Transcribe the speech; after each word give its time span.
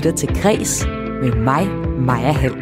lytter 0.00 0.16
til 0.16 0.42
Græs 0.42 0.86
med 1.22 1.32
mig, 1.34 1.66
Maja 1.98 2.32
Hall. 2.32 2.54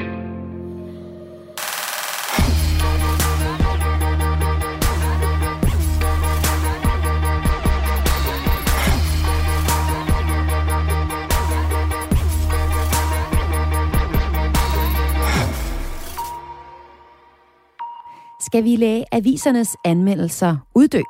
Skal 18.41 18.65
vi 18.65 18.77
lade 18.77 19.05
avisernes 19.13 19.77
anmeldelser 19.85 20.57
uddø? 20.75 21.03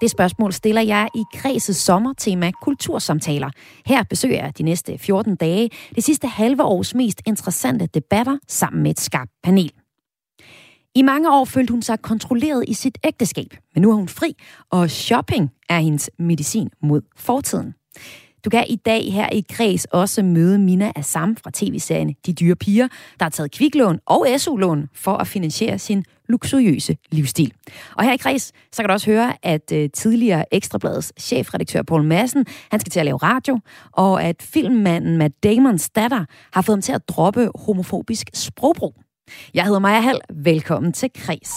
Det 0.00 0.10
spørgsmål 0.10 0.52
stiller 0.52 0.82
jeg 0.82 1.08
i 1.14 1.22
Kredsets 1.34 1.78
sommertema 1.78 2.50
Kultursamtaler. 2.62 3.50
Her 3.86 4.02
besøger 4.02 4.44
jeg 4.44 4.58
de 4.58 4.62
næste 4.62 4.98
14 4.98 5.36
dage 5.36 5.70
det 5.94 6.04
sidste 6.04 6.28
halve 6.28 6.62
års 6.62 6.94
mest 6.94 7.22
interessante 7.26 7.86
debatter 7.86 8.38
sammen 8.48 8.82
med 8.82 8.90
et 8.90 9.00
skarpt 9.00 9.30
panel. 9.42 9.72
I 10.94 11.02
mange 11.02 11.32
år 11.32 11.44
følte 11.44 11.70
hun 11.70 11.82
sig 11.82 12.02
kontrolleret 12.02 12.64
i 12.68 12.74
sit 12.74 12.98
ægteskab, 13.04 13.56
men 13.74 13.82
nu 13.82 13.90
er 13.90 13.94
hun 13.94 14.08
fri, 14.08 14.34
og 14.70 14.90
shopping 14.90 15.50
er 15.68 15.78
hendes 15.78 16.10
medicin 16.18 16.70
mod 16.82 17.00
fortiden. 17.16 17.74
Du 18.44 18.50
kan 18.50 18.64
i 18.68 18.76
dag 18.76 19.12
her 19.12 19.28
i 19.28 19.44
Kreds 19.50 19.84
også 19.84 20.22
møde 20.22 20.58
Mina 20.58 20.92
Assam 20.96 21.36
fra 21.36 21.50
tv-serien 21.54 22.14
De 22.26 22.32
Dyre 22.32 22.56
Piger, 22.56 22.88
der 23.18 23.24
har 23.24 23.30
taget 23.30 23.52
kviklån 23.52 23.98
og 24.06 24.26
SU-lån 24.36 24.88
for 24.94 25.12
at 25.12 25.26
finansiere 25.26 25.78
sin 25.78 26.04
luksuriøse 26.30 26.96
livsstil. 27.10 27.52
Og 27.94 28.04
her 28.04 28.12
i 28.12 28.16
Kreds, 28.16 28.52
så 28.72 28.82
kan 28.82 28.88
du 28.88 28.92
også 28.92 29.10
høre, 29.10 29.32
at 29.42 29.72
uh, 29.74 29.84
tidligere 29.94 30.54
Ekstrabladets 30.54 31.12
chefredaktør 31.20 31.82
Paul 31.82 32.04
Madsen, 32.04 32.46
han 32.70 32.80
skal 32.80 32.90
til 32.90 33.00
at 33.00 33.06
lave 33.06 33.16
radio, 33.16 33.58
og 33.92 34.24
at 34.24 34.36
filmmanden 34.42 35.18
Matt 35.18 35.34
Damons 35.44 35.90
datter 35.90 36.24
har 36.52 36.62
fået 36.62 36.76
ham 36.76 36.82
til 36.82 36.92
at 36.92 37.08
droppe 37.08 37.50
homofobisk 37.54 38.30
sprogbrug. 38.34 38.94
Jeg 39.54 39.64
hedder 39.64 39.78
Maja 39.78 40.00
Hall. 40.00 40.20
Velkommen 40.34 40.92
til 40.92 41.10
Kreds. 41.14 41.50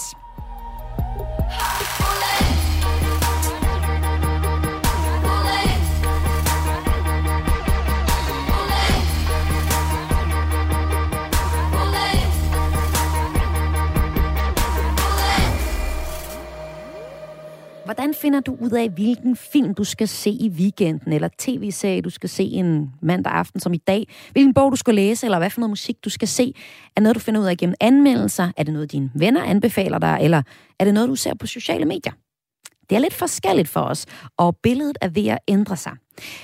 Hvordan 17.85 18.13
finder 18.13 18.39
du 18.39 18.57
ud 18.61 18.71
af, 18.71 18.89
hvilken 18.89 19.35
film 19.35 19.73
du 19.73 19.83
skal 19.83 20.07
se 20.07 20.29
i 20.29 20.49
weekenden, 20.49 21.13
eller 21.13 21.29
tv-serie 21.37 22.01
du 22.01 22.09
skal 22.09 22.29
se 22.29 22.43
en 22.43 22.91
mandag 23.01 23.33
aften 23.33 23.59
som 23.59 23.73
i 23.73 23.77
dag, 23.77 24.07
hvilken 24.31 24.53
bog 24.53 24.71
du 24.71 24.75
skal 24.75 24.95
læse, 24.95 25.27
eller 25.27 25.37
hvad 25.37 25.49
for 25.49 25.59
noget 25.59 25.69
musik 25.69 26.05
du 26.05 26.09
skal 26.09 26.27
se? 26.27 26.53
Er 26.95 27.01
noget, 27.01 27.15
du 27.15 27.19
finder 27.19 27.41
ud 27.41 27.45
af 27.45 27.57
gennem 27.57 27.75
anmeldelser? 27.79 28.51
Er 28.57 28.63
det 28.63 28.73
noget, 28.73 28.91
dine 28.91 29.11
venner 29.15 29.43
anbefaler 29.43 29.99
dig, 29.99 30.17
eller 30.21 30.41
er 30.79 30.85
det 30.85 30.93
noget, 30.93 31.09
du 31.09 31.15
ser 31.15 31.33
på 31.33 31.47
sociale 31.47 31.85
medier? 31.85 32.13
Det 32.89 32.95
er 32.95 32.99
lidt 32.99 33.13
forskelligt 33.13 33.67
for 33.67 33.81
os, 33.81 34.05
og 34.37 34.57
billedet 34.63 34.97
er 35.01 35.07
ved 35.07 35.27
at 35.27 35.39
ændre 35.47 35.77
sig. 35.77 35.93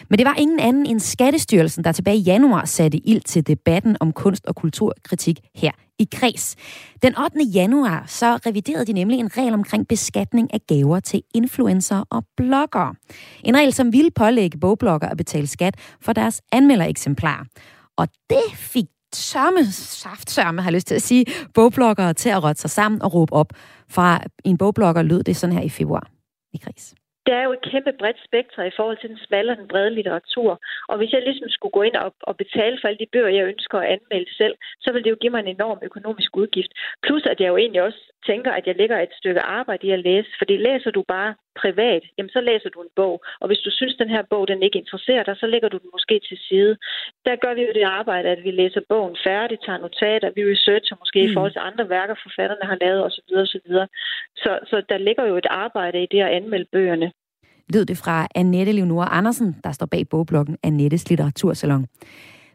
Men 0.09 0.19
det 0.19 0.25
var 0.25 0.35
ingen 0.37 0.59
anden 0.59 0.85
end 0.85 0.99
Skattestyrelsen, 0.99 1.83
der 1.83 1.91
tilbage 1.91 2.17
i 2.17 2.21
januar 2.21 2.65
satte 2.65 2.97
ild 2.97 3.21
til 3.21 3.47
debatten 3.47 3.97
om 3.99 4.13
kunst- 4.13 4.45
og 4.45 4.55
kulturkritik 4.55 5.39
her 5.55 5.71
i 5.99 6.07
Kreds. 6.11 6.55
Den 7.03 7.17
8. 7.17 7.43
januar 7.53 8.03
så 8.07 8.35
reviderede 8.45 8.85
de 8.85 8.93
nemlig 8.93 9.19
en 9.19 9.37
regel 9.37 9.53
omkring 9.53 9.87
beskatning 9.87 10.53
af 10.53 10.59
gaver 10.67 10.99
til 10.99 11.21
influencer 11.35 12.03
og 12.09 12.23
bloggere. 12.37 12.95
En 13.43 13.57
regel, 13.57 13.73
som 13.73 13.93
ville 13.93 14.11
pålægge 14.11 14.57
bogblogger 14.57 15.09
at 15.09 15.17
betale 15.17 15.47
skat 15.47 15.75
for 16.01 16.13
deres 16.13 16.41
anmeldereksemplar. 16.51 17.45
Og 17.97 18.07
det 18.29 18.43
fik 18.53 18.85
sørme, 19.15 19.65
saftsørme 19.71 20.61
har 20.61 20.69
jeg 20.69 20.75
lyst 20.75 20.87
til 20.87 20.95
at 20.95 21.01
sige, 21.01 21.25
bogbloggere 21.53 22.13
til 22.13 22.29
at 22.29 22.43
råde 22.43 22.55
sig 22.55 22.69
sammen 22.69 23.01
og 23.01 23.13
råbe 23.13 23.33
op. 23.33 23.53
Fra 23.89 24.23
en 24.45 24.57
bogblogger 24.57 25.01
lød 25.01 25.23
det 25.23 25.35
sådan 25.37 25.55
her 25.55 25.63
i 25.63 25.69
februar 25.69 26.09
i 26.53 26.57
Kreds 26.57 26.95
der 27.29 27.35
er 27.35 27.43
jo 27.47 27.53
et 27.57 27.67
kæmpe 27.71 27.93
bredt 27.99 28.19
spektrum 28.27 28.65
i 28.65 28.77
forhold 28.77 28.97
til 28.99 29.09
den 29.09 29.19
smalle 29.27 29.51
og 29.51 29.57
den 29.57 29.67
brede 29.67 29.95
litteratur. 29.97 30.51
Og 30.91 30.97
hvis 30.97 31.11
jeg 31.13 31.21
ligesom 31.21 31.49
skulle 31.49 31.75
gå 31.77 31.81
ind 31.81 31.95
og, 31.95 32.13
og 32.29 32.37
betale 32.43 32.77
for 32.79 32.87
alle 32.87 33.01
de 33.03 33.13
bøger, 33.13 33.37
jeg 33.37 33.49
ønsker 33.53 33.77
at 33.79 33.89
anmelde 33.95 34.31
selv, 34.41 34.55
så 34.83 34.87
vil 34.93 35.03
det 35.03 35.09
jo 35.09 35.21
give 35.21 35.33
mig 35.33 35.41
en 35.41 35.55
enorm 35.55 35.79
økonomisk 35.89 36.37
udgift. 36.37 36.71
Plus 37.05 37.23
at 37.31 37.39
jeg 37.39 37.47
jo 37.49 37.57
egentlig 37.57 37.81
også 37.81 38.01
tænker, 38.25 38.51
at 38.51 38.67
jeg 38.67 38.75
lægger 38.75 38.97
et 38.99 39.13
stykke 39.19 39.41
arbejde 39.41 39.87
i 39.87 39.91
at 39.91 40.03
læse. 40.09 40.29
Fordi 40.39 40.57
læser 40.57 40.91
du 40.91 41.03
bare 41.15 41.35
privat, 41.61 42.03
jamen 42.17 42.29
så 42.35 42.41
læser 42.41 42.69
du 42.69 42.79
en 42.81 42.93
bog. 42.95 43.15
Og 43.41 43.47
hvis 43.47 43.63
du 43.65 43.71
synes, 43.71 43.95
den 43.95 44.09
her 44.09 44.23
bog 44.29 44.47
den 44.47 44.63
ikke 44.63 44.79
interesserer 44.79 45.23
dig, 45.23 45.35
så 45.37 45.47
lægger 45.47 45.69
du 45.69 45.77
den 45.77 45.89
måske 45.93 46.15
til 46.27 46.37
side. 46.47 46.77
Der 47.25 47.35
gør 47.35 47.53
vi 47.53 47.61
jo 47.61 47.73
det 47.79 47.83
arbejde, 48.01 48.29
at 48.29 48.43
vi 48.43 48.51
læser 48.51 48.81
bogen 48.89 49.17
færdig, 49.27 49.57
tager 49.65 49.79
notater, 49.85 50.35
vi 50.35 50.51
researcher 50.51 50.95
måske 50.99 51.19
mm. 51.21 51.29
i 51.29 51.33
forhold 51.33 51.51
til 51.51 51.67
andre 51.69 51.89
værker, 51.89 52.15
forfatterne 52.23 52.65
har 52.71 52.77
lavet 52.81 53.05
osv. 53.07 53.29
osv. 53.43 53.69
Så, 54.43 54.51
så 54.69 54.77
der 54.89 54.97
ligger 54.97 55.25
jo 55.25 55.35
et 55.37 55.49
arbejde 55.49 56.03
i 56.03 56.11
det 56.11 56.21
at 56.21 56.33
anmelde 56.37 56.69
bøgerne 56.71 57.11
lød 57.69 57.85
det 57.85 57.97
fra 57.97 58.27
Annette 58.35 58.71
Leonora 58.71 59.17
Andersen, 59.17 59.55
der 59.63 59.71
står 59.71 59.85
bag 59.85 60.09
bogbloggen 60.09 60.57
Annettes 60.63 61.09
Litteratursalon. 61.09 61.85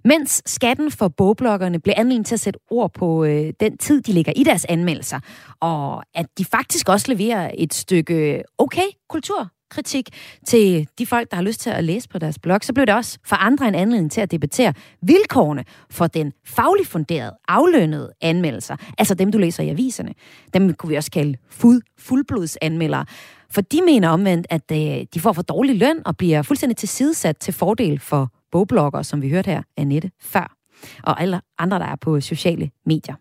Mens 0.04 0.42
skatten 0.46 0.90
for 0.90 1.08
bogbloggerne 1.08 1.80
blev 1.80 1.94
anledning 1.96 2.26
til 2.26 2.34
at 2.34 2.40
sætte 2.40 2.60
ord 2.70 2.92
på 2.92 3.24
øh, 3.24 3.52
den 3.60 3.78
tid, 3.78 4.02
de 4.02 4.12
ligger 4.12 4.32
i 4.36 4.42
deres 4.42 4.64
anmeldelser, 4.64 5.20
og 5.60 6.04
at 6.14 6.26
de 6.38 6.44
faktisk 6.44 6.88
også 6.88 7.12
leverer 7.12 7.50
et 7.58 7.74
stykke 7.74 8.42
okay 8.58 8.88
kultur 9.08 9.53
kritik 9.70 10.08
til 10.46 10.88
de 10.98 11.06
folk, 11.06 11.30
der 11.30 11.36
har 11.36 11.42
lyst 11.42 11.60
til 11.60 11.70
at 11.70 11.84
læse 11.84 12.08
på 12.08 12.18
deres 12.18 12.38
blog, 12.38 12.60
så 12.62 12.72
blev 12.72 12.86
det 12.86 12.94
også 12.94 13.18
for 13.24 13.36
andre 13.36 13.68
en 13.68 13.74
anledning 13.74 14.12
til 14.12 14.20
at 14.20 14.30
debattere 14.30 14.74
vilkårene 15.02 15.64
for 15.90 16.06
den 16.06 16.32
fagligt 16.46 16.88
funderede, 16.88 17.36
aflønnede 17.48 18.12
anmeldelser, 18.20 18.76
altså 18.98 19.14
dem, 19.14 19.32
du 19.32 19.38
læser 19.38 19.62
i 19.62 19.68
aviserne. 19.68 20.14
Dem 20.54 20.74
kunne 20.74 20.90
vi 20.90 20.96
også 20.96 21.10
kalde 21.10 21.36
fuld, 21.50 21.82
fuldblodsanmeldere. 21.98 23.06
For 23.50 23.60
de 23.60 23.80
mener 23.86 24.08
omvendt, 24.08 24.46
at 24.50 24.72
øh, 24.72 25.06
de 25.14 25.20
får 25.20 25.32
for 25.32 25.42
dårlig 25.42 25.78
løn 25.78 26.02
og 26.04 26.16
bliver 26.16 26.42
fuldstændig 26.42 26.76
tilsidesat 26.76 27.36
til 27.36 27.54
fordel 27.54 28.00
for 28.00 28.30
bogblogger, 28.52 29.02
som 29.02 29.22
vi 29.22 29.30
hørte 29.30 29.50
her, 29.50 29.62
Annette, 29.76 30.10
før, 30.20 30.56
og 31.02 31.20
alle 31.20 31.40
andre, 31.58 31.78
der 31.78 31.84
er 31.84 31.96
på 31.96 32.20
sociale 32.20 32.70
medier. 32.86 33.14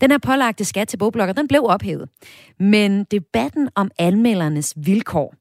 Den 0.00 0.10
her 0.10 0.18
pålagte 0.18 0.64
skat 0.64 0.88
til 0.88 0.96
bogblogger, 0.96 1.32
den 1.32 1.48
blev 1.48 1.64
ophævet. 1.64 2.08
Men 2.60 3.04
debatten 3.04 3.68
om 3.74 3.90
anmeldernes 3.98 4.74
vilkår, 4.76 5.34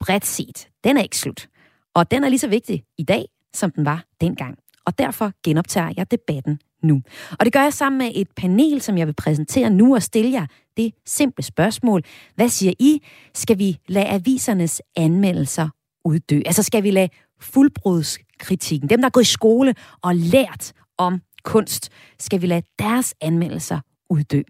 bredt 0.00 0.26
set, 0.26 0.68
den 0.84 0.96
er 0.96 1.02
ikke 1.02 1.18
slut. 1.18 1.48
Og 1.94 2.10
den 2.10 2.24
er 2.24 2.28
lige 2.28 2.38
så 2.38 2.48
vigtig 2.48 2.84
i 2.98 3.02
dag, 3.02 3.24
som 3.54 3.70
den 3.70 3.84
var 3.84 4.04
dengang. 4.20 4.58
Og 4.86 4.98
derfor 4.98 5.32
genoptager 5.44 5.92
jeg 5.96 6.10
debatten 6.10 6.60
nu. 6.82 7.02
Og 7.38 7.44
det 7.44 7.52
gør 7.52 7.62
jeg 7.62 7.72
sammen 7.72 7.98
med 7.98 8.12
et 8.14 8.28
panel, 8.36 8.80
som 8.80 8.98
jeg 8.98 9.06
vil 9.06 9.14
præsentere 9.14 9.70
nu 9.70 9.94
og 9.94 10.02
stille 10.02 10.32
jer 10.32 10.46
det 10.76 10.94
simple 11.06 11.44
spørgsmål. 11.44 12.02
Hvad 12.34 12.48
siger 12.48 12.72
I? 12.78 13.02
Skal 13.34 13.58
vi 13.58 13.78
lade 13.88 14.06
avisernes 14.06 14.82
anmeldelser 14.96 15.68
uddø? 16.04 16.40
Altså 16.46 16.62
skal 16.62 16.82
vi 16.82 16.90
lade 16.90 17.08
fuldbrudskritikken, 17.40 18.90
dem 18.90 19.00
der 19.00 19.06
er 19.06 19.10
gået 19.10 19.24
i 19.24 19.32
skole 19.32 19.74
og 20.02 20.16
lært 20.16 20.72
om 20.98 21.22
kunst, 21.44 21.88
skal 22.18 22.42
vi 22.42 22.46
lade 22.46 22.62
deres 22.78 23.14
anmeldelser 23.20 23.80
uddø? 24.10 24.42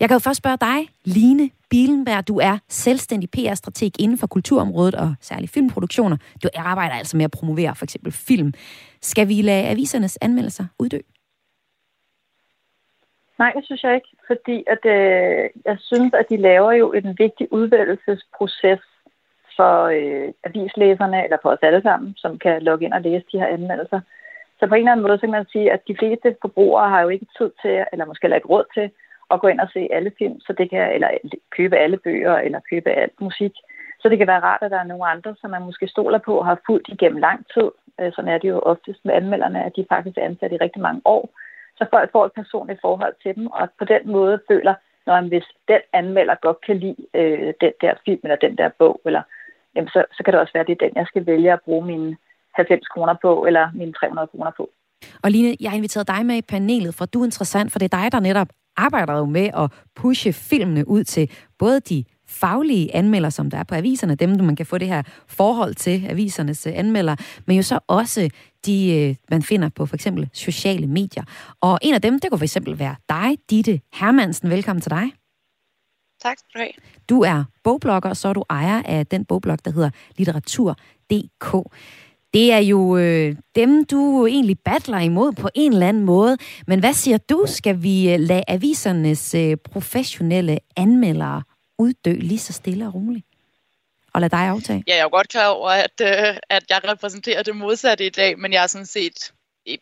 Jeg 0.00 0.08
kan 0.08 0.14
jo 0.14 0.18
først 0.18 0.38
spørge 0.38 0.56
dig, 0.56 0.78
Line 1.04 1.50
Bilenberg. 1.70 2.28
Du 2.28 2.38
er 2.38 2.58
selvstændig 2.68 3.30
PR-strateg 3.30 4.00
inden 4.00 4.18
for 4.18 4.26
kulturområdet 4.26 4.94
og 4.94 5.14
særligt 5.20 5.52
filmproduktioner. 5.52 6.16
Du 6.42 6.48
arbejder 6.54 6.94
altså 6.94 7.16
med 7.16 7.24
at 7.24 7.30
promovere 7.30 7.74
for 7.74 7.84
eksempel 7.84 8.12
film. 8.12 8.52
Skal 9.00 9.28
vi 9.28 9.42
lade 9.42 9.68
avisernes 9.68 10.18
anmeldelser 10.20 10.64
uddø? 10.78 10.98
Nej, 13.38 13.52
det 13.56 13.64
synes 13.64 13.82
jeg 13.82 13.94
ikke, 13.94 14.08
fordi 14.26 14.64
at, 14.66 14.82
øh, 14.84 15.50
jeg 15.64 15.76
synes, 15.80 16.12
at 16.14 16.26
de 16.30 16.36
laver 16.36 16.72
jo 16.72 16.92
en 16.92 17.16
vigtig 17.18 17.52
udvælgelsesproces 17.52 18.80
for 19.56 19.84
øh, 19.84 20.32
avislæserne, 20.44 21.24
eller 21.24 21.38
for 21.42 21.50
os 21.50 21.58
alle 21.62 21.82
sammen, 21.82 22.14
som 22.16 22.38
kan 22.38 22.62
logge 22.62 22.84
ind 22.84 22.94
og 22.94 23.00
læse 23.00 23.24
de 23.32 23.38
her 23.38 23.46
anmeldelser. 23.46 24.00
Så 24.58 24.66
på 24.66 24.74
en 24.74 24.80
eller 24.80 24.92
anden 24.92 25.06
måde 25.06 25.18
så 25.18 25.20
kan 25.20 25.30
man 25.38 25.52
sige, 25.52 25.72
at 25.72 25.80
de 25.88 25.96
fleste 25.98 26.36
forbrugere 26.40 26.88
har 26.88 27.00
jo 27.02 27.08
ikke 27.08 27.26
tid 27.38 27.50
til, 27.62 27.84
eller 27.92 28.04
måske 28.04 28.24
heller 28.24 28.36
ikke 28.36 28.48
råd 28.48 28.64
til, 28.74 28.90
at 29.30 29.40
gå 29.40 29.46
ind 29.46 29.60
og 29.60 29.68
se 29.72 29.88
alle 29.92 30.12
film, 30.18 30.40
så 30.40 30.52
det 30.58 30.70
kan, 30.70 30.92
eller 30.94 31.08
købe 31.56 31.76
alle 31.76 31.96
bøger, 31.96 32.36
eller 32.36 32.60
købe 32.70 32.90
alt 32.90 33.20
musik. 33.20 33.52
Så 34.00 34.08
det 34.08 34.18
kan 34.18 34.26
være 34.26 34.40
rart, 34.40 34.62
at 34.62 34.70
der 34.70 34.78
er 34.78 34.90
nogle 34.92 35.06
andre, 35.06 35.34
som 35.40 35.50
man 35.50 35.62
måske 35.62 35.88
stoler 35.88 36.18
på 36.18 36.38
og 36.38 36.46
har 36.46 36.58
fulgt 36.66 36.88
igennem 36.88 37.18
lang 37.18 37.46
tid. 37.54 37.70
Øh, 38.00 38.12
sådan 38.12 38.30
er 38.30 38.38
det 38.38 38.48
jo 38.48 38.58
oftest 38.58 39.04
med 39.04 39.14
anmelderne, 39.14 39.64
at 39.64 39.76
de 39.76 39.86
faktisk 39.88 40.16
er 40.18 40.24
ansat 40.24 40.52
i 40.52 40.56
rigtig 40.56 40.82
mange 40.82 41.00
år 41.04 41.30
så 41.78 41.86
folk 41.90 42.12
får 42.12 42.24
et 42.26 42.32
personligt 42.40 42.80
forhold 42.80 43.14
til 43.22 43.34
dem, 43.36 43.46
og 43.46 43.68
på 43.78 43.84
den 43.84 44.02
måde 44.16 44.40
føler, 44.50 44.74
når 45.06 45.20
hvis 45.28 45.48
den 45.68 45.80
anmelder 45.92 46.34
godt 46.42 46.60
kan 46.66 46.76
lide 46.78 47.02
øh, 47.14 47.54
den 47.60 47.72
der 47.80 47.94
film 48.04 48.20
eller 48.24 48.36
den 48.36 48.58
der 48.58 48.68
bog, 48.78 49.00
eller, 49.04 49.22
jamen 49.74 49.88
så, 49.88 50.04
så 50.16 50.22
kan 50.22 50.32
det 50.32 50.40
også 50.40 50.52
være, 50.52 50.60
at 50.60 50.66
det 50.66 50.76
er 50.76 50.86
den, 50.86 50.96
jeg 50.96 51.06
skal 51.06 51.26
vælge 51.26 51.52
at 51.52 51.60
bruge 51.64 51.86
mine 51.86 52.16
90 52.54 52.86
kroner 52.86 53.14
på, 53.22 53.46
eller 53.48 53.64
mine 53.74 53.92
300 53.92 54.26
kroner 54.26 54.50
på. 54.56 54.70
Og 55.22 55.30
Line, 55.30 55.56
jeg 55.60 55.70
har 55.70 55.76
inviteret 55.76 56.08
dig 56.08 56.26
med 56.26 56.36
i 56.36 56.42
panelet, 56.42 56.94
for 56.94 57.04
du 57.04 57.20
er 57.20 57.24
interessant, 57.24 57.72
for 57.72 57.78
det 57.78 57.92
er 57.92 57.98
dig, 57.98 58.12
der 58.12 58.20
netop 58.20 58.48
arbejder 58.76 59.12
jo 59.18 59.24
med 59.24 59.50
at 59.56 59.72
pushe 59.94 60.32
filmene 60.32 60.88
ud 60.88 61.04
til 61.04 61.30
både 61.58 61.80
de 61.80 62.04
faglige 62.28 62.94
anmelder, 62.94 63.30
som 63.30 63.50
der 63.50 63.58
er 63.58 63.62
på 63.62 63.74
aviserne, 63.74 64.14
dem 64.14 64.30
man 64.44 64.56
kan 64.56 64.66
få 64.66 64.78
det 64.78 64.88
her 64.88 65.02
forhold 65.26 65.74
til 65.74 66.06
avisernes 66.08 66.66
anmelder, 66.66 67.16
men 67.46 67.56
jo 67.56 67.62
så 67.62 67.78
også 67.86 68.30
de, 68.66 69.16
man 69.30 69.42
finder 69.42 69.68
på 69.68 69.86
for 69.86 69.94
eksempel 69.94 70.28
sociale 70.32 70.86
medier. 70.86 71.24
Og 71.60 71.78
en 71.82 71.94
af 71.94 72.02
dem, 72.02 72.18
det 72.18 72.30
kunne 72.30 72.38
for 72.38 72.44
eksempel 72.44 72.78
være 72.78 72.96
dig, 73.08 73.38
Ditte 73.50 73.80
Hermansen. 73.94 74.50
Velkommen 74.50 74.80
til 74.80 74.90
dig. 74.90 75.12
Tak 76.22 76.38
skal 76.38 76.50
du 76.54 76.58
have. 76.58 76.72
Du 77.08 77.22
er 77.22 77.44
bogblogger, 77.64 78.10
og 78.10 78.16
så 78.16 78.28
er 78.28 78.32
du 78.32 78.44
ejer 78.50 78.82
af 78.84 79.06
den 79.06 79.24
bogblog, 79.24 79.58
der 79.64 79.70
hedder 79.70 79.90
Litteratur.dk. 80.16 81.54
Det 82.34 82.52
er 82.52 82.58
jo 82.58 82.96
øh, 82.96 83.36
dem, 83.54 83.84
du 83.84 84.26
egentlig 84.26 84.58
battler 84.64 84.98
imod 84.98 85.32
på 85.32 85.48
en 85.54 85.72
eller 85.72 85.88
anden 85.88 86.04
måde. 86.04 86.38
Men 86.66 86.80
hvad 86.80 86.92
siger 86.92 87.18
du? 87.18 87.44
Skal 87.46 87.82
vi 87.82 88.12
øh, 88.12 88.20
lade 88.20 88.42
avisernes 88.48 89.34
øh, 89.34 89.56
professionelle 89.56 90.58
anmeldere 90.76 91.42
uddø 91.78 92.12
lige 92.12 92.38
så 92.38 92.52
stille 92.52 92.86
og 92.86 92.94
roligt? 92.94 93.26
Og 94.12 94.20
lade 94.20 94.30
dig 94.30 94.40
aftage? 94.40 94.84
Ja, 94.86 94.94
jeg 94.94 95.04
er 95.04 95.08
godt 95.08 95.28
klar 95.28 95.48
over, 95.48 95.70
at, 95.70 96.00
øh, 96.02 96.36
at 96.50 96.64
jeg 96.70 96.80
repræsenterer 96.84 97.42
det 97.42 97.56
modsatte 97.56 98.06
i 98.06 98.10
dag, 98.10 98.38
men 98.38 98.52
jeg 98.52 98.62
er 98.62 98.66
sådan 98.66 98.86
set 98.86 99.32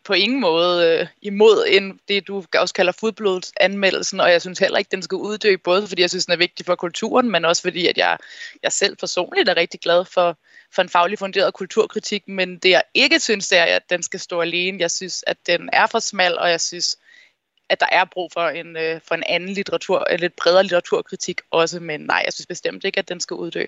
på 0.05 0.13
ingen 0.13 0.41
måde 0.41 0.99
øh, 1.01 1.07
imod 1.21 1.65
en, 1.67 1.99
det, 2.07 2.27
du 2.27 2.43
også 2.57 2.73
kalder 2.73 2.91
fodblodsanmeldelsen, 2.91 4.19
og 4.19 4.31
jeg 4.31 4.41
synes 4.41 4.59
heller 4.59 4.77
ikke, 4.77 4.91
den 4.91 5.01
skal 5.01 5.15
uddø, 5.15 5.55
både 5.63 5.87
fordi 5.87 6.01
jeg 6.01 6.09
synes, 6.09 6.25
den 6.25 6.33
er 6.33 6.37
vigtig 6.37 6.65
for 6.65 6.75
kulturen, 6.75 7.31
men 7.31 7.45
også 7.45 7.61
fordi, 7.61 7.87
at 7.87 7.97
jeg, 7.97 8.17
jeg 8.63 8.71
selv 8.71 8.95
personligt 8.95 9.49
er 9.49 9.57
rigtig 9.57 9.79
glad 9.79 10.05
for, 10.05 10.37
for 10.75 10.81
en 10.81 10.89
faglig 10.89 11.19
funderet 11.19 11.53
kulturkritik, 11.53 12.27
men 12.27 12.57
det 12.57 12.69
jeg 12.69 12.83
ikke 12.93 13.19
synes, 13.19 13.47
det 13.47 13.57
er, 13.57 13.63
at 13.63 13.89
den 13.89 14.03
skal 14.03 14.19
stå 14.19 14.41
alene. 14.41 14.79
Jeg 14.79 14.91
synes, 14.91 15.23
at 15.27 15.37
den 15.47 15.69
er 15.73 15.87
for 15.87 15.99
smal, 15.99 16.37
og 16.37 16.49
jeg 16.49 16.61
synes, 16.61 16.97
at 17.69 17.79
der 17.79 17.87
er 17.91 18.05
brug 18.05 18.31
for 18.33 18.47
en, 18.47 18.77
øh, 18.77 19.01
for 19.07 19.15
en 19.15 19.23
anden 19.29 19.49
litteratur, 19.49 19.99
en 19.99 20.13
øh, 20.13 20.19
lidt 20.19 20.35
bredere 20.35 20.63
litteraturkritik 20.63 21.41
også, 21.51 21.79
men 21.79 22.01
nej, 22.01 22.21
jeg 22.25 22.33
synes 22.33 22.47
bestemt 22.47 22.83
ikke, 22.83 22.99
at 22.99 23.09
den 23.09 23.19
skal 23.19 23.35
uddø. 23.35 23.65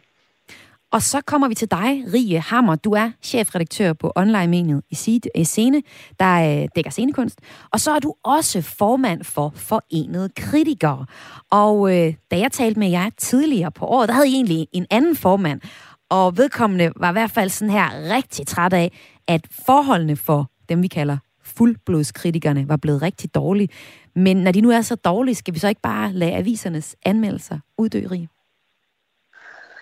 Og 0.91 1.01
så 1.01 1.21
kommer 1.21 1.47
vi 1.47 1.55
til 1.55 1.71
dig, 1.71 2.03
Rie 2.13 2.39
Hammer. 2.39 2.75
Du 2.75 2.91
er 2.91 3.11
chefredaktør 3.21 3.93
på 3.93 4.11
online-mediet 4.15 4.81
i 4.89 5.21
øh, 5.37 5.45
Scene, 5.45 5.83
der 6.19 6.61
øh, 6.61 6.67
dækker 6.75 6.91
scenekunst. 6.91 7.39
Og 7.71 7.79
så 7.79 7.91
er 7.91 7.99
du 7.99 8.13
også 8.23 8.61
formand 8.61 9.23
for 9.23 9.53
Forenede 9.55 10.29
Kritikere. 10.37 11.05
Og 11.51 11.95
øh, 11.95 12.13
da 12.31 12.37
jeg 12.37 12.51
talte 12.51 12.79
med 12.79 12.89
jer 12.89 13.09
tidligere 13.17 13.71
på 13.71 13.85
året, 13.85 14.09
der 14.09 14.13
havde 14.13 14.29
I 14.29 14.33
egentlig 14.33 14.67
en 14.71 14.85
anden 14.89 15.15
formand. 15.15 15.61
Og 16.09 16.37
vedkommende 16.37 16.91
var 16.95 17.09
i 17.09 17.11
hvert 17.11 17.31
fald 17.31 17.49
sådan 17.49 17.71
her 17.71 18.15
rigtig 18.15 18.47
træt 18.47 18.73
af, 18.73 18.91
at 19.27 19.41
forholdene 19.65 20.15
for 20.15 20.51
dem, 20.69 20.83
vi 20.83 20.87
kalder 20.87 21.17
fuldblodskritikerne, 21.43 22.69
var 22.69 22.77
blevet 22.77 23.01
rigtig 23.01 23.35
dårlige. 23.35 23.69
Men 24.15 24.37
når 24.37 24.51
de 24.51 24.61
nu 24.61 24.71
er 24.71 24.81
så 24.81 24.95
dårlige, 24.95 25.35
skal 25.35 25.53
vi 25.53 25.59
så 25.59 25.67
ikke 25.67 25.81
bare 25.81 26.13
lade 26.13 26.33
avisernes 26.33 26.95
anmeldelser 27.05 27.59
uddørige? 27.77 28.29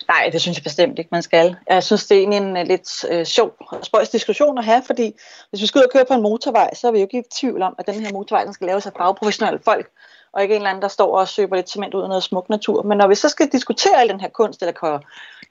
Nej, 0.08 0.30
det 0.32 0.42
synes 0.42 0.58
jeg 0.58 0.64
bestemt 0.64 1.00
ikke, 1.00 1.10
man 1.12 1.24
skal. 1.24 1.56
Jeg 1.70 1.84
synes, 1.84 2.06
det 2.08 2.16
er 2.16 2.20
egentlig 2.20 2.38
en 2.38 2.58
uh, 2.58 2.68
lidt 2.68 3.06
uh, 3.12 3.24
sjov 3.24 3.56
og 3.60 3.86
spøjs 3.86 4.10
diskussion 4.10 4.58
at 4.58 4.66
have, 4.66 4.82
fordi 4.86 5.14
hvis 5.50 5.62
vi 5.62 5.68
skal 5.68 5.80
ud 5.80 5.84
og 5.84 5.92
køre 5.94 6.06
på 6.06 6.14
en 6.14 6.22
motorvej, 6.22 6.74
så 6.74 6.88
er 6.88 6.92
vi 6.92 6.98
jo 6.98 7.04
ikke 7.04 7.20
i 7.20 7.24
tvivl 7.40 7.62
om, 7.62 7.76
at 7.78 7.88
den 7.88 7.96
her 7.96 8.14
motorvej 8.14 8.44
den 8.44 8.54
skal 8.54 8.68
laves 8.68 8.86
af 8.86 8.92
fagprofessionelle 8.98 9.60
folk, 9.66 9.92
og 10.36 10.42
ikke 10.42 10.56
en 10.56 10.62
eller 10.62 10.70
anden, 10.70 10.82
der 10.82 10.88
står 10.88 11.20
og 11.20 11.28
søber 11.28 11.56
lidt 11.56 11.70
cement 11.70 11.94
ud 11.94 12.02
af 12.02 12.10
noget 12.10 12.24
smuk 12.24 12.50
natur. 12.50 12.84
Men 12.84 12.98
når 12.98 13.08
vi 13.08 13.16
så 13.16 13.30
skal 13.30 13.50
diskutere 13.52 14.02
al 14.02 14.10
den 14.10 14.20
her 14.20 14.30
kunst, 14.30 14.62
eller 14.62 14.74
kan 14.74 15.00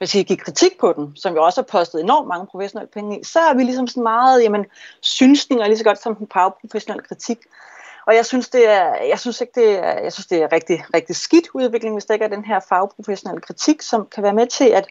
jeg 0.01 0.09
sige, 0.09 0.25
give 0.25 0.39
kritik 0.39 0.79
på 0.79 0.93
den, 0.93 1.13
som 1.17 1.35
vi 1.35 1.39
også 1.39 1.61
har 1.61 1.67
postet 1.79 2.01
enormt 2.01 2.29
mange 2.29 2.47
professionelle 2.47 2.91
penge 2.93 3.21
i, 3.21 3.25
så 3.25 3.41
er 3.41 3.55
vi 3.55 3.63
ligesom 3.63 3.87
sådan 3.87 4.03
meget, 4.03 4.43
jamen, 4.43 4.67
synsninger 5.01 5.67
lige 5.67 5.79
så 5.79 5.85
godt 5.85 6.03
som 6.03 6.17
den 6.17 6.29
fagprofessionelle 6.33 7.05
kritik. 7.09 7.39
Og 8.07 8.15
jeg 8.15 8.27
synes, 8.27 8.49
det 8.49 8.69
er, 8.71 8.95
jeg 9.09 9.21
synes 9.21 9.41
ikke, 9.41 9.61
det 9.61 9.79
er, 9.79 9.99
jeg 10.03 10.13
synes, 10.13 10.27
det 10.27 10.43
er 10.43 10.53
rigtig, 10.53 10.85
rigtig 10.95 11.17
skidt 11.17 11.49
udvikling, 11.55 11.95
hvis 11.95 12.05
der 12.05 12.15
ikke 12.15 12.25
er 12.25 12.37
den 12.37 12.45
her 12.45 12.61
fagprofessionelle 12.69 13.41
kritik, 13.41 13.83
som 13.83 14.07
kan 14.07 14.23
være 14.23 14.35
med 14.35 14.47
til 14.47 14.69
at 14.69 14.87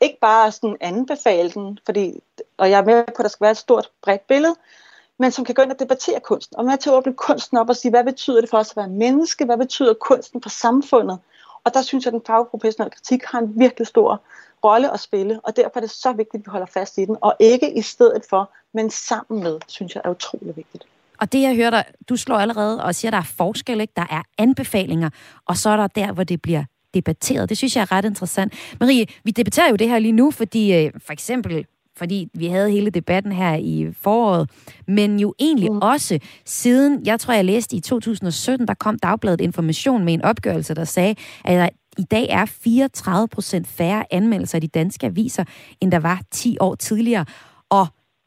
ikke 0.00 0.18
bare 0.20 0.52
sådan 0.52 0.76
anbefale 0.80 1.50
den, 1.50 1.78
fordi, 1.86 2.22
og 2.58 2.70
jeg 2.70 2.78
er 2.78 2.84
med 2.84 3.04
på, 3.04 3.12
at 3.18 3.22
der 3.22 3.28
skal 3.28 3.44
være 3.44 3.50
et 3.50 3.56
stort, 3.56 3.90
bredt 4.02 4.26
billede, 4.26 4.54
men 5.20 5.32
som 5.32 5.44
kan 5.44 5.54
gå 5.54 5.62
ind 5.62 5.70
og 5.70 5.78
debattere 5.78 6.20
kunsten, 6.20 6.56
og 6.56 6.64
med 6.64 6.78
til 6.78 6.90
at 6.90 6.94
åbne 6.94 7.14
kunsten 7.14 7.58
op 7.58 7.68
og 7.68 7.76
sige, 7.76 7.90
hvad 7.90 8.04
betyder 8.04 8.40
det 8.40 8.50
for 8.50 8.58
os 8.58 8.70
at 8.70 8.76
være 8.76 8.88
menneske, 8.88 9.44
hvad 9.44 9.58
betyder 9.58 9.94
kunsten 9.94 10.42
for 10.42 10.48
samfundet? 10.48 11.18
Og 11.64 11.74
der 11.74 11.82
synes 11.82 12.04
jeg, 12.04 12.10
at 12.10 12.12
den 12.12 12.22
fagprofessionelle 12.26 12.90
kritik 12.90 13.24
har 13.24 13.38
en 13.38 13.52
virkelig 13.56 13.86
stor 13.86 14.22
rolle 14.64 14.92
at 14.92 15.00
spille, 15.00 15.40
og 15.40 15.56
derfor 15.56 15.72
er 15.76 15.80
det 15.80 15.90
så 15.90 16.12
vigtigt, 16.12 16.40
at 16.40 16.46
vi 16.46 16.50
holder 16.50 16.66
fast 16.66 16.98
i 16.98 17.04
den, 17.04 17.16
og 17.20 17.36
ikke 17.40 17.78
i 17.78 17.82
stedet 17.82 18.22
for, 18.30 18.50
men 18.74 18.90
sammen 18.90 19.42
med, 19.42 19.58
synes 19.66 19.94
jeg 19.94 20.02
er 20.04 20.10
utrolig 20.10 20.56
vigtigt. 20.56 20.84
Og 21.20 21.32
det, 21.32 21.42
jeg 21.42 21.56
hører 21.56 21.70
dig, 21.70 21.84
du 22.08 22.16
slår 22.16 22.36
allerede 22.36 22.84
og 22.84 22.94
siger, 22.94 23.08
at 23.08 23.12
der 23.12 23.18
er 23.18 23.32
forskel, 23.36 23.80
ikke? 23.80 23.92
der 23.96 24.06
er 24.10 24.22
anbefalinger, 24.38 25.10
og 25.46 25.56
så 25.56 25.70
er 25.70 25.76
der 25.76 25.86
der, 25.86 26.12
hvor 26.12 26.24
det 26.24 26.42
bliver 26.42 26.64
debatteret. 26.94 27.48
Det 27.48 27.56
synes 27.56 27.76
jeg 27.76 27.82
er 27.82 27.92
ret 27.92 28.04
interessant. 28.04 28.54
Marie, 28.80 29.06
vi 29.24 29.30
debatterer 29.30 29.70
jo 29.70 29.76
det 29.76 29.88
her 29.88 29.98
lige 29.98 30.12
nu, 30.12 30.30
fordi 30.30 30.74
øh, 30.74 30.92
for 31.06 31.12
eksempel 31.12 31.66
fordi 32.00 32.28
vi 32.34 32.46
havde 32.46 32.70
hele 32.70 32.90
debatten 32.90 33.32
her 33.32 33.54
i 33.54 33.88
foråret, 34.00 34.50
men 34.88 35.20
jo 35.20 35.34
egentlig 35.38 35.72
mm. 35.72 35.78
også 35.82 36.18
siden, 36.44 37.06
jeg 37.06 37.20
tror, 37.20 37.34
jeg 37.34 37.44
læste 37.44 37.76
i 37.76 37.80
2017, 37.80 38.68
der 38.68 38.74
kom 38.74 38.98
Dagbladet 38.98 39.40
Information 39.40 40.04
med 40.04 40.14
en 40.14 40.22
opgørelse, 40.22 40.74
der 40.74 40.84
sagde, 40.84 41.14
at 41.44 41.70
i 41.98 42.02
dag 42.02 42.26
er 42.30 42.44
34 42.44 43.28
procent 43.28 43.66
færre 43.66 44.04
anmeldelser 44.10 44.58
i 44.58 44.60
de 44.60 44.68
danske 44.68 45.06
aviser, 45.06 45.44
end 45.80 45.92
der 45.92 45.98
var 45.98 46.22
10 46.30 46.56
år 46.60 46.74
tidligere. 46.74 47.24
Og 47.70 47.86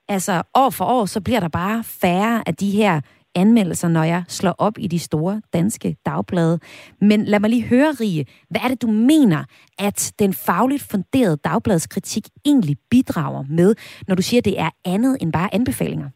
altså 0.10 0.44
år 0.56 0.70
for 0.70 0.86
år, 0.86 1.06
så 1.06 1.22
bliver 1.22 1.40
der 1.40 1.48
bare 1.48 1.84
færre 1.84 2.44
af 2.46 2.56
de 2.56 2.72
her 2.72 3.02
anmeldelser, 3.36 3.88
når 3.88 4.04
jeg 4.04 4.24
slår 4.28 4.56
op 4.58 4.74
i 4.78 4.88
de 4.88 5.00
store 5.00 5.42
danske 5.54 5.96
dagblade. 6.06 6.60
Men 7.02 7.26
lad 7.26 7.40
mig 7.40 7.50
lige 7.50 7.64
høre, 7.64 7.96
Rie, 8.00 8.26
hvad 8.50 8.62
er 8.64 8.68
det, 8.68 8.82
du 8.82 8.88
mener, 8.88 9.44
at 9.80 10.14
den 10.20 10.34
fagligt 10.34 10.84
funderede 10.84 11.38
dagbladskritik 11.38 12.24
egentlig 12.46 12.78
bidrager 12.90 13.44
med, 13.50 13.76
når 14.08 14.16
du 14.16 14.22
siger, 14.22 14.42
at 14.42 14.46
det 14.46 14.60
er 14.60 14.70
andet 14.86 15.18
end 15.22 15.34
bare 15.34 15.54
anbefalinger? 15.54 16.10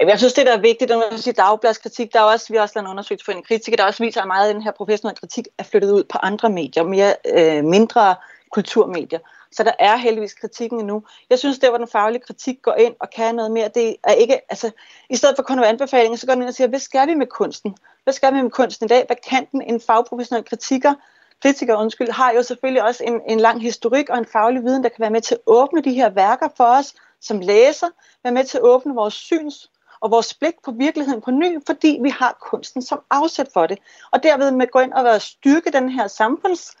Jeg 0.00 0.18
synes, 0.18 0.32
det 0.32 0.46
der 0.46 0.56
er 0.56 0.60
vigtigt, 0.60 0.90
når 0.90 1.10
man 1.10 1.18
siger 1.18 1.34
dagbladskritik, 1.34 2.12
der 2.12 2.20
er 2.20 2.24
også, 2.24 2.46
vi 2.48 2.56
har 2.56 2.62
også 2.62 2.72
lavet 2.76 2.86
en 2.86 2.90
undersøgelse 2.90 3.24
for 3.24 3.32
en 3.32 3.42
kritiker, 3.42 3.76
der 3.76 3.84
også 3.84 4.04
viser, 4.04 4.20
at 4.20 4.26
meget 4.26 4.48
af 4.48 4.54
den 4.54 4.62
her 4.62 4.70
professionelle 4.70 5.18
kritik 5.20 5.44
er 5.58 5.62
flyttet 5.62 5.90
ud 5.90 6.04
på 6.04 6.18
andre 6.22 6.50
medier, 6.50 6.82
mere 6.82 7.14
øh, 7.36 7.64
mindre 7.64 8.14
kulturmedier. 8.52 9.18
Så 9.52 9.62
der 9.62 9.72
er 9.78 9.96
heldigvis 9.96 10.34
kritikken 10.34 10.80
endnu. 10.80 11.02
Jeg 11.30 11.38
synes, 11.38 11.58
det 11.58 11.68
hvor 11.68 11.78
den 11.78 11.88
faglige 11.88 12.22
kritik 12.22 12.62
går 12.62 12.74
ind 12.74 12.94
og 13.00 13.10
kan 13.10 13.34
noget 13.34 13.50
mere, 13.50 13.70
det 13.74 13.96
er 14.04 14.12
ikke, 14.12 14.40
altså, 14.50 14.70
i 15.10 15.16
stedet 15.16 15.36
for 15.36 15.42
kun 15.42 15.58
at 15.58 15.64
anbefalinger, 15.64 16.16
så 16.16 16.26
går 16.26 16.32
den 16.32 16.42
ind 16.42 16.48
og 16.48 16.54
siger, 16.54 16.68
hvad 16.68 16.80
skal 16.80 17.08
vi 17.08 17.14
med 17.14 17.26
kunsten? 17.26 17.76
Hvad 18.04 18.14
skal 18.14 18.34
vi 18.34 18.42
med 18.42 18.50
kunsten 18.50 18.86
i 18.86 18.88
dag? 18.88 19.04
Hvad 19.06 19.16
kan 19.30 19.46
den? 19.52 19.62
En 19.62 19.80
fagprofessionel 19.80 20.44
kritiker, 20.44 20.94
kritiker, 21.42 21.76
undskyld, 21.76 22.10
har 22.10 22.32
jo 22.32 22.42
selvfølgelig 22.42 22.82
også 22.82 23.04
en, 23.04 23.20
en 23.26 23.40
lang 23.40 23.62
historik 23.62 24.08
og 24.08 24.18
en 24.18 24.26
faglig 24.26 24.64
viden, 24.64 24.82
der 24.82 24.88
kan 24.88 25.00
være 25.00 25.10
med 25.10 25.20
til 25.20 25.34
at 25.34 25.40
åbne 25.46 25.82
de 25.82 25.92
her 25.92 26.10
værker 26.10 26.48
for 26.56 26.64
os 26.64 26.94
som 27.20 27.40
læser, 27.40 27.86
være 28.24 28.32
med 28.32 28.44
til 28.44 28.58
at 28.58 28.64
åbne 28.64 28.94
vores 28.94 29.14
syns 29.14 29.70
og 30.00 30.10
vores 30.10 30.34
blik 30.34 30.54
på 30.64 30.70
virkeligheden 30.70 31.20
på 31.20 31.30
ny, 31.30 31.58
fordi 31.66 31.98
vi 32.02 32.10
har 32.10 32.38
kunsten 32.40 32.82
som 32.82 33.00
afsæt 33.10 33.48
for 33.52 33.66
det. 33.66 33.78
Og 34.12 34.22
derved 34.22 34.50
med 34.50 34.66
at 34.66 34.72
gå 34.72 34.78
ind 34.78 34.92
og 34.92 35.04
være 35.04 35.20
styrke 35.20 35.70
den 35.70 35.88
her 35.88 36.06
samfunds 36.06 36.76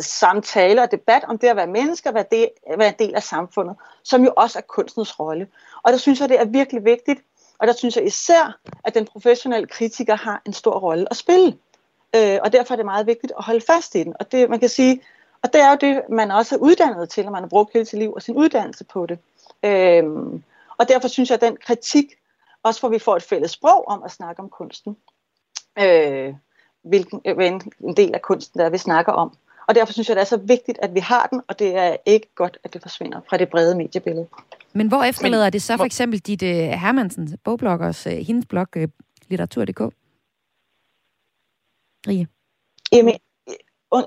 samtale 0.00 0.82
og 0.82 0.90
debat 0.90 1.24
om 1.24 1.38
det 1.38 1.48
at 1.48 1.56
være 1.56 1.66
menneske 1.66 2.08
og 2.08 2.14
være, 2.14 2.24
del, 2.30 2.48
være 2.78 2.88
en 2.88 2.94
del 2.98 3.14
af 3.14 3.22
samfundet, 3.22 3.76
som 4.02 4.24
jo 4.24 4.32
også 4.36 4.58
er 4.58 4.62
kunstens 4.62 5.20
rolle. 5.20 5.48
Og 5.82 5.92
der 5.92 5.98
synes 5.98 6.20
jeg, 6.20 6.28
det 6.28 6.40
er 6.40 6.44
virkelig 6.44 6.84
vigtigt, 6.84 7.20
og 7.58 7.66
der 7.66 7.72
synes 7.72 7.96
jeg 7.96 8.06
især, 8.06 8.58
at 8.84 8.94
den 8.94 9.04
professionelle 9.04 9.66
kritiker 9.66 10.16
har 10.16 10.42
en 10.46 10.52
stor 10.52 10.78
rolle 10.78 11.06
at 11.10 11.16
spille. 11.16 11.56
Øh, 12.16 12.38
og 12.42 12.52
derfor 12.52 12.74
er 12.74 12.76
det 12.76 12.84
meget 12.84 13.06
vigtigt 13.06 13.32
at 13.38 13.44
holde 13.44 13.60
fast 13.60 13.94
i 13.94 14.04
den. 14.04 14.14
Og 14.20 14.32
det, 14.32 14.50
man 14.50 14.60
kan 14.60 14.68
sige, 14.68 15.02
og 15.42 15.52
det 15.52 15.60
er 15.60 15.70
jo 15.70 15.76
det, 15.80 16.02
man 16.08 16.30
også 16.30 16.54
er 16.54 16.58
uddannet 16.58 17.10
til, 17.10 17.24
når 17.24 17.32
man 17.32 17.42
har 17.42 17.48
brugt 17.48 17.72
hele 17.72 17.84
sit 17.84 17.98
liv 17.98 18.12
og 18.12 18.22
sin 18.22 18.36
uddannelse 18.36 18.84
på 18.84 19.06
det. 19.06 19.18
Øh, 19.62 20.04
og 20.78 20.88
derfor 20.88 21.08
synes 21.08 21.30
jeg, 21.30 21.34
at 21.34 21.40
den 21.40 21.56
kritik, 21.56 22.06
også 22.62 22.80
for 22.80 22.88
at 22.88 22.92
vi 22.92 22.98
får 22.98 23.16
et 23.16 23.22
fælles 23.22 23.50
sprog 23.50 23.88
om 23.88 24.02
at 24.02 24.10
snakke 24.10 24.42
om 24.42 24.48
kunsten, 24.48 24.96
øh, 25.78 26.34
hvilken 26.82 27.20
øh, 27.24 27.52
en 27.80 27.96
del 27.96 28.14
af 28.14 28.22
kunsten, 28.22 28.60
der 28.60 28.68
vi 28.68 28.78
snakker 28.78 29.12
om, 29.12 29.36
og 29.70 29.74
derfor 29.74 29.92
synes 29.92 30.08
jeg, 30.08 30.16
det 30.16 30.20
er 30.20 30.26
så 30.26 30.36
vigtigt, 30.36 30.78
at 30.82 30.94
vi 30.94 31.00
har 31.00 31.26
den, 31.26 31.40
og 31.48 31.58
det 31.58 31.76
er 31.76 31.96
ikke 32.06 32.34
godt, 32.34 32.58
at 32.64 32.72
det 32.74 32.82
forsvinder 32.82 33.20
fra 33.28 33.36
det 33.36 33.48
brede 33.48 33.74
mediebillede. 33.74 34.26
Men 34.72 34.88
hvor 34.88 35.02
efterlader 35.02 35.50
det 35.50 35.62
så 35.62 35.76
for 35.76 35.84
eksempel 35.84 36.18
dit 36.18 36.42
uh, 36.42 36.48
Hermansens 36.48 37.32
bogbloggers, 37.44 38.06
uh, 38.06 38.12
hendes 38.12 38.46
blog, 38.46 38.66
uh, 38.76 38.82
litteratur.dk? 39.28 39.80
Rie? 42.08 42.26
Jamen, 42.92 43.14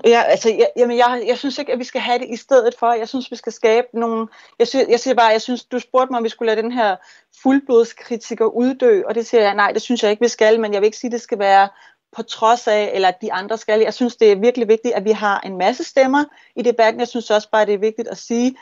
Ja, 0.04 0.22
altså, 0.22 0.48
jeg, 0.48 0.68
jamen, 0.76 0.96
jeg, 0.96 1.24
jeg 1.26 1.38
synes 1.38 1.58
ikke, 1.58 1.72
at 1.72 1.78
vi 1.78 1.84
skal 1.84 2.00
have 2.00 2.18
det 2.18 2.26
i 2.30 2.36
stedet 2.36 2.74
for. 2.78 2.92
Jeg 2.92 3.08
synes, 3.08 3.30
vi 3.30 3.36
skal 3.36 3.52
skabe 3.52 3.86
nogle... 3.92 4.28
Jeg, 4.58 4.68
synes, 4.68 4.88
jeg 4.88 5.00
siger 5.00 5.14
bare, 5.14 5.26
jeg 5.26 5.42
synes, 5.42 5.64
du 5.64 5.78
spurgte 5.78 6.12
mig, 6.12 6.18
om 6.18 6.24
vi 6.24 6.28
skulle 6.28 6.54
lade 6.54 6.62
den 6.62 6.72
her 6.72 6.96
fuldblodskritiker 7.42 8.44
uddø, 8.44 9.02
og 9.06 9.14
det 9.14 9.26
siger 9.26 9.42
jeg, 9.42 9.54
nej, 9.54 9.72
det 9.72 9.82
synes 9.82 10.02
jeg 10.02 10.10
ikke, 10.10 10.22
vi 10.22 10.28
skal, 10.28 10.60
men 10.60 10.72
jeg 10.72 10.80
vil 10.80 10.86
ikke 10.86 10.98
sige, 10.98 11.08
at 11.08 11.12
det 11.12 11.20
skal 11.20 11.38
være 11.38 11.68
på 12.16 12.22
trods 12.22 12.68
af, 12.68 12.90
eller 12.94 13.08
at 13.08 13.22
de 13.22 13.32
andre 13.32 13.58
skal. 13.58 13.80
Jeg 13.80 13.94
synes, 13.94 14.16
det 14.16 14.32
er 14.32 14.36
virkelig 14.36 14.68
vigtigt, 14.68 14.94
at 14.94 15.04
vi 15.04 15.10
har 15.10 15.40
en 15.40 15.58
masse 15.58 15.84
stemmer 15.84 16.24
i 16.56 16.62
debatten. 16.62 17.00
Jeg 17.00 17.08
synes 17.08 17.30
også 17.30 17.50
bare, 17.50 17.66
det 17.66 17.74
er 17.74 17.78
vigtigt 17.78 18.08
at 18.08 18.18
sige, 18.18 18.56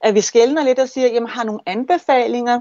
at 0.00 0.14
vi 0.14 0.20
skældner 0.20 0.64
lidt 0.64 0.78
og 0.78 0.88
siger, 0.88 1.08
jamen 1.08 1.28
har 1.28 1.44
nogle 1.44 1.60
anbefalinger, 1.66 2.60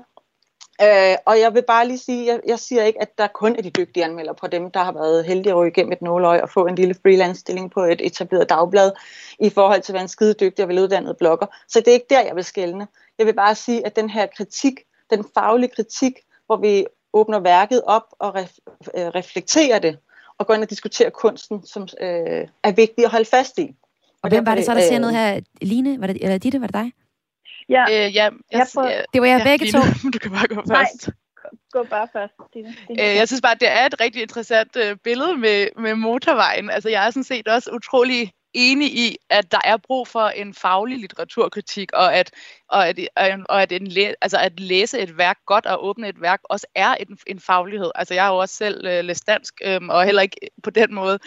Øh, 0.81 1.15
og 1.25 1.39
jeg 1.39 1.53
vil 1.53 1.63
bare 1.67 1.87
lige 1.87 1.97
sige, 1.97 2.25
jeg, 2.25 2.39
jeg 2.47 2.59
siger 2.59 2.83
ikke, 2.83 3.01
at 3.01 3.17
der 3.17 3.27
kun 3.27 3.55
er 3.55 3.61
de 3.61 3.69
dygtige 3.69 4.05
anmeldere 4.05 4.35
på 4.35 4.47
dem, 4.47 4.71
der 4.71 4.83
har 4.83 4.91
været 4.91 5.25
heldige 5.25 5.51
at 5.51 5.57
ryge 5.57 5.71
igennem 5.71 5.91
et 5.91 6.01
nåløg 6.01 6.41
og 6.41 6.49
få 6.49 6.65
en 6.65 6.75
lille 6.75 6.95
freelance-stilling 7.03 7.71
på 7.71 7.83
et 7.83 8.05
etableret 8.05 8.49
dagblad, 8.49 8.91
i 9.39 9.49
forhold 9.49 9.81
til 9.81 9.91
at 9.91 9.93
være 9.93 10.01
en 10.01 10.07
skide 10.07 10.33
dygtig 10.33 10.63
og 10.63 10.69
veluddannet 10.69 11.17
blogger. 11.17 11.45
Så 11.67 11.79
det 11.79 11.87
er 11.87 11.93
ikke 11.93 12.05
der, 12.09 12.21
jeg 12.21 12.35
vil 12.35 12.43
skælne. 12.43 12.87
Jeg 13.17 13.25
vil 13.25 13.33
bare 13.33 13.55
sige, 13.55 13.85
at 13.85 13.95
den 13.95 14.09
her 14.09 14.27
kritik, 14.37 14.79
den 15.09 15.25
faglige 15.33 15.69
kritik, 15.75 16.13
hvor 16.45 16.57
vi 16.57 16.85
åbner 17.13 17.39
værket 17.39 17.81
op 17.85 18.03
og 18.19 18.37
ref- 18.37 18.59
øh, 18.97 19.07
reflekterer 19.07 19.79
det, 19.79 19.97
og 20.39 20.47
går 20.47 20.53
ind 20.53 20.63
og 20.63 20.69
diskuterer 20.69 21.09
kunsten, 21.09 21.65
som 21.65 21.81
øh, 22.01 22.47
er 22.63 22.71
vigtig 22.71 23.05
at 23.05 23.11
holde 23.11 23.25
fast 23.25 23.59
i. 23.59 23.75
Og, 24.23 24.29
hvem 24.29 24.45
var 24.45 24.55
det 24.55 24.65
så, 24.65 24.71
der 24.71 24.77
øh, 24.77 24.87
siger 24.87 24.99
noget 24.99 25.15
her? 25.15 25.39
Line, 25.61 26.01
var 26.01 26.07
det, 26.07 26.17
eller 26.21 26.37
Ditte, 26.37 26.61
var 26.61 26.67
det 26.67 26.73
dig? 26.73 26.91
Ja, 27.69 27.83
øh, 27.83 28.15
ja 28.15 28.23
jeg, 28.23 28.31
jeg 28.51 28.67
prøver... 28.75 29.01
det 29.13 29.21
var 29.21 29.27
jeg 29.27 29.39
ja, 29.39 29.43
begge 29.43 29.65
Line, 29.65 29.79
to. 29.79 30.09
Du 30.13 30.19
kan 30.19 30.31
bare 30.31 30.47
gå 30.47 30.55
først. 30.55 31.07
Nej, 31.07 31.13
gå 31.71 31.83
bare 31.83 32.07
først. 32.13 32.33
Dine, 32.53 32.75
dine. 32.87 33.09
Øh, 33.09 33.15
jeg 33.15 33.27
synes 33.27 33.41
bare, 33.41 33.55
det 33.59 33.71
er 33.71 33.85
et 33.85 34.01
rigtig 34.01 34.21
interessant 34.21 34.75
øh, 34.75 34.95
billede 35.03 35.37
med, 35.37 35.67
med 35.77 35.95
motorvejen. 35.95 36.69
Altså, 36.69 36.89
jeg 36.89 37.07
er 37.07 37.09
sådan 37.09 37.23
set 37.23 37.47
også 37.47 37.71
utrolig 37.71 38.31
enig 38.53 38.93
i, 38.93 39.17
at 39.29 39.51
der 39.51 39.59
er 39.63 39.77
brug 39.77 40.07
for 40.07 40.27
en 40.27 40.53
faglig 40.53 40.97
litteraturkritik, 40.97 41.91
og 41.93 42.15
at, 42.15 42.31
og 42.67 42.87
at, 42.87 42.99
øh, 42.99 43.39
og 43.49 43.61
at, 43.61 43.71
en 43.71 43.87
læ, 43.87 44.13
altså 44.21 44.37
at 44.37 44.59
læse 44.59 44.99
et 44.99 45.17
værk 45.17 45.37
godt 45.45 45.65
og 45.65 45.85
åbne 45.85 46.09
et 46.09 46.21
værk 46.21 46.39
også 46.43 46.67
er 46.75 46.95
en, 46.95 47.17
en 47.27 47.39
faglighed. 47.39 47.91
Altså 47.95 48.13
jeg 48.13 48.23
har 48.23 48.31
jo 48.31 48.37
også 48.37 48.55
selv 48.55 48.85
øh, 48.85 49.05
læst 49.05 49.27
dansk, 49.27 49.53
øh, 49.63 49.81
og 49.89 50.05
heller 50.05 50.21
ikke 50.21 50.37
på 50.63 50.69
den 50.69 50.93
måde 50.93 51.19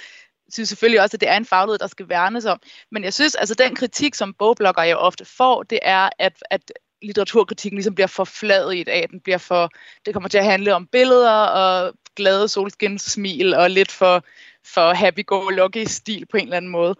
synes 0.52 0.68
selvfølgelig 0.68 1.02
også, 1.02 1.16
at 1.16 1.20
det 1.20 1.28
er 1.28 1.36
en 1.36 1.44
faglighed, 1.44 1.78
der 1.78 1.86
skal 1.86 2.08
værnes 2.08 2.44
om. 2.44 2.60
Men 2.90 3.04
jeg 3.04 3.14
synes, 3.14 3.34
altså 3.34 3.54
den 3.54 3.74
kritik, 3.74 4.14
som 4.14 4.34
bogblogger 4.34 4.82
jo 4.82 4.96
ofte 4.96 5.24
får, 5.24 5.62
det 5.62 5.78
er, 5.82 6.08
at, 6.18 6.42
at 6.50 6.72
litteraturkritikken 7.02 7.76
ligesom 7.76 7.94
bliver 7.94 8.06
for 8.06 8.70
i 8.70 8.84
dag. 8.84 9.06
Den 9.10 9.20
bliver 9.20 9.38
for, 9.38 9.70
det 10.06 10.14
kommer 10.14 10.28
til 10.28 10.38
at 10.38 10.44
handle 10.44 10.74
om 10.74 10.86
billeder 10.86 11.32
og 11.32 11.94
glade 12.16 12.48
solskinssmil 12.48 13.54
og 13.54 13.70
lidt 13.70 13.92
for, 13.92 14.24
for 14.64 14.94
happy-go-lucky 14.94 15.84
stil 15.84 16.26
på 16.26 16.36
en 16.36 16.42
eller 16.42 16.56
anden 16.56 16.70
måde. 16.70 16.90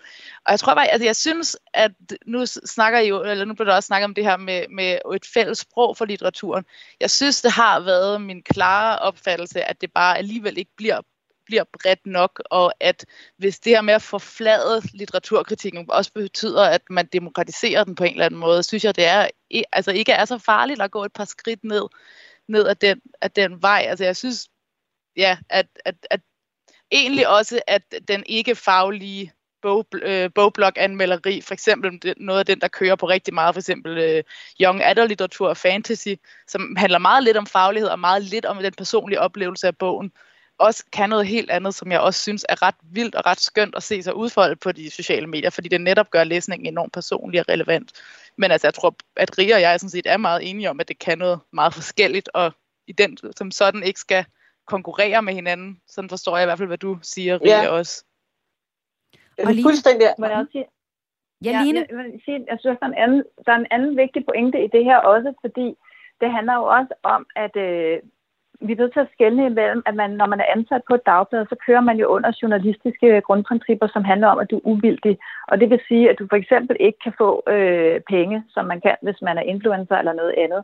Og 0.46 0.50
jeg 0.50 0.58
tror 0.58 0.74
bare, 0.74 0.88
altså 0.88 1.04
jeg 1.04 1.16
synes, 1.16 1.56
at 1.74 1.92
nu 2.26 2.46
snakker 2.46 2.98
I 2.98 3.08
jo, 3.08 3.22
eller 3.22 3.44
nu 3.44 3.54
bliver 3.54 3.68
der 3.68 3.76
også 3.76 3.86
snakket 3.86 4.04
om 4.04 4.14
det 4.14 4.24
her 4.24 4.36
med, 4.36 4.64
med 4.70 4.98
et 5.14 5.26
fælles 5.34 5.58
sprog 5.58 5.96
for 5.96 6.04
litteraturen. 6.04 6.64
Jeg 7.00 7.10
synes, 7.10 7.42
det 7.42 7.52
har 7.52 7.80
været 7.80 8.20
min 8.20 8.42
klare 8.42 8.98
opfattelse, 8.98 9.62
at 9.62 9.80
det 9.80 9.92
bare 9.92 10.18
alligevel 10.18 10.58
ikke 10.58 10.72
bliver 10.76 11.00
bliver 11.50 11.64
bredt 11.64 12.06
nok, 12.06 12.42
og 12.50 12.74
at 12.80 13.06
hvis 13.36 13.60
det 13.60 13.72
her 13.72 13.80
med 13.80 13.94
at 13.94 14.02
forflade 14.02 14.82
litteraturkritikken 14.92 15.86
også 15.88 16.12
betyder, 16.12 16.64
at 16.64 16.82
man 16.90 17.06
demokratiserer 17.06 17.84
den 17.84 17.94
på 17.94 18.04
en 18.04 18.12
eller 18.12 18.26
anden 18.26 18.40
måde, 18.40 18.62
synes 18.62 18.84
jeg, 18.84 18.96
det 18.96 19.06
er 19.06 19.28
altså 19.72 19.90
ikke 19.92 20.12
er 20.12 20.24
så 20.24 20.38
farligt 20.38 20.82
at 20.82 20.90
gå 20.90 21.04
et 21.04 21.12
par 21.12 21.24
skridt 21.24 21.64
ned, 21.64 21.82
ned 22.48 22.66
ad, 22.66 22.74
den, 22.74 23.00
ad 23.20 23.30
den 23.30 23.62
vej. 23.62 23.86
Altså 23.88 24.04
jeg 24.04 24.16
synes, 24.16 24.48
ja, 25.16 25.38
at, 25.48 25.66
at, 25.84 25.94
at 26.10 26.20
egentlig 26.92 27.28
også, 27.28 27.60
at 27.66 27.82
den 28.08 28.22
ikke 28.26 28.54
faglige 28.54 29.32
bog, 29.62 29.86
øh, 30.02 30.30
anmelderi, 30.76 31.40
for 31.40 31.54
eksempel 31.54 32.14
noget 32.16 32.38
af 32.38 32.46
den, 32.46 32.60
der 32.60 32.68
kører 32.68 32.96
på 32.96 33.08
rigtig 33.08 33.34
meget, 33.34 33.54
for 33.54 33.60
eksempel 33.60 33.98
øh, 33.98 34.22
young 34.60 34.82
adult 34.82 35.08
litteratur 35.08 35.48
og 35.48 35.56
fantasy, 35.56 36.14
som 36.48 36.76
handler 36.76 36.98
meget 36.98 37.24
lidt 37.24 37.36
om 37.36 37.46
faglighed 37.46 37.88
og 37.88 37.98
meget 37.98 38.22
lidt 38.22 38.46
om 38.46 38.58
den 38.58 38.72
personlige 38.72 39.20
oplevelse 39.20 39.66
af 39.66 39.76
bogen, 39.76 40.12
også 40.60 40.84
kan 40.92 41.10
noget 41.10 41.26
helt 41.26 41.50
andet, 41.50 41.74
som 41.74 41.92
jeg 41.92 42.00
også 42.00 42.20
synes 42.20 42.46
er 42.48 42.62
ret 42.62 42.74
vildt 42.82 43.14
og 43.14 43.26
ret 43.26 43.40
skønt 43.40 43.74
at 43.74 43.82
se 43.82 44.02
sig 44.02 44.14
udfolde 44.14 44.56
på 44.56 44.72
de 44.72 44.90
sociale 44.90 45.26
medier, 45.26 45.50
fordi 45.50 45.68
det 45.68 45.80
netop 45.80 46.10
gør 46.10 46.24
læsningen 46.24 46.66
enormt 46.66 46.92
personlig 46.92 47.40
og 47.40 47.46
relevant. 47.48 47.92
Men 48.36 48.50
altså, 48.50 48.66
jeg 48.66 48.74
tror, 48.74 48.96
at 49.16 49.38
Ria 49.38 49.54
og 49.54 49.60
jeg 49.60 49.80
sådan 49.80 49.90
set 49.90 50.06
er 50.06 50.16
meget 50.16 50.50
enige 50.50 50.70
om, 50.70 50.80
at 50.80 50.88
det 50.88 50.98
kan 50.98 51.18
noget 51.18 51.40
meget 51.52 51.74
forskelligt, 51.74 52.28
og 52.34 52.52
i 52.86 52.92
den 52.92 53.18
som 53.36 53.50
sådan 53.50 53.82
ikke 53.82 54.00
skal 54.00 54.24
konkurrere 54.76 55.22
med 55.22 55.34
hinanden. 55.40 55.70
Sådan 55.86 56.10
forstår 56.10 56.36
jeg 56.36 56.44
i 56.44 56.48
hvert 56.48 56.58
fald, 56.58 56.72
hvad 56.72 56.84
du 56.86 56.98
siger, 57.02 57.34
Ria, 57.44 57.62
ja. 57.62 57.68
også. 57.68 58.04
Og 59.46 59.52
lige... 59.54 59.64
Fuldstændig. 59.68 60.06
Må 60.18 60.26
jeg 60.26 60.36
også 60.36 60.52
sige, 60.52 60.66
Ja, 61.44 61.62
Line? 61.62 61.78
Jeg, 61.78 61.86
jeg, 61.90 62.20
sige, 62.24 62.46
jeg 62.50 62.58
synes, 62.60 62.78
der 62.80 62.86
er, 62.86 62.90
en 62.90 63.02
anden, 63.04 63.22
der 63.46 63.52
er 63.52 63.56
en 63.56 63.72
anden 63.74 63.96
vigtig 63.96 64.24
pointe 64.24 64.64
i 64.64 64.68
det 64.74 64.84
her 64.84 64.96
også, 64.96 65.32
fordi 65.40 65.66
det 66.20 66.32
handler 66.32 66.54
jo 66.54 66.64
også 66.78 66.94
om, 67.02 67.26
at 67.36 67.56
øh, 67.56 67.98
vi 68.60 68.72
er 68.72 68.76
nødt 68.76 68.92
til 68.92 69.06
at 69.06 69.12
skelne 69.14 69.46
imellem, 69.46 69.82
at 69.86 69.94
man, 69.94 70.10
når 70.10 70.26
man 70.26 70.40
er 70.40 70.52
ansat 70.56 70.82
på 70.88 70.94
et 70.94 71.06
dagblad, 71.06 71.46
så 71.46 71.56
kører 71.66 71.80
man 71.80 71.96
jo 71.96 72.06
under 72.06 72.30
journalistiske 72.42 73.20
grundprincipper, 73.26 73.88
som 73.92 74.04
handler 74.04 74.28
om, 74.28 74.38
at 74.38 74.50
du 74.50 74.56
er 74.56 74.66
uvildig. 74.72 75.18
Og 75.48 75.60
det 75.60 75.70
vil 75.70 75.80
sige, 75.88 76.10
at 76.10 76.18
du 76.18 76.26
for 76.30 76.36
eksempel 76.36 76.76
ikke 76.80 76.98
kan 77.04 77.14
få 77.18 77.42
øh, 77.54 78.00
penge, 78.08 78.44
som 78.48 78.64
man 78.64 78.80
kan, 78.80 78.96
hvis 79.02 79.20
man 79.22 79.38
er 79.38 79.42
influencer 79.42 79.96
eller 79.96 80.12
noget 80.12 80.34
andet. 80.44 80.62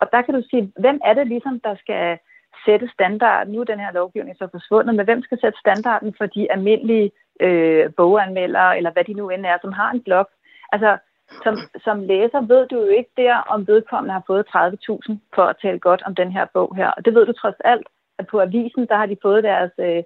Og 0.00 0.06
der 0.12 0.22
kan 0.22 0.34
du 0.34 0.42
sige, 0.50 0.72
hvem 0.78 1.00
er 1.04 1.14
det 1.14 1.26
ligesom, 1.26 1.60
der 1.60 1.74
skal 1.82 2.18
sætte 2.66 2.88
standarden? 2.94 3.52
Nu 3.52 3.60
er 3.60 3.64
den 3.64 3.80
her 3.80 3.92
lovgivning 3.92 4.36
så 4.36 4.48
forsvundet, 4.50 4.94
men 4.94 5.04
hvem 5.04 5.22
skal 5.22 5.40
sætte 5.40 5.58
standarden 5.58 6.14
for 6.18 6.26
de 6.26 6.52
almindelige 6.52 7.10
øh, 7.40 7.90
boganmeldere, 7.96 8.76
eller 8.76 8.92
hvad 8.92 9.04
de 9.04 9.14
nu 9.14 9.28
end 9.30 9.46
er, 9.46 9.58
som 9.62 9.72
har 9.72 9.90
en 9.90 10.02
blog? 10.02 10.26
Altså, 10.72 10.98
som, 11.44 11.54
som 11.84 11.96
læser 12.12 12.40
ved 12.40 12.66
du 12.66 12.76
jo 12.76 12.90
ikke 12.98 13.10
der, 13.16 13.34
om 13.36 13.66
vedkommende 13.66 14.12
har 14.12 14.24
fået 14.26 14.46
30.000 14.48 15.12
for 15.34 15.42
at 15.42 15.56
tale 15.62 15.78
godt 15.78 16.02
om 16.06 16.14
den 16.14 16.32
her 16.32 16.46
bog 16.54 16.76
her. 16.76 16.90
Og 16.96 17.04
det 17.04 17.14
ved 17.14 17.26
du 17.26 17.32
trods 17.32 17.60
alt, 17.64 17.86
at 18.18 18.26
på 18.26 18.40
avisen, 18.40 18.86
der 18.86 18.96
har 18.96 19.06
de 19.06 19.16
fået 19.22 19.44
deres, 19.44 19.72
øh, 19.78 20.02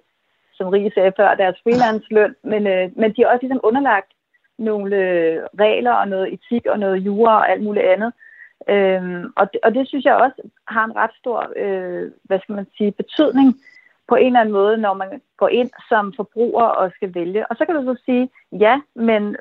som 0.53 0.67
Rie 0.67 0.91
sagde 0.93 1.13
før, 1.17 1.35
deres 1.35 1.57
freelance-løn, 1.63 2.35
men, 2.43 2.67
øh, 2.67 2.91
men 2.95 3.13
de 3.13 3.21
er 3.21 3.27
også 3.27 3.41
ligesom 3.41 3.59
underlagt 3.63 4.11
nogle 4.57 4.95
øh, 4.95 5.43
regler 5.59 5.93
og 5.93 6.07
noget 6.07 6.33
etik 6.33 6.65
og 6.65 6.79
noget 6.79 6.97
jura 6.97 7.35
og 7.37 7.51
alt 7.51 7.63
muligt 7.63 7.85
andet. 7.85 8.13
Øhm, 8.69 9.33
og, 9.35 9.53
det, 9.53 9.59
og 9.63 9.73
det 9.75 9.87
synes 9.87 10.05
jeg 10.05 10.15
også 10.15 10.41
har 10.67 10.85
en 10.85 10.95
ret 10.95 11.15
stor, 11.19 11.51
øh, 11.55 12.11
hvad 12.23 12.39
skal 12.39 12.55
man 12.55 12.67
sige, 12.77 12.91
betydning 12.91 13.55
på 14.07 14.15
en 14.15 14.25
eller 14.25 14.39
anden 14.39 14.53
måde, 14.53 14.77
når 14.77 14.93
man 14.93 15.21
går 15.37 15.47
ind 15.47 15.69
som 15.89 16.13
forbruger 16.15 16.63
og 16.63 16.91
skal 16.95 17.15
vælge. 17.15 17.47
Og 17.47 17.55
så 17.55 17.65
kan 17.65 17.75
du 17.75 17.83
så 17.83 18.01
sige, 18.05 18.29
ja, 18.51 18.81
men 18.95 19.35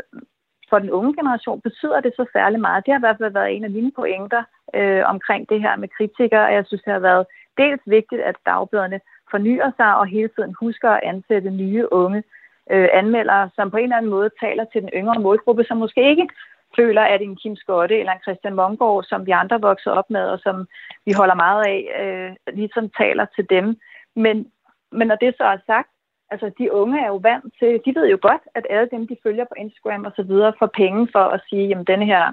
for 0.71 0.79
den 0.79 0.91
unge 0.91 1.15
generation 1.15 1.61
betyder 1.61 2.01
det 2.01 2.13
så 2.17 2.25
særlig 2.33 2.61
meget. 2.61 2.87
Det 2.87 2.93
har 2.93 2.99
i 2.99 3.07
hvert 3.07 3.19
fald 3.21 3.33
været 3.33 3.57
en 3.57 3.65
af 3.65 3.71
mine 3.71 3.93
pointer 3.93 4.43
øh, 4.75 5.03
omkring 5.07 5.49
det 5.49 5.61
her 5.61 5.77
med 5.77 5.89
kritikere, 5.89 6.47
og 6.47 6.53
jeg 6.53 6.65
synes, 6.67 6.83
det 6.83 6.93
har 6.93 7.01
været 7.01 7.27
dels 7.59 7.83
vigtigt, 7.87 8.23
at 8.23 8.37
dagbladene 8.47 9.01
fornyer 9.31 9.71
sig 9.77 9.97
og 9.97 10.07
hele 10.07 10.29
tiden 10.29 10.55
husker 10.61 10.91
at 10.91 11.01
ansætte 11.03 11.51
nye 11.51 11.93
unge 11.93 12.23
øh, 12.71 12.89
anmeldere, 12.93 13.51
som 13.55 13.71
på 13.71 13.77
en 13.77 13.83
eller 13.83 13.97
anden 13.97 14.11
måde 14.11 14.31
taler 14.41 14.65
til 14.65 14.83
den 14.83 14.91
yngre 14.95 15.21
målgruppe, 15.21 15.65
som 15.65 15.77
måske 15.77 16.11
ikke 16.11 16.29
føler, 16.77 17.03
at 17.03 17.23
en 17.23 17.37
Kim 17.37 17.57
Skotte 17.57 17.99
eller 17.99 18.13
en 18.13 18.25
Christian 18.27 18.55
Mongård, 18.55 19.05
som 19.05 19.27
vi 19.27 19.31
andre 19.31 19.61
voksede 19.61 19.95
op 19.95 20.11
med, 20.11 20.25
og 20.35 20.39
som 20.39 20.67
vi 21.07 21.13
holder 21.13 21.35
meget 21.35 21.63
af, 21.67 21.81
øh, 22.03 22.55
ligesom 22.55 22.91
taler 22.91 23.27
til 23.35 23.47
dem. 23.51 23.77
Men, 24.17 24.51
men 24.93 25.07
når 25.09 25.17
det 25.17 25.35
så 25.37 25.45
er 25.45 25.59
sagt, 25.67 25.91
altså 26.31 26.51
de 26.59 26.73
unge 26.73 27.01
er 27.01 27.07
jo 27.07 27.17
vant 27.17 27.55
til, 27.59 27.81
de 27.85 27.95
ved 27.95 28.07
jo 28.09 28.19
godt, 28.23 28.43
at 28.55 28.67
alle 28.71 28.89
dem, 28.93 29.07
de 29.07 29.17
følger 29.23 29.45
på 29.45 29.55
Instagram 29.57 30.05
og 30.05 30.13
så 30.17 30.23
videre, 30.23 30.59
får 30.59 30.71
penge 30.83 31.09
for 31.13 31.25
at 31.25 31.41
sige, 31.49 31.69
jamen 31.69 31.85
denne 31.85 32.07
her 32.07 32.33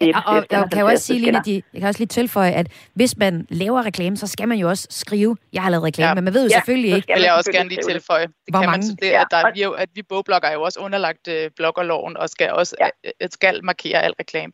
Ja, 0.00 0.20
og, 0.26 0.36
og 0.36 0.46
jeg 0.50 0.68
kan 0.72 0.80
jo 0.80 0.86
også 0.86 1.04
sige, 1.04 1.18
Lina, 1.18 1.40
de, 1.44 1.62
jeg 1.72 1.80
kan 1.80 1.88
også 1.88 2.00
lige 2.00 2.08
tilføje, 2.08 2.50
at 2.50 2.66
hvis 2.94 3.16
man 3.16 3.46
laver 3.48 3.86
reklame, 3.86 4.16
så 4.16 4.26
skal 4.26 4.48
man 4.48 4.58
jo 4.58 4.68
også 4.68 4.86
skrive, 4.90 5.36
jeg 5.52 5.62
har 5.62 5.70
lavet 5.70 5.84
reklame, 5.84 6.08
ja. 6.08 6.14
men 6.14 6.24
man 6.24 6.34
ved 6.34 6.42
jo 6.42 6.48
ja, 6.50 6.56
selvfølgelig 6.56 6.90
ikke... 6.96 7.06
Det 7.06 7.14
vil 7.14 7.22
jeg 7.22 7.34
også 7.34 7.52
gerne 7.52 7.68
lige 7.68 7.82
tilføje. 7.88 8.26
Det 8.26 8.34
hvor 8.50 8.60
kan 8.60 8.70
mange? 8.70 8.86
man, 8.86 8.96
det, 8.96 9.16
at, 9.16 9.26
der, 9.30 9.36
er, 9.36 9.52
vi, 9.54 9.82
at 9.82 9.88
vi 9.94 10.02
bogblogger 10.02 10.48
er 10.48 10.52
jo 10.52 10.62
også 10.62 10.80
underlagt 10.80 11.28
uh, 11.28 11.34
bloggerloven, 11.56 12.16
og 12.16 12.28
skal 12.28 12.52
også 12.52 12.76
ja. 12.80 12.88
uh, 13.24 13.28
skal 13.30 13.64
markere 13.64 14.02
al 14.02 14.12
reklame. 14.20 14.52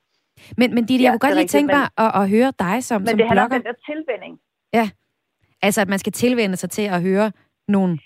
Men, 0.57 0.75
men 0.75 0.87
Ditte, 0.87 1.05
jeg 1.05 1.09
ja, 1.09 1.13
kunne 1.13 1.31
godt 1.31 1.35
lige 1.35 1.49
tænke 1.49 1.75
mig 1.75 1.89
at, 1.99 2.23
at 2.23 2.29
høre 2.29 2.53
dig 2.59 2.85
som, 2.85 3.01
men 3.01 3.09
som 3.09 3.19
det 3.19 3.27
blogger. 3.27 3.27
Men 3.27 3.27
det 3.27 3.29
handler 3.29 3.43
om 3.43 3.51
den 3.51 3.63
der 3.63 3.73
tilvænding. 3.87 4.39
Ja, 4.73 4.91
altså 5.63 5.81
at 5.81 5.89
man 5.89 5.99
skal 5.99 6.13
tilvende 6.13 6.57
sig 6.57 6.71
til 6.71 6.83
at 6.83 7.03
høre 7.03 7.33
nogle 7.69 7.99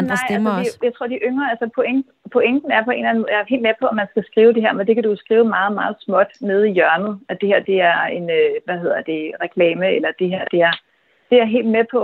andre 0.00 0.16
Nej, 0.16 0.26
stemmer 0.26 0.50
altså, 0.50 0.70
også? 0.70 0.78
jeg 0.86 0.94
tror, 0.94 1.06
de 1.06 1.24
yngre, 1.28 1.50
altså 1.52 1.66
point, 1.74 2.06
pointen 2.32 2.70
er 2.70 2.84
på 2.84 2.90
en 2.90 2.98
eller 2.98 3.10
anden 3.10 3.26
jeg 3.30 3.40
er 3.40 3.52
helt 3.54 3.62
med 3.62 3.74
på, 3.80 3.86
at 3.86 3.96
man 4.00 4.10
skal 4.10 4.24
skrive 4.30 4.52
det 4.54 4.62
her, 4.62 4.72
men 4.72 4.86
det 4.86 4.94
kan 4.94 5.04
du 5.04 5.16
skrive 5.16 5.44
meget, 5.56 5.72
meget 5.80 5.96
småt 6.04 6.32
nede 6.40 6.68
i 6.68 6.72
hjørnet, 6.72 7.12
at 7.28 7.36
det 7.40 7.48
her, 7.48 7.60
det 7.70 7.78
er 7.80 8.00
en, 8.18 8.30
øh, 8.38 8.50
hvad 8.64 8.78
hedder 8.78 9.00
det, 9.10 9.20
reklame, 9.44 9.86
eller 9.96 10.10
det 10.18 10.28
her, 10.34 10.44
det 10.52 10.60
er, 10.68 10.74
det 11.30 11.36
er 11.40 11.54
helt 11.56 11.70
med 11.76 11.84
på. 11.90 12.02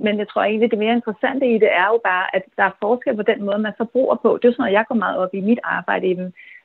Men 0.00 0.18
jeg 0.18 0.28
tror 0.28 0.42
egentlig, 0.42 0.70
det 0.70 0.78
mere 0.78 0.98
interessante 1.00 1.46
i 1.54 1.58
det 1.64 1.70
er 1.82 1.86
jo 1.92 2.00
bare, 2.04 2.36
at 2.36 2.42
der 2.56 2.64
er 2.64 2.78
forskel 2.82 3.16
på 3.16 3.22
den 3.22 3.40
måde, 3.44 3.58
man 3.58 3.72
forbruger 3.76 4.16
på. 4.24 4.38
Det 4.38 4.48
er 4.48 4.52
sådan 4.52 4.62
noget, 4.62 4.78
jeg 4.78 4.84
går 4.88 4.94
meget 4.94 5.18
op 5.18 5.34
i 5.34 5.40
mit 5.40 5.58
arbejde. 5.64 6.06
I 6.06 6.14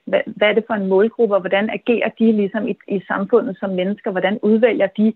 hvad, 0.05 0.21
hvad 0.25 0.47
er 0.49 0.53
det 0.53 0.63
for 0.67 0.73
en 0.73 0.87
målgruppe, 0.87 1.35
og 1.35 1.41
hvordan 1.41 1.69
agerer 1.69 2.09
de 2.19 2.31
ligesom 2.31 2.67
i, 2.67 2.75
i 2.87 3.01
samfundet 3.07 3.57
som 3.59 3.69
mennesker? 3.69 4.11
Hvordan 4.11 4.39
udvælger 4.41 4.87
de? 4.87 5.13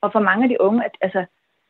Og 0.00 0.12
for 0.12 0.20
mange 0.20 0.42
af 0.44 0.48
de 0.48 0.60
unge, 0.60 0.84
at, 0.84 0.94
altså, 1.00 1.24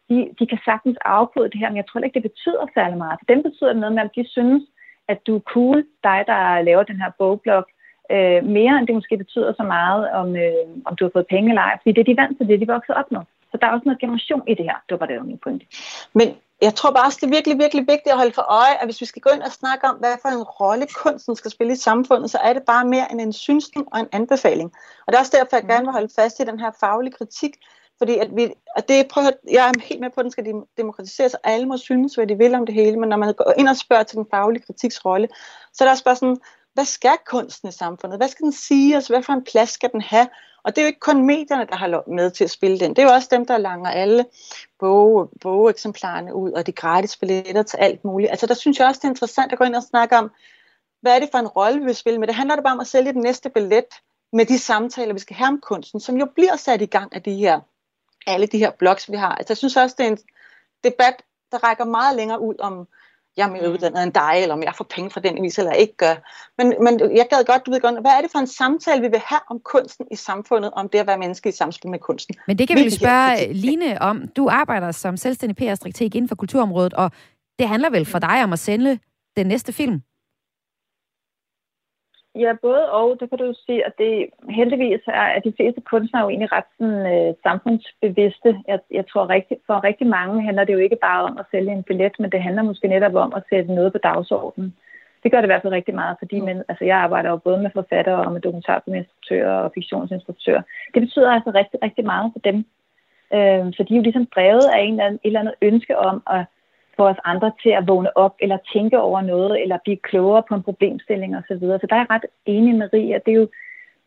de, 0.09 0.17
de 0.39 0.47
kan 0.47 0.59
sagtens 0.65 0.97
afkode 1.05 1.51
det 1.51 1.61
her, 1.61 1.69
men 1.69 1.77
jeg 1.77 1.87
tror 1.87 2.01
ikke, 2.01 2.21
det 2.21 2.31
betyder 2.31 2.67
særlig 2.75 2.99
meget. 2.99 3.19
For 3.21 3.29
dem 3.33 3.43
betyder 3.43 3.73
det 3.73 3.81
noget 3.81 3.95
med, 3.95 4.03
at 4.03 4.17
de 4.17 4.25
synes, 4.29 4.63
at 5.09 5.27
du 5.27 5.37
er 5.37 5.49
cool, 5.55 5.85
dig, 6.05 6.25
der 6.27 6.63
laver 6.69 6.83
den 6.83 7.01
her 7.03 7.11
bogblog, 7.19 7.65
øh, 8.15 8.45
mere 8.45 8.79
end 8.79 8.87
det 8.87 8.95
måske 8.95 9.17
betyder 9.17 9.53
så 9.57 9.63
meget, 9.63 10.11
om, 10.11 10.37
øh, 10.37 10.67
om 10.85 10.97
du 10.97 11.05
har 11.05 11.11
fået 11.15 11.33
penge 11.35 11.49
eller 11.49 11.63
ej. 11.63 11.79
Fordi 11.79 11.93
det 11.93 12.01
er 12.01 12.11
de 12.15 12.21
vant 12.23 12.39
til 12.39 12.49
det, 12.49 12.61
de 12.61 12.67
vokser 12.67 12.95
op 12.95 13.11
med. 13.11 13.21
Så 13.51 13.59
der 13.61 13.67
er 13.67 13.73
også 13.73 13.85
noget 13.85 14.01
generation 14.01 14.43
i 14.49 14.55
det 14.55 14.65
her. 14.65 14.79
Det 14.89 15.01
var 15.01 15.07
det, 15.07 15.17
der 15.17 15.23
min 15.23 15.39
pointe. 15.39 15.67
Men 16.13 16.29
jeg 16.63 16.75
tror 16.75 16.91
bare 16.91 17.07
også, 17.07 17.19
det 17.21 17.27
er 17.27 17.37
virkelig, 17.39 17.59
virkelig 17.59 17.83
vigtigt 17.83 18.13
at 18.13 18.21
holde 18.23 18.33
for 18.39 18.47
øje, 18.63 18.75
at 18.81 18.87
hvis 18.87 19.01
vi 19.01 19.07
skal 19.07 19.23
gå 19.23 19.31
ind 19.35 19.43
og 19.43 19.53
snakke 19.61 19.87
om, 19.91 19.97
hvad 19.97 20.15
for 20.23 20.29
en 20.29 20.43
rolle 20.43 20.87
kunsten 21.03 21.37
skal 21.37 21.51
spille 21.51 21.73
i 21.73 21.77
samfundet, 21.89 22.31
så 22.31 22.39
er 22.39 22.53
det 22.53 22.63
bare 22.63 22.85
mere 22.85 23.07
end 23.13 23.21
en 23.21 23.33
synsning 23.33 23.87
og 23.93 24.01
en 24.01 24.09
anbefaling. 24.13 24.69
Og 25.05 25.07
det 25.07 25.15
er 25.15 25.21
også 25.25 25.37
derfor, 25.39 25.57
jeg 25.57 25.69
gerne 25.73 25.87
vil 25.87 25.99
holde 25.99 26.13
fast 26.19 26.41
i 26.41 26.45
den 26.51 26.61
her 26.61 26.71
faglige 26.81 27.15
kritik, 27.19 27.53
fordi 27.99 28.19
at 28.19 28.37
vi, 28.37 28.53
og 28.77 28.89
det, 28.89 29.09
prøv 29.09 29.27
at, 29.27 29.37
jeg 29.51 29.69
er 29.69 29.81
helt 29.81 30.01
med 30.01 30.11
på, 30.11 30.21
at 30.21 30.25
den 30.25 30.31
skal 30.31 30.63
demokratiseres, 30.77 31.35
og 31.35 31.41
alle 31.45 31.67
må 31.67 31.77
synes, 31.77 32.15
hvad 32.15 32.27
de 32.27 32.39
vil 32.39 32.55
om 32.55 32.67
det 32.67 32.75
hele, 32.75 33.01
men 33.01 33.09
når 33.09 33.17
man 33.17 33.35
går 33.35 33.53
ind 33.59 33.69
og 33.69 33.77
spørger 33.77 34.03
til 34.03 34.17
den 34.17 34.27
faglige 34.31 34.63
kritiksrolle, 34.63 35.29
så 35.73 35.85
er 35.85 35.87
der 35.87 35.93
også 35.93 36.05
bare 36.05 36.17
sådan, 36.17 36.37
hvad 36.75 36.85
skal 36.85 37.17
kunsten 37.27 37.69
i 37.69 37.73
samfundet? 37.73 38.19
Hvad 38.19 38.29
skal 38.29 38.45
den 38.45 38.53
sige 38.53 38.97
os? 38.97 39.07
Hvad 39.07 39.23
for 39.23 39.33
en 39.33 39.45
plads 39.45 39.71
skal 39.71 39.93
den 39.93 40.01
have? 40.01 40.29
Og 40.65 40.77
det 40.77 40.79
er 40.79 40.83
jo 40.83 40.87
ikke 40.87 41.01
kun 41.01 41.27
medierne, 41.27 41.67
der 41.67 41.77
har 41.77 42.11
med 42.11 42.31
til 42.31 42.45
at 42.45 42.51
spille 42.51 42.81
den. 42.81 42.91
Det 42.91 42.99
er 42.99 43.03
jo 43.03 43.13
også 43.13 43.29
dem, 43.31 43.47
der 43.47 43.59
langer 43.59 43.91
alle 43.91 44.25
bog, 44.79 45.31
bogeksemplarerne 45.41 46.35
ud, 46.35 46.53
og 46.53 46.67
de 46.67 46.73
gratis 46.73 47.17
billetter 47.17 47.63
til 47.63 47.77
alt 47.77 48.05
muligt. 48.05 48.31
Altså 48.31 48.47
der 48.47 48.55
synes 48.55 48.79
jeg 48.79 48.87
også, 48.87 48.99
det 48.99 49.05
er 49.05 49.09
interessant 49.09 49.53
at 49.53 49.59
gå 49.59 49.65
ind 49.65 49.75
og 49.75 49.83
snakke 49.83 50.17
om, 50.17 50.31
hvad 51.01 51.15
er 51.15 51.19
det 51.19 51.29
for 51.33 51.39
en 51.39 51.47
rolle, 51.47 51.79
vi 51.79 51.85
vil 51.85 51.95
spille 51.95 52.19
med? 52.19 52.27
Det 52.27 52.35
handler 52.35 52.55
det 52.55 52.65
bare 52.65 52.75
om 52.75 52.81
at 52.81 52.87
sælge 52.87 53.13
den 53.13 53.23
næste 53.23 53.51
billet 53.51 53.85
med 54.33 54.47
de 54.47 54.59
samtaler, 54.59 55.13
vi 55.13 55.19
skal 55.19 55.37
have 55.37 55.49
om 55.49 55.61
kunsten, 55.61 56.01
som 56.01 56.17
jo 56.17 56.27
bliver 56.35 56.57
sat 56.57 56.83
i 56.83 56.87
gang 56.87 57.15
af 57.15 57.23
de 57.23 57.35
her, 57.35 57.61
alle 58.27 58.47
de 58.47 58.59
her 58.59 58.71
blogs, 58.71 59.11
vi 59.11 59.17
har. 59.17 59.35
Altså 59.35 59.53
jeg 59.53 59.57
synes 59.57 59.77
også, 59.77 59.95
det 59.99 60.07
er 60.07 60.11
en 60.11 60.19
debat, 60.85 61.15
der 61.53 61.59
rækker 61.69 61.85
meget 61.85 62.17
længere 62.17 62.41
ud 62.41 62.55
om, 62.59 62.87
jeg 63.37 63.47
er 63.49 63.51
mere 63.51 63.67
mm. 63.67 63.73
uddannet 63.73 64.03
end 64.03 64.13
dig, 64.13 64.33
eller 64.43 64.55
om 64.55 64.63
jeg 64.63 64.75
får 64.75 64.87
penge 64.95 65.11
fra 65.11 65.21
den 65.21 65.43
vis, 65.43 65.59
eller 65.59 65.73
ikke 65.73 65.97
gør. 65.97 66.15
Men, 66.59 66.75
men 66.85 67.17
jeg 67.17 67.27
gad 67.31 67.45
godt, 67.45 67.67
du 67.67 67.71
ved 67.71 67.81
godt, 67.81 68.01
hvad 68.01 68.11
er 68.11 68.21
det 68.21 68.31
for 68.33 68.39
en 68.39 68.47
samtale, 68.47 69.03
vi 69.03 69.09
vil 69.09 69.23
have 69.25 69.41
om 69.51 69.61
kunsten 69.65 70.07
i 70.11 70.17
samfundet, 70.17 70.71
om 70.71 70.89
det 70.89 70.99
at 70.99 71.07
være 71.07 71.19
menneske 71.19 71.49
i 71.49 71.53
samspil 71.53 71.91
med 71.91 71.99
kunsten? 71.99 72.35
Men 72.47 72.59
det 72.59 72.69
kan 72.69 72.79
vi 72.79 72.85
jo 72.85 72.91
spørge 72.91 73.53
Line 73.53 74.03
om. 74.03 74.29
Du 74.29 74.49
arbejder 74.49 74.93
som 74.93 75.17
selvstændig 75.17 75.57
PR-strateg 75.57 76.15
inden 76.15 76.29
for 76.29 76.37
kulturområdet, 76.37 76.95
og 76.95 77.11
det 77.59 77.69
handler 77.69 77.91
vel 77.91 78.07
for 78.07 78.19
dig 78.19 78.45
om 78.45 78.53
at 78.53 78.59
sende 78.59 78.99
den 79.37 79.47
næste 79.47 79.73
film? 79.73 80.03
Ja, 82.43 82.53
både 82.63 82.91
og. 82.91 83.17
Det 83.21 83.29
kan 83.29 83.39
du 83.39 83.55
sige, 83.67 83.87
at 83.87 83.93
det 83.99 84.27
heldigvis 84.51 85.01
er, 85.07 85.27
at 85.37 85.45
de 85.45 85.53
fleste 85.57 85.81
kunstnere 85.81 86.23
jo 86.23 86.29
egentlig 86.29 86.53
ret 86.53 86.69
sådan, 86.79 87.03
øh, 87.13 87.35
samfundsbevidste. 87.43 88.51
Jeg, 88.69 88.79
jeg 88.91 89.05
tror, 89.11 89.31
rigtig, 89.31 89.57
for 89.67 89.85
rigtig 89.85 90.07
mange 90.07 90.43
handler 90.43 90.65
det 90.65 90.73
jo 90.73 90.79
ikke 90.79 90.99
bare 91.03 91.23
om 91.25 91.39
at 91.39 91.47
sælge 91.51 91.73
en 91.73 91.83
billet, 91.83 92.13
men 92.19 92.31
det 92.33 92.43
handler 92.43 92.63
måske 92.63 92.89
netop 92.89 93.15
om 93.15 93.33
at 93.37 93.43
sætte 93.51 93.75
noget 93.75 93.93
på 93.93 93.99
dagsordenen. 93.99 94.75
Det 95.23 95.33
gør 95.33 95.39
det 95.41 95.47
i 95.47 95.53
hvert 95.53 95.63
fald 95.63 95.73
rigtig 95.73 95.95
meget, 95.95 96.17
fordi 96.19 96.41
men, 96.41 96.63
altså, 96.69 96.85
jeg 96.85 96.97
arbejder 96.97 97.31
jo 97.31 97.37
både 97.37 97.59
med 97.63 97.71
forfattere 97.75 98.25
og 98.27 98.33
med 98.33 98.41
dokumentarfilminstruktører 98.41 99.57
og 99.59 99.73
fiktionsinstruktører. 99.75 100.63
Det 100.95 101.03
betyder 101.03 101.31
altså 101.31 101.51
rigtig, 101.51 101.79
rigtig 101.83 102.05
meget 102.05 102.33
for 102.35 102.39
dem. 102.39 102.57
Øh, 103.35 103.65
så 103.75 103.81
de 103.83 103.93
er 103.93 103.97
jo 103.97 104.03
ligesom 104.03 104.27
drevet 104.27 104.67
af 104.75 104.81
en 104.81 104.93
eller 104.93 105.05
anden, 105.05 105.21
et 105.23 105.29
eller 105.29 105.41
andet 105.41 105.55
ønske 105.63 105.99
om 105.99 106.23
at 106.31 106.45
for 106.97 107.09
os 107.09 107.17
andre 107.25 107.53
til 107.63 107.71
at 107.71 107.89
vågne 107.89 108.17
op, 108.17 108.35
eller 108.41 108.59
tænke 108.73 108.99
over 109.01 109.21
noget, 109.21 109.63
eller 109.63 109.79
blive 109.85 109.97
klogere 109.97 110.43
på 110.49 110.55
en 110.55 110.63
problemstilling 110.63 111.37
osv. 111.37 111.45
Så, 111.49 111.55
videre. 111.61 111.79
så 111.81 111.87
der 111.87 111.97
er 111.97 112.01
jeg 112.01 112.11
ret 112.11 112.27
enig 112.47 112.75
med 112.75 112.93
Rie, 112.93 113.21
det 113.27 113.33
er 113.33 113.41
jo 113.43 113.49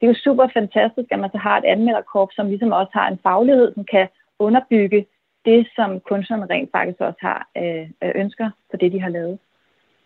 det 0.01 0.07
er 0.07 0.11
jo 0.13 0.19
super 0.23 0.47
fantastisk, 0.53 1.07
at 1.11 1.19
man 1.19 1.31
så 1.31 1.37
har 1.37 1.57
et 1.57 1.65
anmelderkorp, 1.65 2.29
som 2.31 2.47
ligesom 2.47 2.71
også 2.71 2.91
har 2.93 3.07
en 3.07 3.19
faglighed, 3.23 3.73
som 3.73 3.83
kan 3.83 4.07
underbygge 4.39 5.05
det, 5.45 5.67
som 5.75 5.99
kunstnerne 5.99 6.47
rent 6.49 6.71
faktisk 6.71 6.99
også 6.99 7.19
har 7.21 7.49
øh, 7.57 8.11
ønsker 8.15 8.49
for 8.69 8.77
det, 8.77 8.91
de 8.91 9.01
har 9.01 9.09
lavet. 9.09 9.39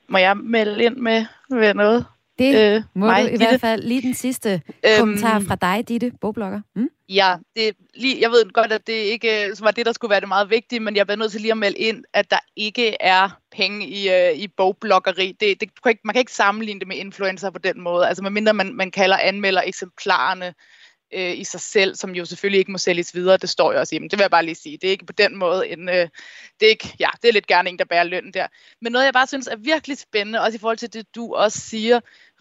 Må 0.08 0.18
jeg 0.18 0.38
melde 0.38 0.84
ind 0.84 0.98
med, 0.98 1.20
med 1.50 1.74
noget? 1.74 2.06
Det 2.40 2.76
øh, 2.76 2.82
må 2.96 3.06
mig, 3.06 3.22
du 3.22 3.28
i 3.28 3.32
Ditte. 3.32 3.48
hvert 3.48 3.62
fald 3.62 3.84
lige 3.84 4.02
den 4.02 4.14
sidste 4.14 4.62
øhm, 4.86 5.00
kommentar 5.00 5.40
fra 5.40 5.56
dig, 5.56 5.88
Ditte, 5.88 6.12
bogblogger. 6.22 6.62
Mm? 6.76 6.90
Ja, 7.10 7.36
det, 7.56 7.76
lige, 7.96 8.22
jeg 8.22 8.30
ved 8.32 8.54
godt, 8.54 8.72
at 8.72 8.88
det 8.88 8.94
ikke 8.94 9.52
var 9.62 9.72
det, 9.72 9.86
der 9.86 9.92
skulle 9.92 10.10
være 10.10 10.20
det 10.20 10.28
meget 10.28 10.50
vigtige, 10.50 10.80
men 10.80 10.96
jeg 10.96 11.06
bliver 11.08 11.18
nødt 11.18 11.32
til 11.32 11.42
lige 11.42 11.52
at 11.52 11.58
melde 11.58 11.78
ind, 11.78 12.04
at 12.14 12.32
der 12.32 12.40
ikke 12.56 12.98
er 13.00 13.40
penge 13.52 13.88
i, 13.88 14.10
uh, 14.10 14.40
i 14.40 14.48
bogbloggeri. 14.58 15.36
Det, 15.40 15.62
det, 15.62 15.70
man 16.04 16.14
kan 16.14 16.20
ikke 16.20 16.32
sammenligne 16.32 16.80
det 16.80 16.88
med 16.88 16.98
influencer 16.98 17.50
på 17.50 17.60
den 17.60 17.82
måde. 17.82 18.08
Altså 18.08 18.24
medmindre 18.24 18.54
man, 18.54 18.74
man 18.74 18.92
kalder 18.92 19.18
anmelder 19.18 19.62
eksemplarerne 19.66 20.54
øh, 21.14 21.40
i 21.40 21.44
sig 21.44 21.62
selv, 21.62 21.96
som 21.96 22.16
jo 22.16 22.26
selvfølgelig 22.26 22.60
ikke 22.60 22.72
må 22.72 22.78
sælges 22.78 23.16
videre. 23.16 23.38
Det 23.38 23.50
står 23.50 23.74
jo 23.74 23.80
også 23.80 23.96
i 23.96 24.00
dem. 24.00 24.10
Det 24.10 24.20
vil 24.20 24.24
jeg 24.24 24.32
bare 24.32 24.46
lige 24.46 24.56
sige. 24.56 24.78
Det 24.78 24.88
er 24.88 24.92
ikke 24.92 25.06
på 25.06 25.14
den 25.14 25.36
måde 25.36 25.68
en... 25.68 25.90
Øh, 25.90 26.10
det, 26.60 26.66
er 26.66 26.70
ikke, 26.70 26.96
ja, 27.00 27.10
det 27.22 27.28
er 27.28 27.34
lidt 27.34 27.48
gerne 27.48 27.70
en, 27.70 27.80
der 27.80 27.86
bærer 27.86 28.04
lønnen 28.04 28.34
der. 28.34 28.48
Men 28.82 28.92
noget, 28.92 29.06
jeg 29.06 29.14
bare 29.14 29.28
synes 29.28 29.48
er 29.48 29.56
virkelig 29.56 29.98
spændende, 29.98 30.42
også 30.42 30.56
i 30.56 30.60
forhold 30.60 30.78
til 30.78 30.94
det, 30.94 31.16
du 31.16 31.36
også 31.36 31.60
siger, 31.60 32.00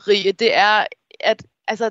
Rie, 0.09 0.33
det 0.33 0.55
er, 0.57 0.87
at 1.21 1.43
altså, 1.69 1.91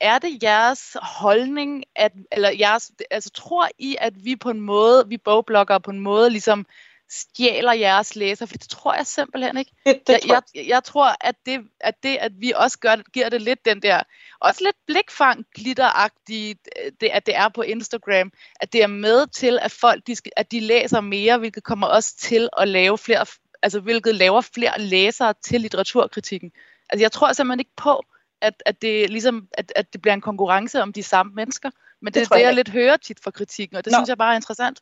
er 0.00 0.18
det 0.18 0.42
jeres 0.42 0.96
holdning, 1.02 1.84
at, 1.96 2.12
eller 2.32 2.50
jeres, 2.50 2.92
altså 3.10 3.30
tror 3.30 3.68
I, 3.78 3.96
at 4.00 4.24
vi 4.24 4.36
på 4.36 4.50
en 4.50 4.60
måde, 4.60 5.04
vi 5.08 5.18
bogbloggere 5.18 5.80
på 5.80 5.90
en 5.90 6.00
måde 6.00 6.30
ligesom 6.30 6.66
stjæler 7.10 7.72
jeres 7.72 8.16
læser, 8.16 8.46
for 8.46 8.56
det 8.56 8.68
tror 8.68 8.94
jeg 8.94 9.06
simpelthen 9.06 9.56
ikke. 9.56 9.70
Det, 9.86 10.00
det 10.06 10.12
jeg, 10.12 10.20
tror. 10.20 10.42
Jeg, 10.54 10.68
jeg 10.68 10.84
tror, 10.84 11.16
at 11.20 11.34
det, 11.46 11.60
at 11.80 11.94
det, 12.02 12.16
at 12.16 12.32
vi 12.38 12.52
også 12.56 12.78
gør, 12.78 12.96
giver 13.12 13.28
det 13.28 13.42
lidt 13.42 13.64
den 13.64 13.82
der, 13.82 14.02
også 14.40 14.64
lidt 14.64 14.76
blikfang 14.86 15.44
glitteragtige, 15.54 16.56
det, 17.00 17.08
at 17.12 17.26
det 17.26 17.36
er 17.36 17.48
på 17.48 17.62
Instagram, 17.62 18.32
at 18.60 18.72
det 18.72 18.82
er 18.82 18.86
med 18.86 19.26
til, 19.26 19.58
at 19.62 19.72
folk, 19.72 20.06
de, 20.06 20.16
at 20.36 20.52
de 20.52 20.60
læser 20.60 21.00
mere, 21.00 21.38
hvilket 21.38 21.64
kommer 21.64 21.86
også 21.86 22.16
til 22.16 22.48
at 22.58 22.68
lave 22.68 22.98
flere, 22.98 23.26
altså 23.62 23.80
hvilket 23.80 24.14
laver 24.14 24.40
flere 24.40 24.80
læsere 24.80 25.34
til 25.44 25.60
litteraturkritikken. 25.60 26.52
Altså 26.90 27.02
jeg 27.04 27.12
tror 27.12 27.32
simpelthen 27.32 27.60
ikke 27.60 27.76
på, 27.76 28.04
at, 28.40 28.62
at, 28.66 28.82
det, 28.82 29.10
ligesom, 29.10 29.48
at, 29.52 29.72
at 29.76 29.92
det 29.92 30.02
bliver 30.02 30.14
en 30.14 30.20
konkurrence 30.20 30.82
om 30.82 30.92
de 30.92 31.02
samme 31.02 31.32
mennesker, 31.34 31.70
men 32.00 32.06
det, 32.06 32.14
det 32.14 32.20
er 32.22 32.34
det, 32.34 32.40
jeg, 32.40 32.46
jeg 32.46 32.54
lidt 32.54 32.68
hører 32.68 32.96
tit 32.96 33.20
fra 33.24 33.30
kritikken, 33.30 33.76
og 33.76 33.84
det 33.84 33.90
Nå. 33.90 33.96
synes 33.96 34.08
jeg 34.08 34.18
bare 34.18 34.32
er 34.32 34.36
interessant. 34.36 34.80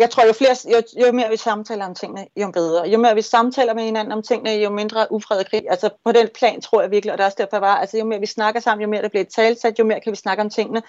Jeg 0.00 0.10
tror, 0.10 0.26
jo, 0.26 0.32
flere, 0.32 0.56
jo, 0.72 1.06
jo 1.06 1.12
mere 1.12 1.28
vi 1.30 1.36
samtaler 1.36 1.86
om 1.86 1.94
tingene, 1.94 2.26
jo 2.36 2.50
bedre. 2.50 2.88
Jo 2.88 2.98
mere 2.98 3.14
vi 3.14 3.22
samtaler 3.22 3.74
med 3.74 3.84
hinanden 3.84 4.12
om 4.12 4.22
tingene, 4.22 4.50
jo 4.50 4.70
mindre 4.70 5.12
ufred 5.12 5.38
og 5.38 5.46
krig. 5.46 5.62
Altså 5.70 5.90
på 6.04 6.12
den 6.12 6.28
plan 6.34 6.60
tror 6.60 6.80
jeg 6.80 6.90
virkelig, 6.90 7.12
og 7.12 7.18
det 7.18 7.22
er 7.22 7.26
også 7.26 7.36
derfor, 7.40 7.58
var, 7.58 7.76
altså, 7.76 7.98
jo 7.98 8.04
mere 8.04 8.20
vi 8.20 8.26
snakker 8.26 8.60
sammen, 8.60 8.82
jo 8.82 8.88
mere 8.88 9.02
det 9.02 9.10
bliver 9.10 9.24
talsat, 9.24 9.78
jo 9.78 9.84
mere 9.84 10.00
kan 10.00 10.10
vi 10.10 10.16
snakke 10.16 10.40
om 10.42 10.50
tingene. 10.50 10.82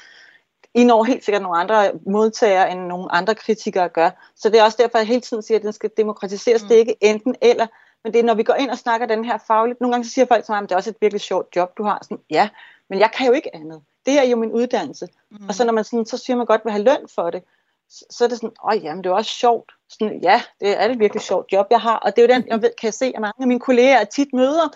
I 0.73 0.83
når 0.83 1.03
helt 1.03 1.25
sikkert 1.25 1.41
nogle 1.41 1.57
andre 1.57 1.91
modtagere, 2.07 2.71
end 2.71 2.79
nogle 2.79 3.11
andre 3.11 3.35
kritikere 3.35 3.89
gør. 3.89 4.09
Så 4.35 4.49
det 4.49 4.59
er 4.59 4.63
også 4.63 4.77
derfor, 4.81 4.97
jeg 4.97 5.07
hele 5.07 5.21
tiden 5.21 5.43
siger, 5.43 5.57
at 5.57 5.63
den 5.63 5.73
skal 5.73 5.89
demokratiseres. 5.97 6.61
Mm. 6.61 6.67
Det 6.67 6.75
er 6.75 6.79
ikke 6.79 6.95
enten 7.01 7.35
eller, 7.41 7.67
men 8.03 8.13
det 8.13 8.19
er, 8.19 8.23
når 8.23 8.33
vi 8.33 8.43
går 8.43 8.53
ind 8.53 8.69
og 8.69 8.77
snakker 8.77 9.07
den 9.07 9.25
her 9.25 9.37
fagligt. 9.47 9.81
Nogle 9.81 9.93
gange 9.93 10.05
så 10.05 10.13
siger 10.13 10.25
folk 10.25 10.45
til 10.45 10.51
mig, 10.51 10.57
at 10.57 10.63
det 10.63 10.71
er 10.71 10.77
også 10.77 10.89
et 10.89 10.97
virkelig 11.01 11.21
sjovt 11.21 11.55
job, 11.55 11.77
du 11.77 11.83
har. 11.83 11.99
Sådan, 12.01 12.19
ja, 12.29 12.49
men 12.89 12.99
jeg 12.99 13.11
kan 13.17 13.27
jo 13.27 13.33
ikke 13.33 13.55
andet. 13.55 13.81
Det 14.05 14.19
er 14.19 14.23
jo 14.23 14.37
min 14.37 14.51
uddannelse. 14.51 15.07
Mm. 15.31 15.47
Og 15.47 15.55
så 15.55 15.65
når 15.65 15.73
man 15.73 15.83
sådan, 15.83 16.05
så 16.05 16.17
siger 16.17 16.37
man 16.37 16.45
godt 16.45 16.61
vil 16.65 16.71
have 16.71 16.83
løn 16.83 17.07
for 17.15 17.29
det 17.29 17.43
så 17.91 18.23
er 18.23 18.27
det 18.27 18.37
sådan, 18.37 18.55
åh 18.71 18.83
jamen 18.83 19.03
det 19.03 19.09
er 19.09 19.13
også 19.13 19.31
sjovt. 19.31 19.71
Sådan, 19.89 20.19
ja, 20.23 20.41
det 20.59 20.81
er 20.81 20.87
det 20.87 20.99
virkelig 20.99 21.21
sjovt 21.21 21.51
job, 21.51 21.67
jeg 21.71 21.79
har. 21.79 21.97
Og 21.97 22.15
det 22.15 22.23
er 22.23 22.27
jo 22.27 22.33
den, 22.33 22.47
jeg 22.47 22.61
ved, 22.61 22.69
kan 22.79 22.87
jeg 22.87 22.93
se, 22.93 23.11
at 23.15 23.21
mange 23.21 23.41
af 23.41 23.47
mine 23.47 23.59
kolleger 23.59 24.03
tit 24.03 24.27
møder. 24.33 24.67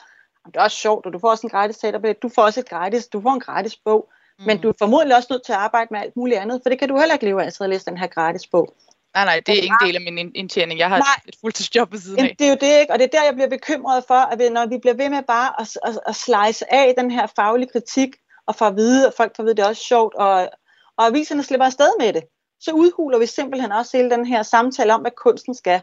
Det 0.45 0.55
er 0.55 0.61
også 0.61 0.77
sjovt, 0.77 1.05
og 1.05 1.13
du 1.13 1.19
får 1.19 1.29
også 1.29 1.47
en 1.47 1.49
gratis 1.49 1.77
teaterbillet. 1.77 2.21
Du 2.21 2.29
får 2.35 2.41
også 2.43 2.59
et 2.59 2.69
gratis, 2.69 3.07
du 3.07 3.21
får 3.21 3.33
en 3.33 3.39
gratis 3.39 3.75
bog. 3.75 4.09
Mm. 4.39 4.45
Men 4.45 4.61
du 4.61 4.69
er 4.69 4.73
formodentlig 4.79 5.15
også 5.15 5.27
nødt 5.31 5.45
til 5.45 5.53
at 5.53 5.59
arbejde 5.59 5.87
med 5.91 5.99
alt 5.99 6.15
muligt 6.15 6.39
andet, 6.39 6.59
for 6.63 6.69
det 6.69 6.79
kan 6.79 6.89
du 6.89 6.97
heller 6.97 7.13
ikke 7.13 7.25
leve 7.25 7.43
af, 7.43 7.61
at 7.61 7.69
læse 7.69 7.85
den 7.85 7.97
her 7.97 8.07
gratis 8.07 8.47
bog. 8.47 8.75
Nej, 9.15 9.25
nej, 9.25 9.41
det 9.45 9.59
er 9.59 9.63
ingen 9.63 9.79
del 9.85 9.95
af 9.95 10.01
min 10.01 10.31
indtjening. 10.35 10.79
Jeg 10.79 10.89
har 10.89 10.97
nej, 10.97 11.21
et 11.27 11.35
fuldtidsjob 11.41 11.89
på 11.91 11.97
siden 11.97 12.19
af. 12.19 12.35
Det 12.39 12.45
er 12.47 12.49
jo 12.49 12.57
det, 12.61 12.79
ikke? 12.79 12.93
Og 12.93 12.99
det 12.99 13.05
er 13.05 13.19
der, 13.19 13.23
jeg 13.23 13.33
bliver 13.33 13.49
bekymret 13.49 14.03
for, 14.07 14.13
at 14.13 14.51
når 14.51 14.65
vi 14.65 14.77
bliver 14.77 14.93
ved 14.93 15.09
med 15.09 15.23
bare 15.23 15.61
at, 15.61 15.77
at, 15.83 15.99
at 16.07 16.15
slice 16.15 16.73
af 16.73 16.93
den 16.97 17.11
her 17.11 17.27
faglige 17.35 17.69
kritik, 17.71 18.09
og 18.47 18.55
få 18.55 18.65
at 18.65 18.75
vide, 18.75 19.07
at 19.07 19.13
folk 19.17 19.35
får 19.35 19.43
at 19.43 19.45
vide, 19.45 19.51
at 19.51 19.57
det 19.57 19.63
er 19.63 19.67
også 19.67 19.83
sjovt, 19.83 20.15
og, 20.15 20.49
og 20.97 21.05
aviserne 21.05 21.43
slipper 21.43 21.65
afsted 21.65 21.89
med 21.99 22.13
det 22.13 22.23
så 22.59 22.71
udhuler 22.71 23.19
vi 23.19 23.25
simpelthen 23.25 23.71
også 23.71 23.97
hele 23.97 24.09
den 24.09 24.25
her 24.25 24.43
samtale 24.43 24.93
om, 24.93 25.01
hvad 25.01 25.11
kunsten 25.11 25.55
skal. 25.55 25.81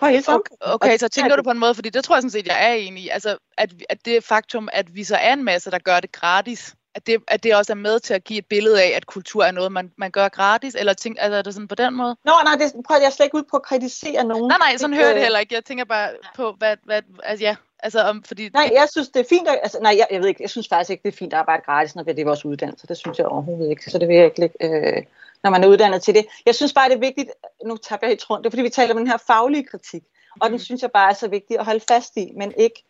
På 0.00 0.06
hele 0.06 0.24
okay, 0.28 0.56
okay, 0.60 0.98
så 0.98 1.08
tænker 1.08 1.36
du 1.36 1.42
på 1.42 1.50
en 1.50 1.58
måde, 1.58 1.74
fordi 1.74 1.90
det 1.90 2.04
tror 2.04 2.14
jeg 2.14 2.22
sådan 2.22 2.30
set, 2.30 2.46
jeg 2.46 2.70
er 2.70 2.74
enig 2.74 3.04
i, 3.04 3.08
altså, 3.08 3.38
at, 3.58 3.70
at 3.88 3.98
det 4.04 4.24
faktum, 4.24 4.68
at 4.72 4.94
vi 4.94 5.04
så 5.04 5.16
er 5.16 5.32
en 5.32 5.44
masse, 5.44 5.70
der 5.70 5.78
gør 5.78 6.00
det 6.00 6.12
gratis, 6.12 6.74
at 6.94 7.06
det, 7.06 7.22
at 7.28 7.42
det 7.42 7.56
også 7.56 7.72
er 7.72 7.76
med 7.76 8.00
til 8.00 8.14
at 8.14 8.24
give 8.24 8.38
et 8.38 8.46
billede 8.46 8.82
af, 8.82 8.92
at 8.96 9.06
kultur 9.06 9.44
er 9.44 9.50
noget, 9.50 9.72
man, 9.72 9.92
man 9.98 10.10
gør 10.10 10.28
gratis, 10.28 10.74
eller 10.74 10.92
tænk, 10.92 11.16
altså, 11.20 11.36
er 11.36 11.42
det 11.42 11.54
sådan 11.54 11.68
på 11.68 11.74
den 11.74 11.94
måde? 11.94 12.16
Nå, 12.24 12.32
nej, 12.44 12.54
det 12.54 12.72
prøver 12.86 13.00
jeg 13.00 13.12
slet 13.12 13.26
ikke 13.26 13.36
ud 13.36 13.42
på 13.50 13.56
at 13.56 13.62
kritisere 13.62 14.24
nogen. 14.24 14.48
Nej, 14.48 14.58
nej, 14.58 14.76
sådan 14.76 14.96
hører 14.96 15.06
jeg 15.06 15.14
det 15.14 15.22
heller 15.22 15.38
ikke. 15.38 15.54
Jeg 15.54 15.64
tænker 15.64 15.84
bare 15.84 16.10
på, 16.36 16.54
hvad, 16.58 16.76
hvad 16.84 17.02
altså 17.22 17.44
ja, 17.44 17.56
altså 17.78 18.00
om, 18.00 18.22
fordi... 18.22 18.48
Nej, 18.54 18.70
jeg 18.74 18.88
synes, 18.90 19.08
det 19.08 19.20
er 19.20 19.24
fint, 19.28 19.48
at, 19.48 19.58
altså, 19.62 19.78
nej, 19.82 19.94
jeg, 19.98 20.06
jeg 20.10 20.20
ved 20.20 20.28
ikke, 20.28 20.42
jeg 20.42 20.50
synes 20.50 20.68
faktisk 20.68 20.90
ikke, 20.90 21.02
det 21.02 21.08
er 21.08 21.16
fint 21.16 21.32
at 21.32 21.38
arbejde 21.38 21.62
gratis, 21.66 21.94
når 21.94 22.02
det 22.02 22.18
er 22.18 22.24
vores 22.24 22.44
uddannelse. 22.44 22.86
Det 22.86 22.96
synes 22.96 23.18
jeg 23.18 23.26
overhovedet 23.26 23.70
ikke, 23.70 23.90
så 23.90 23.98
det 23.98 24.08
vil 24.08 24.16
jeg 24.16 24.24
ikke 24.24 24.50
øh, 24.60 25.02
når 25.42 25.50
man 25.50 25.64
er 25.64 25.68
uddannet 25.68 26.02
til 26.02 26.14
det. 26.14 26.26
Jeg 26.46 26.54
synes 26.54 26.72
bare, 26.72 26.88
det 26.88 26.94
er 26.94 27.00
vigtigt, 27.00 27.30
nu 27.64 27.76
tager 27.76 27.98
jeg 28.02 28.08
helt 28.08 28.30
rundt, 28.30 28.44
det 28.44 28.48
er 28.48 28.50
fordi, 28.50 28.62
vi 28.62 28.68
taler 28.68 28.94
om 28.94 28.98
den 28.98 29.06
her 29.06 29.16
faglige 29.16 29.64
kritik, 29.64 30.02
og 30.40 30.48
den 30.48 30.56
mhm. 30.56 30.64
synes 30.64 30.82
jeg 30.82 30.90
bare 30.90 31.10
er 31.10 31.14
så 31.14 31.28
vigtig 31.28 31.58
at 31.58 31.64
holde 31.64 31.84
fast 31.88 32.16
i, 32.16 32.32
men 32.36 32.52
ikke 32.56 32.84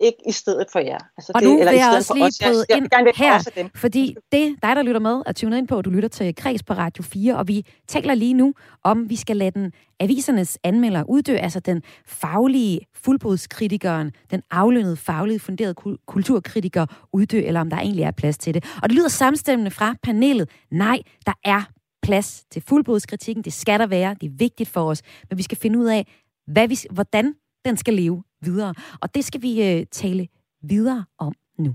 ikke 0.00 0.18
i 0.28 0.32
stedet 0.32 0.66
for 0.72 0.78
jer. 0.78 0.98
Altså 1.16 1.32
og 1.34 1.40
det, 1.40 1.48
nu 1.48 1.56
vil 1.56 1.66
jeg 1.66 1.92
også 1.96 2.14
lige 2.14 2.32
bryde 2.42 2.64
ind 2.76 2.88
jeg, 2.92 3.12
her, 3.16 3.68
fordi 3.74 4.16
det, 4.32 4.56
dig 4.62 4.76
der 4.76 4.82
lytter 4.82 5.00
med, 5.00 5.22
er 5.26 5.32
tunet 5.32 5.58
ind 5.58 5.68
på, 5.68 5.82
du 5.82 5.90
lytter 5.90 6.08
til 6.08 6.34
Kreds 6.34 6.62
på 6.62 6.72
Radio 6.72 7.02
4, 7.02 7.36
og 7.36 7.48
vi 7.48 7.66
taler 7.88 8.14
lige 8.14 8.34
nu 8.34 8.54
om, 8.84 9.10
vi 9.10 9.16
skal 9.16 9.36
lade 9.36 9.50
den 9.50 9.72
avisernes 10.00 10.58
anmelder 10.64 11.04
uddø, 11.08 11.36
altså 11.36 11.60
den 11.60 11.82
faglige 12.06 12.80
fuldblodskritikeren, 12.94 14.12
den 14.30 14.42
aflønnede, 14.50 14.96
faglige 14.96 15.40
funderede 15.40 15.74
kulturkritiker 16.06 16.86
uddø, 17.12 17.42
eller 17.44 17.60
om 17.60 17.70
der 17.70 17.76
egentlig 17.76 18.02
er 18.02 18.10
plads 18.10 18.38
til 18.38 18.54
det. 18.54 18.64
Og 18.82 18.88
det 18.88 18.96
lyder 18.96 19.08
samstemmende 19.08 19.70
fra 19.70 19.94
panelet. 20.02 20.50
Nej, 20.70 20.98
der 21.26 21.32
er 21.44 21.62
plads 22.02 22.44
til 22.50 22.62
fuldblodskritikken. 22.68 23.44
Det 23.44 23.52
skal 23.52 23.80
der 23.80 23.86
være. 23.86 24.16
Det 24.20 24.26
er 24.26 24.32
vigtigt 24.38 24.68
for 24.68 24.90
os. 24.90 25.02
Men 25.30 25.38
vi 25.38 25.42
skal 25.42 25.58
finde 25.58 25.78
ud 25.78 25.86
af, 25.86 26.06
hvad 26.46 26.68
vi, 26.68 26.78
hvordan 26.90 27.34
den 27.64 27.76
skal 27.76 27.94
leve 27.94 28.22
videre. 28.42 28.74
Og 29.00 29.14
det 29.14 29.24
skal 29.24 29.42
vi 29.42 29.62
øh, 29.62 29.86
tale 29.92 30.28
videre 30.62 31.04
om 31.18 31.34
nu. 31.58 31.74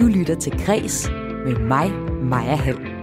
Du 0.00 0.06
lytter 0.06 0.36
til 0.40 0.52
Græs 0.52 1.10
med 1.44 1.58
mig, 1.58 1.92
Maja 2.22 2.54
Hall. 2.54 3.00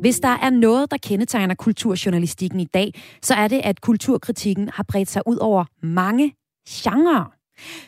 Hvis 0.00 0.20
der 0.20 0.28
er 0.28 0.50
noget, 0.50 0.90
der 0.90 0.96
kendetegner 0.96 1.54
kulturjournalistikken 1.54 2.60
i 2.60 2.64
dag, 2.64 2.94
så 3.22 3.34
er 3.34 3.48
det, 3.48 3.60
at 3.64 3.80
kulturkritikken 3.80 4.68
har 4.68 4.82
bredt 4.82 5.10
sig 5.10 5.22
ud 5.26 5.36
over 5.36 5.64
mange 5.82 6.34
genrer. 6.68 7.39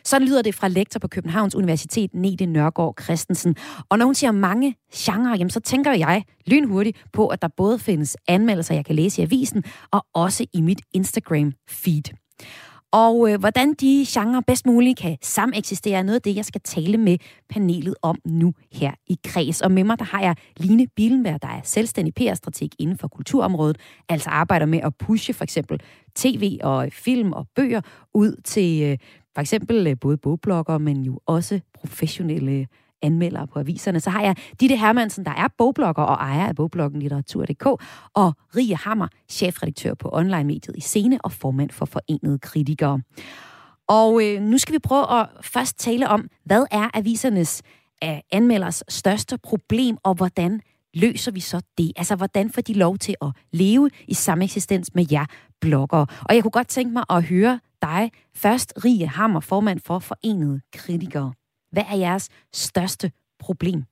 Sådan 0.05 0.29
lyder 0.29 0.43
det 0.43 0.55
fra 0.55 0.69
lektor 0.69 1.01
på 1.01 1.09
Københavns 1.09 1.55
Universitet, 1.55 2.15
Nete 2.15 2.47
Nørgaard 2.47 2.95
Christensen. 3.03 3.57
Og 3.89 3.99
når 3.99 4.05
hun 4.05 4.15
siger 4.15 4.33
mange 4.33 4.77
genrer, 4.95 5.37
jamen, 5.37 5.51
så 5.51 5.61
tænker 5.61 5.93
jeg 5.93 6.25
lynhurtigt 6.47 7.05
på, 7.13 7.27
at 7.27 7.43
der 7.43 7.49
både 7.57 7.79
findes 7.79 8.17
anmeldelser, 8.29 8.75
jeg 8.75 8.85
kan 8.85 8.95
læse 8.95 9.23
i 9.23 9.25
avisen, 9.25 9.65
og 9.91 10.07
også 10.15 10.47
i 10.53 10.61
mit 10.61 10.81
Instagram-feed. 10.97 12.23
Og 12.93 13.31
øh, 13.31 13.41
hvordan 13.41 13.75
de 13.75 14.07
genrer 14.09 14.41
bedst 14.47 14.67
muligt 14.67 14.99
kan 14.99 15.19
sameksistere, 15.23 15.99
er 15.99 16.03
noget 16.03 16.17
af 16.17 16.23
det, 16.23 16.37
jeg 16.37 16.45
skal 16.45 16.61
tale 16.61 16.99
med 16.99 17.19
panelet 17.49 17.95
om 18.03 18.17
nu 18.25 18.55
her 18.73 18.93
i 19.07 19.19
Kreds. 19.25 19.61
Og 19.61 19.73
med 19.73 19.85
mig, 19.85 19.99
der 19.99 20.05
har 20.05 20.21
jeg 20.23 20.37
Line 20.57 20.87
Bilenberg, 20.97 21.43
der 21.43 21.49
er 21.49 21.61
selvstændig 21.65 22.15
PR-strateg 22.15 22.69
inden 22.79 22.99
for 22.99 23.09
kulturområdet, 23.09 23.79
altså 24.09 24.31
arbejder 24.31 24.67
med 24.67 24.81
at 24.83 24.95
pushe 24.97 25.35
for 25.35 25.45
eksempel 25.45 25.81
tv 26.15 26.59
og 26.63 26.89
film 26.93 27.33
og 27.33 27.47
bøger 27.57 27.81
ud 28.15 28.41
til 28.45 28.83
øh, 28.83 28.99
for 29.35 29.41
eksempel 29.41 29.87
øh, 29.87 29.97
både 30.01 30.17
bogblogger, 30.17 30.79
men 30.79 31.03
jo 31.03 31.21
også 31.27 31.61
professionelle 31.75 32.67
anmeldere 33.03 33.47
på 33.47 33.59
aviserne. 33.59 34.01
Så 34.01 34.11
har 34.11 34.23
jeg 34.23 34.37
Ditte 34.61 34.77
Hermansen, 34.77 35.25
der 35.25 35.31
er 35.31 35.49
bogblogger 35.59 36.03
og 36.03 36.15
ejer 36.15 36.47
af 36.49 36.57
bogbloggen 36.57 37.01
Litteratur.dk, 37.01 37.67
og 38.15 38.35
Rie 38.57 38.77
Hammer, 38.77 39.09
chefredaktør 39.29 39.95
på 39.95 40.11
online-mediet 40.13 40.77
i 40.77 40.81
Scene 40.81 41.19
og 41.25 41.33
formand 41.33 41.71
for 41.71 41.85
Forenede 41.85 42.39
Kritikere. 42.39 43.01
Og 43.89 44.25
øh, 44.25 44.43
nu 44.43 44.59
skal 44.59 44.73
vi 44.73 44.79
prøve 44.79 45.21
at 45.21 45.29
først 45.41 45.79
tale 45.79 46.09
om, 46.09 46.29
hvad 46.45 46.67
er 46.71 46.91
avisernes 46.95 47.63
øh, 48.05 48.19
anmelders 48.33 48.83
største 48.89 49.39
problem, 49.39 49.97
og 50.03 50.15
hvordan 50.15 50.61
løser 50.95 51.31
vi 51.31 51.41
så 51.41 51.61
det? 51.79 51.93
Altså, 51.97 52.17
hvordan 52.17 52.51
får 52.51 52.63
de 52.63 52.73
lov 52.73 52.99
til 52.99 53.17
at 53.23 53.29
leve 53.51 53.91
i 54.09 54.15
samme 54.15 54.45
eksistens 54.45 54.95
med 54.95 55.07
jer 55.11 55.27
bloggere? 55.61 56.07
Og 56.29 56.35
jeg 56.35 56.43
kunne 56.43 56.51
godt 56.51 56.69
tænke 56.69 56.93
mig 56.93 57.05
at 57.11 57.23
høre 57.23 57.61
dig 57.83 58.11
først, 58.35 58.73
Rie 58.85 59.07
Hammer, 59.07 59.41
formand 59.41 59.81
for 59.87 59.99
Forenede 59.99 60.61
Kritikere. 60.73 61.33
Hvad 61.71 61.85
er 61.91 61.97
jeres 61.97 62.29
største 62.53 63.13
problem? 63.39 63.85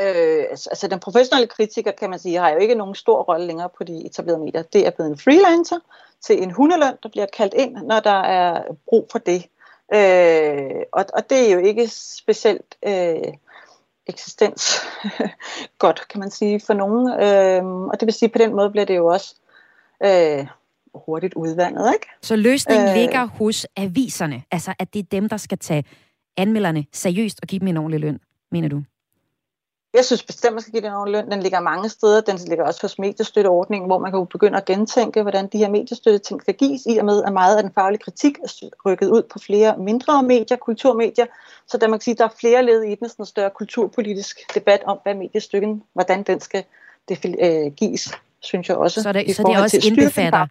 Øh, 0.00 0.44
altså, 0.50 0.70
altså 0.70 0.88
den 0.88 1.00
professionelle 1.00 1.46
kritiker, 1.48 1.90
kan 1.90 2.10
man 2.10 2.18
sige, 2.18 2.38
har 2.38 2.50
jo 2.50 2.58
ikke 2.58 2.74
nogen 2.74 2.94
stor 2.94 3.22
rolle 3.22 3.46
længere 3.46 3.68
på 3.78 3.84
de 3.84 4.06
etablerede 4.06 4.40
medier. 4.40 4.62
Det 4.62 4.86
er 4.86 4.90
blevet 4.90 5.10
en 5.10 5.18
freelancer 5.18 5.78
til 6.20 6.42
en 6.42 6.50
hundeløn, 6.50 6.96
der 7.02 7.08
bliver 7.08 7.26
kaldt 7.26 7.54
ind, 7.54 7.76
når 7.76 8.00
der 8.00 8.20
er 8.20 8.62
brug 8.88 9.08
for 9.12 9.18
det. 9.18 9.46
Øh, 9.94 10.82
og, 10.92 11.04
og 11.14 11.30
det 11.30 11.48
er 11.48 11.52
jo 11.54 11.58
ikke 11.58 11.88
specielt 11.88 12.76
øh, 12.86 13.32
eksistens 14.06 14.80
godt, 15.78 16.08
kan 16.08 16.20
man 16.20 16.30
sige, 16.30 16.60
for 16.60 16.74
nogen. 16.74 17.08
Øh, 17.08 17.64
og 17.64 18.00
det 18.00 18.06
vil 18.06 18.12
sige, 18.12 18.26
at 18.26 18.32
på 18.32 18.38
den 18.38 18.54
måde 18.54 18.70
bliver 18.70 18.84
det 18.84 18.96
jo 18.96 19.06
også 19.06 19.34
øh, 20.04 20.46
hurtigt 20.94 21.34
udvandet. 21.34 21.92
Ikke? 21.94 22.06
Så 22.22 22.36
løsningen 22.36 22.88
øh, 22.88 22.94
ligger 22.94 23.26
hos 23.26 23.66
aviserne, 23.76 24.42
altså 24.50 24.74
at 24.78 24.94
det 24.94 24.98
er 24.98 25.06
dem, 25.10 25.28
der 25.28 25.36
skal 25.36 25.58
tage 25.58 25.84
anmelderne 26.36 26.86
seriøst 26.92 27.38
og 27.42 27.48
give 27.48 27.60
dem 27.60 27.68
en 27.68 27.76
ordentlig 27.76 28.00
løn, 28.00 28.20
mener 28.52 28.68
du? 28.68 28.82
Jeg 29.94 30.04
synes 30.04 30.22
bestemt, 30.22 30.54
man 30.54 30.60
skal 30.60 30.72
give 30.72 30.82
den 30.82 30.92
ordentlig 30.92 31.22
løn. 31.22 31.30
Den 31.30 31.42
ligger 31.42 31.60
mange 31.60 31.88
steder. 31.88 32.20
Den 32.20 32.38
ligger 32.48 32.64
også 32.64 32.82
hos 32.82 32.98
mediestøtteordningen, 32.98 33.88
hvor 33.88 33.98
man 33.98 34.12
kan 34.12 34.26
begynde 34.26 34.56
at 34.56 34.64
gentænke, 34.64 35.22
hvordan 35.22 35.46
de 35.46 35.58
her 35.58 35.70
mediestøtteting 35.70 36.42
skal 36.42 36.54
gives, 36.54 36.82
i 36.86 36.96
og 36.98 37.04
med, 37.04 37.22
at 37.24 37.32
meget 37.32 37.56
af 37.56 37.62
den 37.62 37.72
faglige 37.74 38.00
kritik 38.00 38.38
er 38.38 38.68
rykket 38.86 39.08
ud 39.08 39.22
på 39.22 39.38
flere 39.38 39.78
mindre 39.78 40.22
medier, 40.22 40.56
kulturmedier. 40.56 41.26
Så 41.66 41.78
der 41.78 41.88
man 41.88 41.98
kan 41.98 42.04
sige, 42.04 42.14
der 42.14 42.24
er 42.24 42.34
flere 42.40 42.62
led 42.62 42.82
i 42.82 42.94
den, 42.94 43.08
sådan 43.08 43.26
større 43.26 43.50
kulturpolitisk 43.50 44.54
debat 44.54 44.82
om, 44.86 44.98
hvad 45.02 45.14
mediestøtten, 45.14 45.82
hvordan 45.92 46.22
den 46.22 46.40
skal 46.40 46.64
det, 47.08 47.36
øh, 47.40 47.72
gives 47.72 48.12
synes 48.40 48.68
jeg 48.68 48.76
også. 48.76 49.02
Så 49.02 49.12
det, 49.12 49.36
så 49.36 49.42
det 49.42 49.58
også 49.62 49.80
indbefatter 49.84 50.46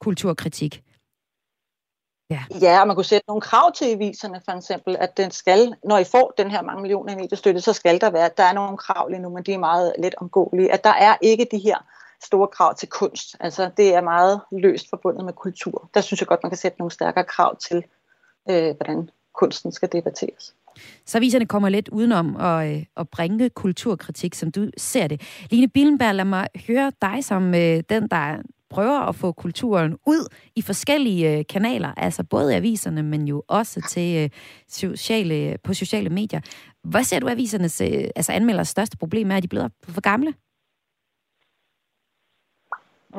kulturkritik? 0.00 0.82
Ja. 2.30 2.44
ja, 2.60 2.80
og 2.80 2.86
man 2.86 2.96
kunne 2.96 3.04
sætte 3.04 3.24
nogle 3.28 3.40
krav 3.40 3.72
til 3.72 3.84
aviserne, 3.84 4.40
for 4.44 4.52
eksempel, 4.52 4.96
at 5.00 5.16
den 5.16 5.30
skal, 5.30 5.74
når 5.84 5.98
I 5.98 6.04
får 6.04 6.34
den 6.38 6.50
her 6.50 6.62
mange 6.62 6.82
millioner 6.82 7.12
i 7.12 7.16
mediestøtte, 7.16 7.60
så 7.60 7.72
skal 7.72 8.00
der 8.00 8.10
være, 8.10 8.30
der 8.36 8.42
er 8.42 8.52
nogle 8.52 8.76
krav 8.76 9.08
lige 9.08 9.22
nu, 9.22 9.28
men 9.28 9.42
de 9.42 9.52
er 9.52 9.58
meget 9.58 9.92
let 9.98 10.14
omgåelige, 10.14 10.72
at 10.72 10.84
der 10.84 10.92
er 10.92 11.16
ikke 11.20 11.46
de 11.50 11.58
her 11.58 11.76
store 12.24 12.48
krav 12.48 12.74
til 12.74 12.88
kunst. 12.88 13.36
Altså, 13.40 13.70
det 13.76 13.94
er 13.94 14.00
meget 14.00 14.40
løst 14.52 14.90
forbundet 14.90 15.24
med 15.24 15.32
kultur. 15.32 15.90
Der 15.94 16.00
synes 16.00 16.20
jeg 16.20 16.28
godt, 16.28 16.40
man 16.42 16.50
kan 16.50 16.58
sætte 16.58 16.78
nogle 16.78 16.90
stærkere 16.90 17.24
krav 17.24 17.56
til, 17.56 17.84
øh, 18.50 18.76
hvordan 18.76 19.10
kunsten 19.34 19.72
skal 19.72 19.88
debatteres. 19.92 20.54
Så 21.06 21.18
aviserne 21.18 21.46
kommer 21.46 21.68
lidt 21.68 21.88
udenom 21.88 22.36
at, 22.36 22.70
øh, 22.70 22.84
at 22.96 23.08
bringe 23.08 23.50
kulturkritik, 23.50 24.34
som 24.34 24.52
du 24.52 24.70
ser 24.76 25.06
det. 25.06 25.22
Line 25.50 25.68
Billenberg, 25.68 26.14
lad 26.14 26.24
mig 26.24 26.48
høre 26.66 26.92
dig 27.02 27.24
som 27.24 27.54
øh, 27.54 27.82
den, 27.88 28.08
der 28.10 28.36
prøver 28.74 29.00
at 29.08 29.14
få 29.14 29.32
kulturen 29.32 29.92
ud 30.06 30.22
i 30.56 30.62
forskellige 30.62 31.38
øh, 31.38 31.44
kanaler, 31.54 31.92
altså 31.96 32.22
både 32.30 32.52
i 32.52 32.56
aviserne, 32.56 33.02
men 33.02 33.28
jo 33.28 33.42
også 33.48 33.78
til 33.94 34.08
øh, 34.22 34.30
sociale, 34.68 35.58
på 35.64 35.74
sociale 35.74 36.10
medier. 36.10 36.40
Hvad 36.92 37.02
ser 37.02 37.20
du 37.20 37.28
avisernes 37.28 37.80
øh, 37.80 38.04
altså 38.16 38.32
anmelders 38.32 38.68
største 38.68 38.96
problem 38.98 39.30
er, 39.30 39.36
at 39.36 39.42
de 39.42 39.48
bliver 39.48 39.68
for 39.94 40.00
gamle? 40.00 40.32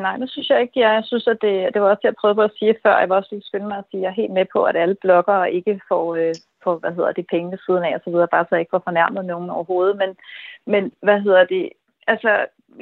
Nej, 0.05 0.17
det 0.17 0.29
synes 0.29 0.49
jeg 0.49 0.61
ikke. 0.61 0.79
Jeg 0.79 1.03
synes, 1.05 1.27
at 1.27 1.37
det, 1.41 1.73
det 1.73 1.81
var 1.81 1.89
også 1.89 1.99
det, 2.03 2.09
jeg 2.09 2.19
prøvede 2.21 2.35
på 2.35 2.41
at 2.41 2.57
sige 2.59 2.75
før. 2.83 2.99
Jeg 2.99 3.09
var 3.09 3.15
også 3.15 3.29
lige 3.31 3.47
skynde 3.49 3.67
mig 3.67 3.77
at 3.77 3.87
sige, 3.91 3.99
at 3.99 4.03
jeg 4.03 4.09
er 4.09 4.21
helt 4.21 4.33
med 4.33 4.45
på, 4.53 4.63
at 4.63 4.75
alle 4.75 4.95
bloggere 4.95 5.53
ikke 5.53 5.81
får, 5.89 6.15
øh, 6.15 6.35
får 6.63 6.75
hvad 6.77 6.91
hedder 6.97 7.11
det, 7.11 7.25
penge 7.31 7.51
ved 7.51 7.59
siden 7.65 7.83
af 7.83 7.95
og 7.95 8.01
så 8.03 8.09
videre, 8.09 8.33
bare 8.35 8.45
så 8.45 8.55
jeg 8.55 8.59
ikke 8.59 8.75
får 8.75 8.87
fornærmet 8.89 9.25
nogen 9.25 9.49
overhovedet. 9.49 9.95
Men, 10.01 10.11
men 10.73 10.83
hvad 11.05 11.19
hedder 11.25 11.43
det? 11.45 11.69
Altså, 12.07 12.31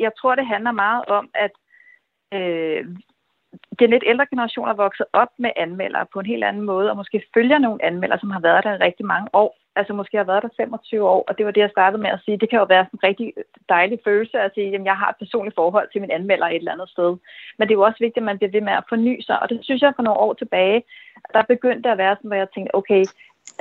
jeg 0.05 0.11
tror, 0.19 0.35
det 0.35 0.47
handler 0.53 0.71
meget 0.71 1.03
om, 1.17 1.29
at 1.45 1.51
øh, 2.33 2.85
den 3.79 3.89
lidt 3.89 4.03
ældre 4.07 4.25
generation 4.25 4.69
er 4.69 4.73
vokset 4.73 5.05
op 5.13 5.31
med 5.37 5.51
anmeldere 5.55 6.05
på 6.13 6.19
en 6.19 6.25
helt 6.25 6.43
anden 6.43 6.61
måde, 6.61 6.89
og 6.89 6.97
måske 6.97 7.23
følger 7.33 7.57
nogle 7.57 7.85
anmeldere, 7.85 8.19
som 8.19 8.31
har 8.31 8.39
været 8.39 8.63
der 8.63 8.73
i 8.73 8.83
rigtig 8.87 9.05
mange 9.05 9.29
år. 9.33 9.57
Altså 9.75 9.93
måske 9.93 10.17
har 10.17 10.23
været 10.23 10.43
der 10.43 10.49
25 10.57 11.09
år, 11.09 11.23
og 11.27 11.37
det 11.37 11.45
var 11.45 11.51
det, 11.51 11.61
jeg 11.61 11.69
startede 11.69 12.01
med 12.01 12.09
at 12.09 12.21
sige. 12.25 12.37
Det 12.37 12.49
kan 12.49 12.59
jo 12.59 12.65
være 12.69 12.85
sådan 12.85 12.99
en 13.03 13.07
rigtig 13.09 13.33
dejlig 13.69 13.99
følelse 14.03 14.39
at 14.39 14.51
sige, 14.53 14.75
at 14.75 14.85
jeg 14.85 14.97
har 14.97 15.09
et 15.09 15.15
personligt 15.19 15.55
forhold 15.55 15.87
til 15.91 16.01
min 16.01 16.11
anmelder 16.11 16.47
et 16.47 16.55
eller 16.55 16.71
andet 16.71 16.89
sted. 16.89 17.17
Men 17.57 17.67
det 17.67 17.73
er 17.73 17.79
jo 17.79 17.87
også 17.89 17.99
vigtigt, 17.99 18.23
at 18.23 18.29
man 18.29 18.37
bliver 18.37 18.51
ved 18.51 18.61
med 18.61 18.73
at 18.73 18.83
forny 18.89 19.21
sig, 19.21 19.41
og 19.41 19.49
det 19.49 19.59
synes 19.61 19.81
jeg 19.81 19.93
for 19.95 20.03
nogle 20.03 20.19
år 20.19 20.33
tilbage, 20.33 20.83
der 21.33 21.41
begyndte 21.53 21.89
at 21.89 21.97
være 21.97 22.15
sådan, 22.15 22.27
hvor 22.27 22.37
jeg 22.37 22.51
tænkte, 22.51 22.75
okay, 22.75 23.03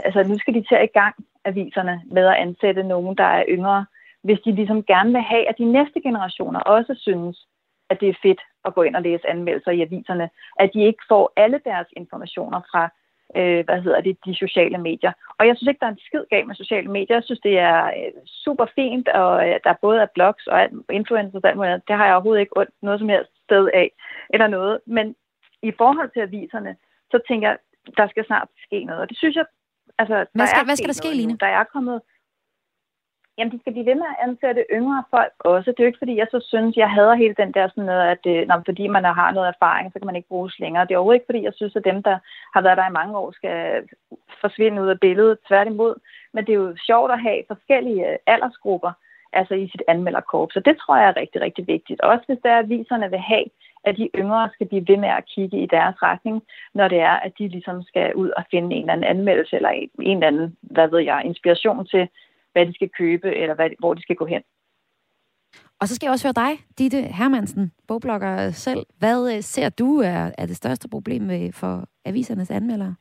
altså 0.06 0.22
nu 0.22 0.38
skal 0.38 0.54
de 0.54 0.62
til 0.62 0.78
i 0.84 0.94
gang, 1.00 1.14
aviserne, 1.44 2.02
med 2.06 2.26
at 2.26 2.40
ansætte 2.44 2.82
nogen, 2.82 3.16
der 3.16 3.24
er 3.24 3.44
yngre, 3.48 3.86
hvis 4.22 4.40
de 4.44 4.52
ligesom 4.52 4.84
gerne 4.84 5.12
vil 5.12 5.20
have, 5.20 5.48
at 5.48 5.58
de 5.58 5.64
næste 5.64 6.00
generationer 6.00 6.60
også 6.60 6.94
synes, 6.98 7.46
at 7.90 8.00
det 8.00 8.08
er 8.08 8.22
fedt 8.22 8.40
at 8.64 8.74
gå 8.74 8.82
ind 8.82 8.96
og 8.96 9.02
læse 9.02 9.28
anmeldelser 9.28 9.70
i 9.70 9.82
aviserne, 9.82 10.30
at 10.60 10.70
de 10.74 10.84
ikke 10.84 11.04
får 11.08 11.32
alle 11.36 11.60
deres 11.64 11.86
informationer 11.96 12.60
fra 12.70 12.90
øh, 13.36 13.64
hvad 13.64 13.80
hedder 13.82 14.00
det, 14.00 14.16
de 14.26 14.34
sociale 14.34 14.78
medier. 14.78 15.12
Og 15.38 15.46
jeg 15.46 15.56
synes 15.56 15.68
ikke, 15.68 15.80
der 15.80 15.86
er 15.86 15.90
en 15.90 16.06
skid 16.06 16.24
galt 16.30 16.46
med 16.46 16.54
sociale 16.54 16.90
medier. 16.90 17.16
Jeg 17.16 17.24
synes, 17.24 17.40
det 17.40 17.58
er 17.58 17.84
øh, 17.84 18.12
super 18.44 18.66
fint, 18.74 19.08
og 19.08 19.48
øh, 19.48 19.60
der 19.64 19.82
både 19.82 20.00
er 20.00 20.14
blogs 20.14 20.46
og 20.46 20.58
influencers 20.90 21.42
og 21.44 21.48
alt 21.48 21.56
muligt. 21.56 21.88
Det 21.88 21.96
har 21.96 22.06
jeg 22.06 22.14
overhovedet 22.14 22.40
ikke 22.40 22.54
noget 22.82 22.98
som 23.00 23.08
helst 23.08 23.32
sted 23.46 23.68
af 23.74 23.88
eller 24.34 24.46
noget. 24.46 24.78
Men 24.86 25.14
i 25.62 25.72
forhold 25.78 26.10
til 26.12 26.20
aviserne, 26.20 26.76
så 27.10 27.18
tænker 27.28 27.48
jeg, 27.48 27.58
der 27.96 28.08
skal 28.08 28.26
snart 28.26 28.48
ske 28.66 28.84
noget. 28.84 29.02
Og 29.02 29.08
det 29.08 29.16
synes 29.18 29.36
jeg, 29.36 29.44
altså, 29.98 30.16
hvad 30.32 30.46
skal, 30.46 30.56
der 30.56 30.62
er 30.62 30.68
hvad 30.68 30.76
skal 30.76 30.88
der 30.88 31.00
ske, 31.02 31.14
Line? 31.14 31.38
Der 31.38 31.46
er 31.46 31.64
kommet, 31.64 32.00
Jamen, 33.42 33.54
de 33.54 33.60
skal 33.60 33.72
blive 33.72 33.86
ved 33.86 33.94
med 33.94 34.12
at 34.12 34.28
ansætte 34.28 34.64
yngre 34.72 35.04
folk 35.10 35.32
også. 35.38 35.70
Det 35.70 35.80
er 35.80 35.84
jo 35.84 35.90
ikke, 35.90 36.02
fordi 36.02 36.16
jeg 36.16 36.26
så 36.30 36.40
synes, 36.48 36.76
jeg 36.76 36.90
hader 36.90 37.14
hele 37.14 37.34
den 37.34 37.52
der 37.52 37.68
sådan 37.68 37.84
noget, 37.84 38.06
at 38.14 38.22
øh, 38.26 38.46
når, 38.48 38.62
fordi 38.64 38.86
man 38.88 39.04
har 39.04 39.30
noget 39.32 39.48
erfaring, 39.48 39.92
så 39.92 39.98
kan 39.98 40.06
man 40.06 40.16
ikke 40.16 40.28
bruges 40.28 40.58
længere. 40.58 40.84
Det 40.84 40.92
er 40.92 40.98
overhovedet 40.98 41.16
ikke, 41.16 41.30
fordi 41.30 41.42
jeg 41.44 41.52
synes, 41.56 41.76
at 41.76 41.84
dem, 41.84 42.02
der 42.02 42.16
har 42.54 42.62
været 42.62 42.76
der 42.76 42.88
i 42.88 42.98
mange 42.98 43.16
år, 43.18 43.32
skal 43.32 43.56
forsvinde 44.40 44.82
ud 44.82 44.88
af 44.88 45.00
billedet. 45.00 45.38
Tværtimod. 45.48 45.94
Men 46.32 46.44
det 46.46 46.52
er 46.52 46.62
jo 46.64 46.76
sjovt 46.86 47.12
at 47.12 47.22
have 47.22 47.42
forskellige 47.52 48.10
øh, 48.10 48.16
aldersgrupper 48.26 48.92
altså 49.32 49.54
i 49.54 49.68
sit 49.68 49.82
anmelderkorps. 49.88 50.54
Så 50.54 50.60
det 50.60 50.76
tror 50.76 50.96
jeg 50.96 51.08
er 51.08 51.16
rigtig, 51.16 51.40
rigtig 51.40 51.66
vigtigt. 51.66 52.00
Også 52.00 52.24
hvis 52.26 52.38
der 52.44 52.50
er, 52.50 52.58
aviserne 52.58 53.10
vil 53.10 53.18
have, 53.18 53.44
at 53.84 53.96
de 53.96 54.10
yngre 54.16 54.50
skal 54.52 54.66
blive 54.66 54.88
ved 54.88 54.96
med 54.96 55.08
at 55.08 55.26
kigge 55.34 55.62
i 55.62 55.66
deres 55.66 56.02
retning, 56.02 56.42
når 56.74 56.88
det 56.88 57.00
er, 57.00 57.16
at 57.26 57.32
de 57.38 57.48
ligesom 57.48 57.82
skal 57.82 58.14
ud 58.14 58.30
og 58.30 58.44
finde 58.50 58.74
en 58.76 58.82
eller 58.82 58.92
anden 58.92 59.10
anmeldelse 59.16 59.56
eller 59.56 59.68
en 59.68 59.90
eller 59.98 60.26
anden, 60.26 60.56
hvad 60.60 60.88
ved 60.88 61.00
jeg, 61.00 61.22
inspiration 61.24 61.86
til, 61.86 62.08
hvad 62.52 62.66
de 62.66 62.74
skal 62.74 62.90
købe, 62.98 63.34
eller 63.34 63.54
hvad, 63.54 63.70
hvor 63.78 63.94
de 63.94 64.02
skal 64.02 64.16
gå 64.16 64.26
hen. 64.26 64.42
Og 65.80 65.88
så 65.88 65.94
skal 65.94 66.06
jeg 66.06 66.12
også 66.12 66.26
høre 66.26 66.46
dig, 66.46 66.64
Ditte 66.78 67.02
Hermansen, 67.02 67.72
bogblogger 67.88 68.50
selv. 68.50 68.86
Hvad 68.98 69.36
øh, 69.36 69.42
ser 69.42 69.68
du 69.68 70.00
er, 70.00 70.30
er 70.38 70.46
det 70.46 70.56
største 70.56 70.88
problem 70.88 71.52
for 71.52 71.88
avisernes 72.04 72.50
anmeldere? 72.50 72.94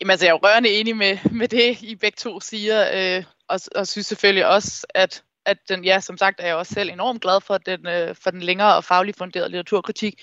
Jamen 0.00 0.10
altså, 0.10 0.26
jeg 0.26 0.32
er 0.32 0.38
rørende 0.42 0.68
enig 0.68 0.96
med, 0.96 1.18
med 1.32 1.48
det, 1.48 1.82
I 1.82 1.94
begge 1.96 2.16
to 2.16 2.40
siger, 2.40 2.78
øh, 2.94 3.24
og, 3.48 3.60
og 3.74 3.86
synes 3.86 4.06
selvfølgelig 4.06 4.46
også, 4.46 4.86
at, 4.94 5.24
at 5.46 5.58
den, 5.68 5.84
ja, 5.84 6.00
som 6.00 6.16
sagt, 6.16 6.40
er 6.40 6.46
jeg 6.46 6.56
også 6.56 6.74
selv 6.74 6.90
enormt 6.90 7.22
glad 7.22 7.40
for 7.40 7.58
den, 7.58 7.86
øh, 7.86 8.14
for 8.14 8.30
den 8.30 8.40
længere 8.40 8.76
og 8.76 8.84
fagligt 8.84 9.18
funderede 9.18 9.48
litteraturkritik. 9.48 10.22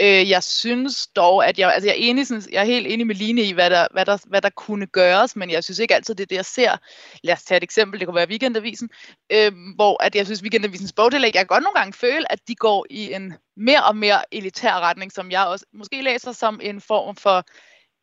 Øh, 0.00 0.30
jeg 0.30 0.42
synes 0.42 1.06
dog, 1.06 1.48
at 1.48 1.58
jeg, 1.58 1.72
altså 1.74 1.88
jeg, 1.88 1.94
er 1.94 2.00
enig, 2.10 2.26
sådan, 2.26 2.42
jeg 2.52 2.60
er 2.60 2.64
helt 2.64 2.86
enig 2.86 3.06
med 3.06 3.14
Line 3.14 3.42
i, 3.42 3.52
hvad 3.52 3.70
der, 3.70 3.86
hvad, 3.92 4.06
der, 4.06 4.18
hvad 4.26 4.42
der 4.42 4.50
kunne 4.50 4.86
gøres, 4.86 5.36
men 5.36 5.50
jeg 5.50 5.64
synes 5.64 5.78
ikke 5.78 5.94
altid, 5.94 6.14
det 6.14 6.22
er 6.22 6.26
det, 6.26 6.36
jeg 6.36 6.44
ser. 6.44 6.76
Lad 7.24 7.34
os 7.34 7.42
tage 7.42 7.56
et 7.56 7.62
eksempel, 7.62 8.00
det 8.00 8.08
kunne 8.08 8.16
være 8.16 8.28
Weekendavisen, 8.28 8.90
øh, 9.32 9.52
hvor 9.74 10.02
at 10.02 10.14
jeg 10.14 10.26
synes, 10.26 10.42
Weekendavisens 10.42 10.92
bogdelæg, 10.92 11.34
jeg 11.34 11.40
kan 11.40 11.46
godt 11.46 11.62
nogle 11.62 11.78
gange 11.78 11.92
føle, 11.92 12.32
at 12.32 12.40
de 12.48 12.54
går 12.54 12.86
i 12.90 13.12
en 13.12 13.34
mere 13.56 13.84
og 13.84 13.96
mere 13.96 14.34
elitær 14.34 14.80
retning, 14.80 15.12
som 15.12 15.30
jeg 15.30 15.46
også 15.46 15.66
måske 15.74 16.02
læser 16.02 16.32
som 16.32 16.60
en 16.62 16.80
form 16.80 17.16
for 17.16 17.44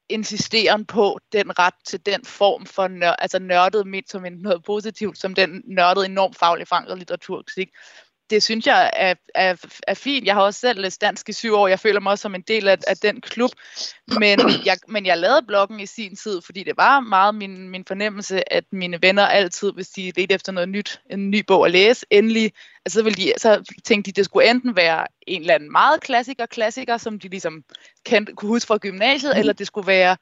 insisteren 0.09 0.85
på 0.85 1.19
den 1.31 1.59
ret 1.59 1.73
til 1.85 2.05
den 2.05 2.25
form 2.25 2.65
for 2.65 2.87
nør, 2.87 3.11
altså 3.11 3.39
nørdet 3.39 3.87
midt 3.87 4.09
som 4.09 4.25
en 4.25 4.33
noget 4.33 4.63
positivt, 4.63 5.17
som 5.17 5.35
den 5.35 5.61
nørdede 5.65 6.05
enormt 6.05 6.37
faglig 6.37 6.67
forankret 6.67 6.97
litteraturkritik 6.97 7.69
det 8.33 8.43
synes 8.43 8.67
jeg 8.67 8.91
er, 8.93 9.13
er, 9.35 9.55
er 9.87 9.93
fint. 9.93 10.25
Jeg 10.25 10.35
har 10.35 10.41
også 10.41 10.59
selv 10.59 10.81
læst 10.81 11.01
dansk 11.01 11.29
i 11.29 11.33
syv 11.33 11.53
år. 11.53 11.67
Jeg 11.67 11.79
føler 11.79 11.99
mig 11.99 12.11
også 12.11 12.21
som 12.21 12.35
en 12.35 12.41
del 12.41 12.67
af, 12.67 12.77
af 12.87 12.97
den 12.97 13.21
klub. 13.21 13.51
Men 14.07 14.39
jeg, 14.65 14.77
men 14.87 15.05
jeg 15.05 15.17
lavede 15.17 15.41
bloggen 15.47 15.79
i 15.79 15.85
sin 15.85 16.15
tid, 16.15 16.41
fordi 16.41 16.63
det 16.63 16.73
var 16.77 16.99
meget 16.99 17.35
min, 17.35 17.69
min 17.69 17.85
fornemmelse, 17.85 18.53
at 18.53 18.63
mine 18.71 19.01
venner 19.01 19.25
altid, 19.25 19.71
hvis 19.71 19.89
de 19.89 20.11
ledte 20.15 20.35
efter 20.35 20.51
noget 20.51 20.69
nyt, 20.69 21.01
en 21.09 21.31
ny 21.31 21.43
bog 21.47 21.65
at 21.65 21.71
læse, 21.71 22.05
endelig, 22.09 22.53
altså, 22.85 22.99
så, 22.99 23.03
ville 23.03 23.23
de, 23.23 23.33
så 23.37 23.73
tænkte 23.85 24.11
de, 24.11 24.15
det 24.15 24.25
skulle 24.25 24.49
enten 24.49 24.75
være 24.75 25.07
en 25.27 25.41
eller 25.41 25.55
anden 25.55 25.71
meget 25.71 26.01
klassiker, 26.01 26.45
klassiker, 26.45 26.97
som 26.97 27.19
de 27.19 27.27
ligesom 27.27 27.63
kendte, 28.05 28.33
kunne 28.33 28.49
huske 28.49 28.67
fra 28.67 28.77
gymnasiet, 28.77 29.33
mm. 29.35 29.39
eller 29.39 29.53
det 29.53 29.67
skulle 29.67 29.87
være 29.87 30.17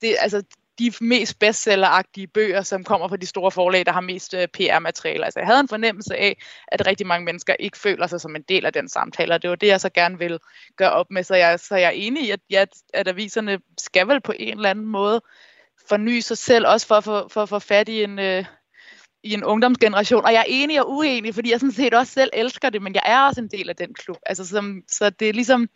det, 0.00 0.16
altså, 0.18 0.42
de 0.90 1.04
mest 1.04 1.38
bestselleragtige 1.38 2.26
bøger, 2.26 2.62
som 2.62 2.84
kommer 2.84 3.08
fra 3.08 3.16
de 3.16 3.26
store 3.26 3.50
forlag, 3.50 3.86
der 3.86 3.92
har 3.92 4.00
mest 4.00 4.34
øh, 4.34 4.48
PR-materiale. 4.48 5.24
Altså 5.24 5.40
jeg 5.40 5.46
havde 5.46 5.60
en 5.60 5.68
fornemmelse 5.68 6.16
af, 6.16 6.42
at 6.68 6.86
rigtig 6.86 7.06
mange 7.06 7.24
mennesker 7.24 7.54
ikke 7.58 7.78
føler 7.78 8.06
sig 8.06 8.20
som 8.20 8.36
en 8.36 8.42
del 8.42 8.66
af 8.66 8.72
den 8.72 8.88
samtale, 8.88 9.34
og 9.34 9.42
det 9.42 9.50
var 9.50 9.56
det, 9.56 9.66
jeg 9.66 9.80
så 9.80 9.88
gerne 9.88 10.18
vil 10.18 10.38
gøre 10.76 10.92
op 10.92 11.10
med. 11.10 11.24
Så 11.24 11.34
jeg, 11.34 11.60
så 11.60 11.76
jeg 11.76 11.86
er 11.86 11.90
enig 11.90 12.22
i, 12.22 12.30
at, 12.30 12.40
ja, 12.50 12.64
at 12.94 13.08
aviserne 13.08 13.58
skal 13.78 14.08
vel 14.08 14.20
på 14.20 14.32
en 14.38 14.56
eller 14.56 14.70
anden 14.70 14.86
måde 14.86 15.22
forny 15.88 16.20
sig 16.20 16.38
selv, 16.38 16.66
også 16.66 16.86
for, 16.86 17.00
for, 17.00 17.46
for 17.46 17.56
at 17.56 17.62
fat 17.62 17.88
i 17.88 18.02
en, 18.02 18.18
øh, 18.18 18.44
i 19.22 19.34
en 19.34 19.44
ungdomsgeneration. 19.44 20.24
Og 20.24 20.32
jeg 20.32 20.40
er 20.40 20.48
enig 20.48 20.80
og 20.80 20.90
uenig, 20.90 21.34
fordi 21.34 21.50
jeg 21.50 21.60
sådan 21.60 21.72
set 21.72 21.94
også 21.94 22.12
selv 22.12 22.30
elsker 22.32 22.70
det, 22.70 22.82
men 22.82 22.94
jeg 22.94 23.02
er 23.06 23.26
også 23.26 23.40
en 23.40 23.48
del 23.48 23.68
af 23.68 23.76
den 23.76 23.94
klub. 23.94 24.16
Altså, 24.26 24.46
som, 24.46 24.82
så 24.88 25.10
det 25.10 25.28
er 25.28 25.32
ligesom 25.32 25.68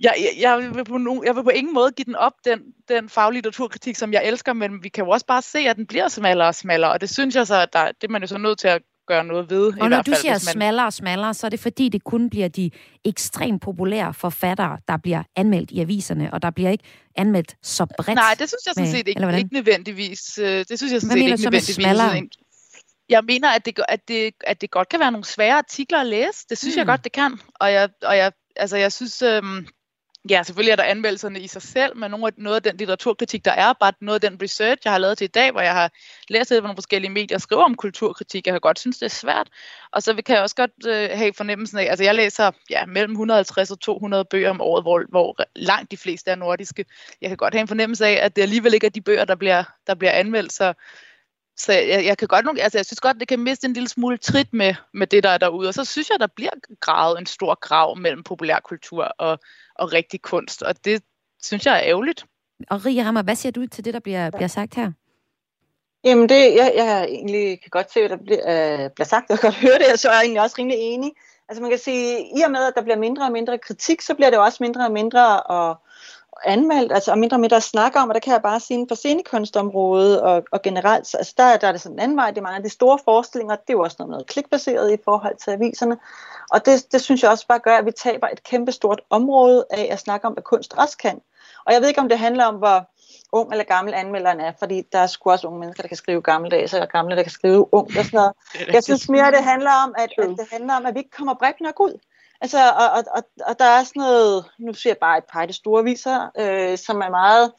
jeg, 0.00 0.14
jeg, 0.18 0.30
jeg, 0.40 0.74
vil 0.74 0.84
på 0.84 0.98
no, 0.98 1.22
jeg 1.24 1.36
vil 1.36 1.42
på 1.42 1.50
ingen 1.50 1.74
måde 1.74 1.90
give 1.90 2.04
den 2.04 2.16
op, 2.16 2.32
den, 2.44 2.60
den 2.88 3.08
faglige 3.08 3.36
litteraturkritik, 3.36 3.96
som 3.96 4.12
jeg 4.12 4.24
elsker, 4.24 4.52
men 4.52 4.84
vi 4.84 4.88
kan 4.88 5.04
jo 5.04 5.10
også 5.10 5.26
bare 5.26 5.42
se, 5.42 5.58
at 5.58 5.76
den 5.76 5.86
bliver 5.86 6.08
smallere 6.08 6.48
og 6.48 6.54
smallere, 6.54 6.92
og 6.92 7.00
det 7.00 7.10
synes 7.10 7.34
jeg 7.34 7.46
så, 7.46 7.54
at 7.54 7.72
der, 7.72 7.86
det 7.86 8.04
er 8.04 8.08
man 8.08 8.22
jo 8.22 8.26
så 8.26 8.38
nødt 8.38 8.58
til 8.58 8.68
at 8.68 8.82
gøre 9.10 9.24
noget 9.24 9.50
ved. 9.50 9.66
Og 9.66 9.76
i 9.76 9.78
når 9.78 9.88
hvert 9.88 10.06
du 10.06 10.10
fald, 10.10 10.20
siger 10.20 10.32
man... 10.32 10.40
smallere 10.40 10.86
og 10.86 10.92
smallere, 10.92 11.34
så 11.34 11.46
er 11.46 11.50
det 11.50 11.60
fordi, 11.60 11.88
det 11.88 12.04
kun 12.04 12.30
bliver 12.30 12.48
de 12.48 12.70
ekstremt 13.04 13.62
populære 13.62 14.14
forfattere, 14.14 14.78
der 14.88 14.96
bliver 14.96 15.22
anmeldt 15.36 15.70
i 15.70 15.80
aviserne, 15.80 16.34
og 16.34 16.42
der 16.42 16.50
bliver 16.50 16.70
ikke 16.70 16.84
anmeldt 17.16 17.56
så 17.62 17.86
bredt. 17.98 18.16
Nej, 18.16 18.34
det 18.38 18.48
synes 18.48 18.66
jeg 18.66 18.74
sådan 18.74 18.90
set 18.90 19.08
ikke, 19.08 19.36
ikke 19.38 19.54
nødvendigvis. 19.54 20.38
Øh, 20.38 20.46
det 20.46 20.78
synes 20.78 20.92
jeg 20.92 21.00
sådan 21.00 21.18
Hvad 21.18 21.38
set 21.38 21.44
ikke 21.44 21.44
nødvendigvis. 21.44 22.36
Jeg 23.08 23.24
mener, 23.24 23.48
at 23.48 23.66
det, 23.66 23.80
at, 23.88 24.08
det, 24.08 24.34
at 24.40 24.60
det 24.60 24.70
godt 24.70 24.88
kan 24.88 25.00
være 25.00 25.12
nogle 25.12 25.24
svære 25.24 25.58
artikler 25.58 25.98
at 25.98 26.06
læse. 26.06 26.46
Det 26.50 26.58
synes 26.58 26.76
mm. 26.76 26.78
jeg 26.78 26.86
godt, 26.86 27.04
det 27.04 27.12
kan. 27.12 27.38
Og 27.54 27.72
jeg, 27.72 27.88
og 28.02 28.16
jeg, 28.16 28.32
altså, 28.56 28.76
jeg 28.76 28.92
synes... 28.92 29.22
Øhm, 29.22 29.66
Ja, 30.28 30.42
selvfølgelig 30.42 30.72
er 30.72 30.76
der 30.76 30.82
anmeldelserne 30.82 31.40
i 31.40 31.46
sig 31.46 31.62
selv, 31.62 31.96
men 31.96 32.10
noget 32.10 32.24
af, 32.26 32.42
noget 32.42 32.56
af 32.56 32.62
den 32.62 32.76
litteraturkritik, 32.76 33.44
der 33.44 33.52
er, 33.52 33.72
bare 33.80 33.92
noget 34.00 34.24
af 34.24 34.30
den 34.30 34.42
research, 34.42 34.80
jeg 34.84 34.92
har 34.92 34.98
lavet 34.98 35.18
til 35.18 35.24
i 35.24 35.28
dag, 35.28 35.50
hvor 35.52 35.60
jeg 35.60 35.72
har 35.72 35.90
læst 36.28 36.50
lidt, 36.50 36.62
nogle 36.62 36.76
forskellige 36.76 37.10
medier 37.10 37.38
skriver 37.38 37.64
om 37.64 37.74
kulturkritik, 37.74 38.46
jeg 38.46 38.54
kan 38.54 38.60
godt 38.60 38.78
synes, 38.78 38.98
det 38.98 39.06
er 39.06 39.10
svært. 39.10 39.48
Og 39.92 40.02
så 40.02 40.22
kan 40.26 40.34
jeg 40.34 40.42
også 40.42 40.56
godt 40.56 40.70
øh, 40.86 41.10
have 41.18 41.32
fornemmelsen 41.34 41.78
af, 41.78 41.86
altså 41.90 42.04
jeg 42.04 42.14
læser 42.14 42.50
ja, 42.70 42.86
mellem 42.86 43.12
150 43.12 43.70
og 43.70 43.80
200 43.80 44.24
bøger 44.24 44.50
om 44.50 44.60
året, 44.60 44.84
hvor, 44.84 45.04
hvor 45.08 45.36
langt 45.56 45.90
de 45.90 45.96
fleste 45.96 46.30
er 46.30 46.34
nordiske. 46.34 46.84
Jeg 47.20 47.30
kan 47.30 47.36
godt 47.36 47.54
have 47.54 47.60
en 47.60 47.68
fornemmelse 47.68 48.06
af, 48.06 48.24
at 48.24 48.36
det 48.36 48.42
alligevel 48.42 48.74
ikke 48.74 48.86
er 48.86 48.90
de 48.90 49.00
bøger, 49.00 49.24
der 49.24 49.34
bliver, 49.34 49.64
der 49.86 49.94
bliver 49.94 50.12
anmeldt, 50.12 50.52
så 50.52 50.74
så 51.56 51.72
jeg, 51.72 52.04
jeg 52.04 52.18
kan 52.18 52.28
godt 52.28 52.44
nogle, 52.44 52.62
altså 52.62 52.78
jeg 52.78 52.86
synes 52.86 53.00
godt, 53.00 53.20
det 53.20 53.28
kan 53.28 53.38
miste 53.38 53.66
en 53.66 53.72
lille 53.72 53.88
smule 53.88 54.18
trit 54.18 54.52
med, 54.52 54.74
med 54.94 55.06
det, 55.06 55.22
der 55.22 55.30
er 55.30 55.38
derude. 55.38 55.68
Og 55.68 55.74
så 55.74 55.84
synes 55.84 56.10
jeg, 56.10 56.20
der 56.20 56.26
bliver 56.26 56.50
gravet 56.80 57.18
en 57.18 57.26
stor 57.26 57.54
grav 57.54 57.98
mellem 57.98 58.22
populærkultur 58.22 59.04
og, 59.04 59.38
og 59.74 59.92
rigtig 59.92 60.22
kunst. 60.22 60.62
Og 60.62 60.84
det 60.84 61.02
synes 61.42 61.66
jeg 61.66 61.74
er 61.76 61.82
ærgerligt. 61.82 62.26
Og 62.70 62.86
Ria 62.86 63.02
Hammer, 63.02 63.22
hvad 63.22 63.36
siger 63.36 63.52
du 63.52 63.66
til 63.66 63.84
det, 63.84 63.94
der 63.94 64.00
bliver, 64.00 64.30
bliver 64.30 64.48
sagt 64.48 64.74
her? 64.74 64.92
Jamen, 66.04 66.28
det, 66.28 66.54
jeg, 66.54 66.72
jeg 66.76 67.04
egentlig 67.04 67.60
kan 67.60 67.70
godt 67.70 67.92
se, 67.92 68.00
hvad 68.00 68.08
der 68.08 68.24
bliver, 68.24 68.84
øh, 68.84 68.90
bliver 68.90 69.06
sagt, 69.06 69.30
og 69.30 69.38
kan 69.38 69.50
godt 69.50 69.60
høre 69.60 69.78
det, 69.78 69.92
og 69.92 69.98
så 69.98 70.08
er 70.08 70.12
jeg 70.12 70.22
egentlig 70.22 70.42
også 70.42 70.56
rimelig 70.58 70.78
enig. 70.78 71.12
Altså 71.48 71.62
man 71.62 71.70
kan 71.70 71.78
sige, 71.78 72.18
i 72.38 72.42
og 72.42 72.50
med, 72.50 72.64
at 72.64 72.72
der 72.76 72.82
bliver 72.82 72.96
mindre 72.96 73.24
og 73.24 73.32
mindre 73.32 73.58
kritik, 73.58 74.00
så 74.00 74.14
bliver 74.14 74.30
det 74.30 74.38
også 74.38 74.58
mindre 74.60 74.84
og 74.84 74.92
mindre 74.92 75.42
og, 75.42 75.76
anmeldt, 76.44 76.92
altså 76.92 77.10
og 77.10 77.18
mindre 77.18 77.36
og 77.36 77.40
mindre 77.40 77.56
at 77.56 77.62
snakke 77.62 77.98
om, 77.98 78.08
og 78.08 78.14
der 78.14 78.20
kan 78.20 78.32
jeg 78.32 78.42
bare 78.42 78.60
sige, 78.60 78.86
for 78.88 78.94
scenekunstområdet 78.94 80.20
og, 80.20 80.44
og 80.52 80.62
generelt, 80.62 81.14
altså 81.14 81.34
der, 81.36 81.56
der 81.56 81.68
er 81.68 81.72
det 81.72 81.80
sådan 81.80 81.96
en 81.96 82.00
anden 82.00 82.16
vej, 82.16 82.30
det 82.30 82.38
er 82.38 82.42
mange 82.42 82.56
af 82.56 82.62
de 82.62 82.68
store 82.68 82.98
forestillinger, 83.04 83.56
det 83.56 83.70
er 83.70 83.72
jo 83.72 83.80
også 83.80 83.96
noget, 83.98 84.10
noget 84.10 84.26
klikbaseret 84.26 84.92
i 84.92 84.96
forhold 85.04 85.36
til 85.36 85.50
aviserne, 85.50 85.98
og 86.50 86.66
det, 86.66 86.92
det 86.92 87.00
synes 87.00 87.22
jeg 87.22 87.30
også 87.30 87.46
bare 87.46 87.58
gør, 87.58 87.76
at 87.76 87.86
vi 87.86 87.92
taber 87.92 88.28
et 88.32 88.42
kæmpestort 88.42 89.00
område 89.10 89.64
af 89.70 89.88
at 89.90 89.98
snakke 89.98 90.26
om, 90.26 90.32
hvad 90.32 90.42
kunst 90.42 90.74
også 90.78 90.96
kan. 90.98 91.20
Og 91.66 91.72
jeg 91.72 91.80
ved 91.80 91.88
ikke, 91.88 92.00
om 92.00 92.08
det 92.08 92.18
handler 92.18 92.44
om, 92.44 92.54
hvor 92.54 92.88
ung 93.32 93.50
eller 93.52 93.64
gammel 93.64 93.94
anmelderen 93.94 94.40
er, 94.40 94.52
fordi 94.58 94.82
der 94.92 94.98
er 94.98 95.06
sgu 95.06 95.30
også 95.30 95.46
unge 95.46 95.60
mennesker, 95.60 95.82
der 95.82 95.88
kan 95.88 95.96
skrive 95.96 96.22
gammeldags, 96.22 96.74
og 96.74 96.88
gamle, 96.88 97.16
der 97.16 97.22
kan 97.22 97.32
skrive 97.32 97.74
ung 97.74 97.86
og 97.98 98.04
sådan 98.04 98.10
noget. 98.12 98.32
Jeg 98.74 98.84
synes 98.84 99.08
mere, 99.08 99.30
det 99.30 99.44
handler 99.44 99.70
om, 99.84 99.94
at, 99.98 100.10
at 100.18 100.28
det 100.28 100.46
handler 100.52 100.74
om, 100.74 100.86
at 100.86 100.94
vi 100.94 100.98
ikke 100.98 101.10
kommer 101.10 101.34
bredt 101.34 101.60
nok 101.60 101.80
ud. 101.80 101.98
Altså, 102.40 102.58
og, 102.58 102.90
og, 102.90 103.04
og, 103.16 103.22
og 103.46 103.58
der 103.58 103.64
er 103.64 103.84
sådan 103.84 104.00
noget, 104.00 104.44
nu 104.58 104.72
ser 104.72 104.90
jeg 104.90 104.98
bare 104.98 105.18
et 105.18 105.24
par 105.32 105.40
af 105.40 105.48
de 105.48 105.52
store 105.52 105.84
viser, 105.84 106.30
øh, 106.38 106.78
som 106.78 107.00
er 107.00 107.10
meget 107.10 107.52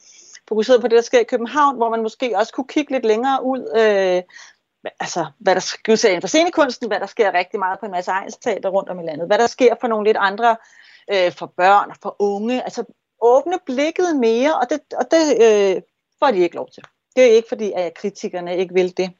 fokuseret 0.48 0.80
på 0.80 0.88
det, 0.88 0.96
der 0.96 1.02
sker 1.02 1.20
i 1.20 1.24
København, 1.24 1.76
hvor 1.76 1.90
man 1.90 2.02
måske 2.02 2.38
også 2.38 2.52
kunne 2.52 2.68
kigge 2.68 2.92
lidt 2.92 3.04
længere 3.04 3.44
ud, 3.44 3.60
øh, 3.76 4.22
altså, 5.00 5.26
hvad 5.38 5.54
der 5.54 5.60
sker 5.60 6.08
inden 6.08 6.20
for 6.20 6.28
scenekunsten, 6.28 6.88
hvad 6.88 7.00
der 7.00 7.06
sker 7.06 7.34
rigtig 7.34 7.58
meget 7.58 7.80
på 7.80 7.86
en 7.86 7.92
masse 7.92 8.10
egensteater 8.10 8.68
rundt 8.68 8.88
om 8.90 9.00
i 9.00 9.02
landet, 9.02 9.26
hvad 9.26 9.38
der 9.38 9.46
sker 9.46 9.74
for 9.80 9.88
nogle 9.88 10.06
lidt 10.06 10.16
andre, 10.16 10.56
øh, 11.12 11.32
for 11.32 11.46
børn 11.56 11.90
og 11.90 11.96
for 12.02 12.16
unge, 12.18 12.62
altså 12.62 12.84
åbne 13.20 13.58
blikket 13.66 14.16
mere, 14.16 14.54
og 14.54 14.70
det, 14.70 14.80
og 14.98 15.04
det 15.10 15.24
øh, 15.42 15.82
får 16.18 16.30
de 16.30 16.38
ikke 16.38 16.56
lov 16.56 16.68
til. 16.74 16.82
Det 17.16 17.24
er 17.24 17.32
ikke 17.32 17.48
fordi, 17.48 17.72
at 17.72 17.94
kritikerne 17.94 18.56
ikke 18.56 18.74
vil 18.74 18.96
det. 18.96 19.10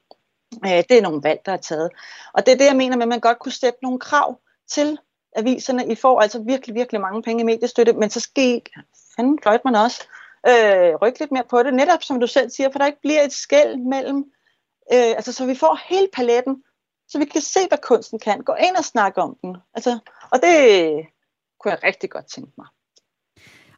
Øh, 0.65 0.85
det 0.89 0.99
er 0.99 1.03
nogle 1.03 1.23
valg, 1.23 1.41
der 1.47 1.53
er 1.53 1.57
taget. 1.57 1.91
Og 2.35 2.47
det 2.47 2.53
er 2.53 2.59
det, 2.59 2.65
jeg 2.65 2.77
mener 2.77 2.97
med, 2.97 3.03
at 3.03 3.09
man 3.09 3.21
godt 3.21 3.39
kunne 3.39 3.53
sætte 3.53 3.79
nogle 3.83 3.99
krav 3.99 4.41
til 4.69 4.99
aviserne. 5.37 5.93
I 5.93 5.95
får 5.95 6.21
altså 6.21 6.43
virkelig, 6.43 6.75
virkelig 6.75 7.01
mange 7.01 7.23
penge 7.23 7.41
i 7.41 7.45
mediestøtte, 7.45 7.93
men 7.93 8.11
så 8.11 8.21
skal 8.21 8.63
fanden 9.17 9.39
fløjt 9.43 9.65
man 9.65 9.75
også 9.75 10.07
øh, 10.49 10.95
rykke 10.95 11.19
lidt 11.19 11.33
mere 11.33 11.45
på 11.51 11.63
det. 11.63 11.75
Netop 11.75 12.03
som 12.03 12.21
du 12.21 12.27
selv 12.27 12.51
siger, 12.51 12.73
for 12.73 12.79
der 12.79 12.87
ikke 12.87 13.01
bliver 13.01 13.23
et 13.23 13.33
skæld 13.33 13.77
mellem, 13.77 14.19
øh, 14.93 15.11
altså 15.17 15.33
så 15.33 15.47
vi 15.47 15.55
får 15.55 15.79
hele 15.89 16.09
paletten, 16.13 16.65
så 17.09 17.19
vi 17.19 17.25
kan 17.25 17.41
se, 17.41 17.61
hvad 17.69 17.79
kunsten 17.79 18.19
kan. 18.19 18.41
Gå 18.41 18.55
ind 18.55 18.77
og 18.77 18.85
snakke 18.85 19.23
om 19.23 19.37
den. 19.43 19.57
Altså, 19.75 19.99
og 20.33 20.43
det 20.43 21.07
kunne 21.61 21.73
jeg 21.73 21.85
rigtig 21.85 22.11
godt 22.11 22.27
tænke 22.27 22.53
mig. 22.59 22.67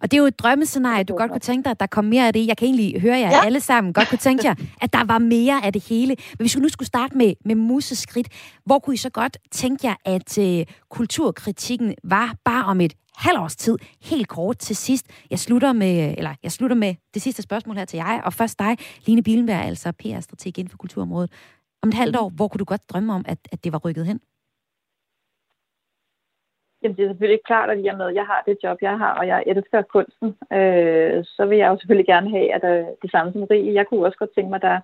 Og 0.04 0.10
det 0.10 0.16
er 0.16 0.20
jo 0.20 0.26
et 0.26 0.38
drømmescenarie, 0.38 1.04
du 1.04 1.14
godt 1.16 1.30
kunne 1.30 1.40
tænke 1.40 1.64
dig, 1.64 1.70
at 1.70 1.80
der 1.80 1.86
kom 1.86 2.04
mere 2.04 2.26
af 2.26 2.32
det. 2.32 2.46
Jeg 2.46 2.56
kan 2.56 2.66
egentlig 2.66 3.00
høre 3.00 3.18
jer 3.18 3.30
ja. 3.30 3.44
alle 3.44 3.60
sammen 3.60 3.92
godt 3.92 4.08
kunne 4.08 4.18
tænke 4.18 4.46
jer, 4.46 4.54
at 4.80 4.92
der 4.92 5.04
var 5.04 5.18
mere 5.18 5.64
af 5.64 5.72
det 5.72 5.84
hele. 5.88 6.16
Men 6.38 6.44
hvis 6.44 6.56
vi 6.56 6.60
nu 6.60 6.68
skulle 6.68 6.86
starte 6.86 7.16
med, 7.16 7.34
med 7.44 7.54
museskridt, 7.54 8.28
hvor 8.64 8.78
kunne 8.78 8.94
I 8.94 8.96
så 8.96 9.10
godt 9.10 9.38
tænke 9.50 9.86
jer, 9.86 9.94
at 10.04 10.38
øh, 10.38 10.66
kulturkritikken 10.90 11.94
var 12.04 12.34
bare 12.44 12.64
om 12.64 12.80
et 12.80 12.94
halvt 13.16 13.38
års 13.38 13.56
tid, 13.56 13.78
helt 14.02 14.28
kort 14.28 14.58
til 14.58 14.76
sidst. 14.76 15.06
Jeg 15.30 15.38
slutter 15.38 15.72
med, 15.72 16.14
eller 16.16 16.34
jeg 16.42 16.52
slutter 16.52 16.76
med 16.76 16.94
det 17.14 17.22
sidste 17.22 17.42
spørgsmål 17.42 17.76
her 17.76 17.84
til 17.84 17.96
jer, 17.96 18.22
og 18.22 18.32
først 18.32 18.58
dig, 18.58 18.76
Line 19.06 19.22
Bilenberg, 19.22 19.64
altså 19.64 19.92
PR-strateg 19.92 20.58
inden 20.58 20.68
for 20.68 20.76
kulturområdet. 20.76 21.30
Om 21.82 21.88
et 21.88 21.94
halvt 21.94 22.16
år, 22.16 22.28
hvor 22.28 22.48
kunne 22.48 22.58
du 22.58 22.64
godt 22.64 22.90
drømme 22.90 23.14
om, 23.14 23.24
at, 23.28 23.38
at 23.52 23.64
det 23.64 23.72
var 23.72 23.78
rykket 23.78 24.06
hen? 24.06 24.20
Jamen, 26.84 26.96
det 26.96 27.04
er 27.04 27.08
selvfølgelig 27.08 27.42
klart, 27.44 27.70
at 27.70 27.78
i 27.78 27.86
og 27.86 27.96
med, 27.96 28.06
at 28.08 28.14
jeg 28.14 28.26
har 28.26 28.42
det 28.46 28.56
job, 28.64 28.78
jeg 28.82 28.98
har, 28.98 29.12
og 29.14 29.26
jeg 29.26 29.44
elsker 29.46 29.82
kunsten, 29.82 30.28
øh, 30.58 31.24
så 31.24 31.46
vil 31.48 31.58
jeg 31.58 31.68
jo 31.68 31.76
selvfølgelig 31.78 32.06
gerne 32.06 32.30
have, 32.30 32.54
at 32.56 32.64
øh, 32.72 32.86
det 33.02 33.10
samme 33.10 33.32
som 33.32 33.42
Rie. 33.50 33.74
Jeg 33.74 33.86
kunne 33.86 34.06
også 34.06 34.18
godt 34.18 34.34
tænke 34.34 34.50
mig, 34.50 34.56
at 34.56 34.68
der 34.70 34.78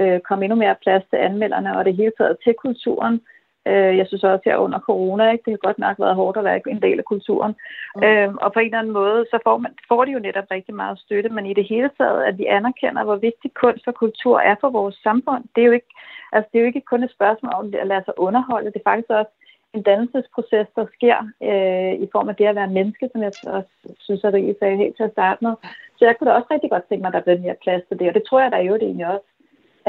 øh, 0.00 0.20
kom 0.20 0.42
endnu 0.42 0.56
mere 0.56 0.82
plads 0.82 1.04
til 1.10 1.16
anmelderne, 1.16 1.76
og 1.78 1.84
det 1.84 1.96
hele 1.96 2.12
taget 2.18 2.36
til 2.44 2.54
kulturen. 2.54 3.20
Øh, 3.66 3.96
jeg 3.98 4.06
synes 4.06 4.24
også, 4.24 4.50
at 4.50 4.56
under 4.56 4.78
corona, 4.78 5.30
ikke, 5.30 5.44
det 5.44 5.52
har 5.52 5.66
godt 5.68 5.78
nok 5.78 5.96
været 5.98 6.14
hårdt 6.14 6.36
at 6.38 6.44
være 6.44 6.60
en 6.68 6.82
del 6.82 6.98
af 6.98 7.04
kulturen. 7.04 7.54
Mm. 7.96 8.02
Øh, 8.02 8.34
og 8.34 8.52
på 8.52 8.58
en 8.58 8.66
eller 8.66 8.78
anden 8.78 8.92
måde, 8.92 9.26
så 9.30 9.38
får, 9.44 9.56
man, 9.58 9.72
får 9.88 10.04
de 10.04 10.12
jo 10.12 10.18
netop 10.18 10.48
rigtig 10.50 10.74
meget 10.74 10.98
støtte, 10.98 11.30
men 11.30 11.46
i 11.46 11.54
det 11.54 11.66
hele 11.68 11.90
taget, 11.98 12.24
at 12.24 12.38
vi 12.38 12.44
anerkender, 12.44 13.04
hvor 13.04 13.16
vigtig 13.16 13.50
kunst 13.54 13.88
og 13.88 13.94
kultur 13.94 14.40
er 14.40 14.56
for 14.60 14.70
vores 14.70 14.96
samfund. 15.02 15.44
Det 15.54 15.60
er 15.62 15.66
jo 15.66 15.72
ikke, 15.72 15.92
altså, 16.32 16.48
det 16.50 16.58
er 16.58 16.62
jo 16.62 16.66
ikke 16.66 16.90
kun 16.90 17.02
et 17.02 17.16
spørgsmål 17.16 17.52
om 17.54 17.74
at 17.80 17.86
lade 17.86 18.04
sig 18.04 18.14
underholde, 18.18 18.72
det 18.72 18.80
er 18.84 18.90
faktisk 18.90 19.10
også 19.10 19.32
en 19.74 19.82
dannelsesproces, 19.82 20.66
der 20.76 20.86
sker 20.96 21.16
øh, 21.48 21.92
i 22.04 22.08
form 22.12 22.28
af 22.28 22.36
det 22.36 22.46
at 22.46 22.54
være 22.54 22.76
menneske, 22.78 23.08
som 23.12 23.22
jeg 23.22 23.32
også 23.46 23.74
synes, 23.98 24.24
at 24.24 24.34
Rie 24.34 24.54
sagde 24.58 24.76
helt 24.76 24.96
til 24.96 25.02
at 25.08 25.12
starte 25.12 25.44
med. 25.44 25.54
Så 25.96 26.04
jeg 26.04 26.14
kunne 26.16 26.30
da 26.30 26.36
også 26.36 26.48
rigtig 26.50 26.70
godt 26.70 26.88
tænke 26.88 27.02
mig, 27.02 27.08
at 27.08 27.14
der 27.14 27.26
blev 27.26 27.40
mere 27.40 27.62
plads 27.64 27.82
til 27.88 27.98
det, 27.98 28.08
og 28.08 28.14
det 28.14 28.24
tror 28.24 28.40
jeg, 28.40 28.50
der 28.50 28.56
er 28.56 28.68
jo 28.70 28.74
det 28.74 28.82
egentlig 28.82 29.06
også, 29.14 29.28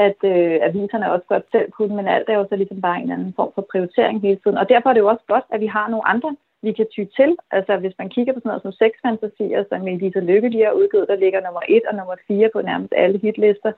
at 0.06 0.20
øh, 0.32 0.58
aviserne 0.68 1.12
også 1.12 1.26
godt 1.26 1.46
selv 1.52 1.70
kunne, 1.70 1.96
men 1.96 2.08
alt 2.08 2.28
er 2.28 2.38
jo 2.40 2.46
så 2.48 2.56
ligesom 2.56 2.80
bare 2.80 3.00
en 3.00 3.12
anden 3.12 3.32
form 3.36 3.52
for 3.54 3.66
prioritering 3.72 4.20
hele 4.20 4.40
tiden. 4.42 4.58
Og 4.58 4.68
derfor 4.68 4.88
er 4.88 4.94
det 4.94 5.00
jo 5.00 5.12
også 5.14 5.24
godt, 5.28 5.44
at 5.54 5.60
vi 5.60 5.66
har 5.66 5.88
nogle 5.88 6.08
andre 6.08 6.36
vi 6.62 6.72
kan 6.72 6.86
ty 6.94 7.04
til. 7.16 7.36
Altså 7.50 7.76
hvis 7.76 7.94
man 7.98 8.08
kigger 8.08 8.32
på 8.32 8.40
sådan 8.40 8.48
noget 8.48 8.62
som 8.62 8.72
sexfantasier, 8.72 9.64
som 9.68 9.88
Elisa 9.88 10.20
Lykke 10.20 10.48
lige 10.48 10.64
har 10.64 10.72
udgivet, 10.72 11.08
der 11.08 11.16
ligger 11.16 11.40
nummer 11.40 11.60
et 11.68 11.84
og 11.90 11.94
nummer 11.94 12.16
fire 12.28 12.50
på 12.52 12.60
nærmest 12.62 12.92
alle 12.96 13.18
hitlister. 13.18 13.72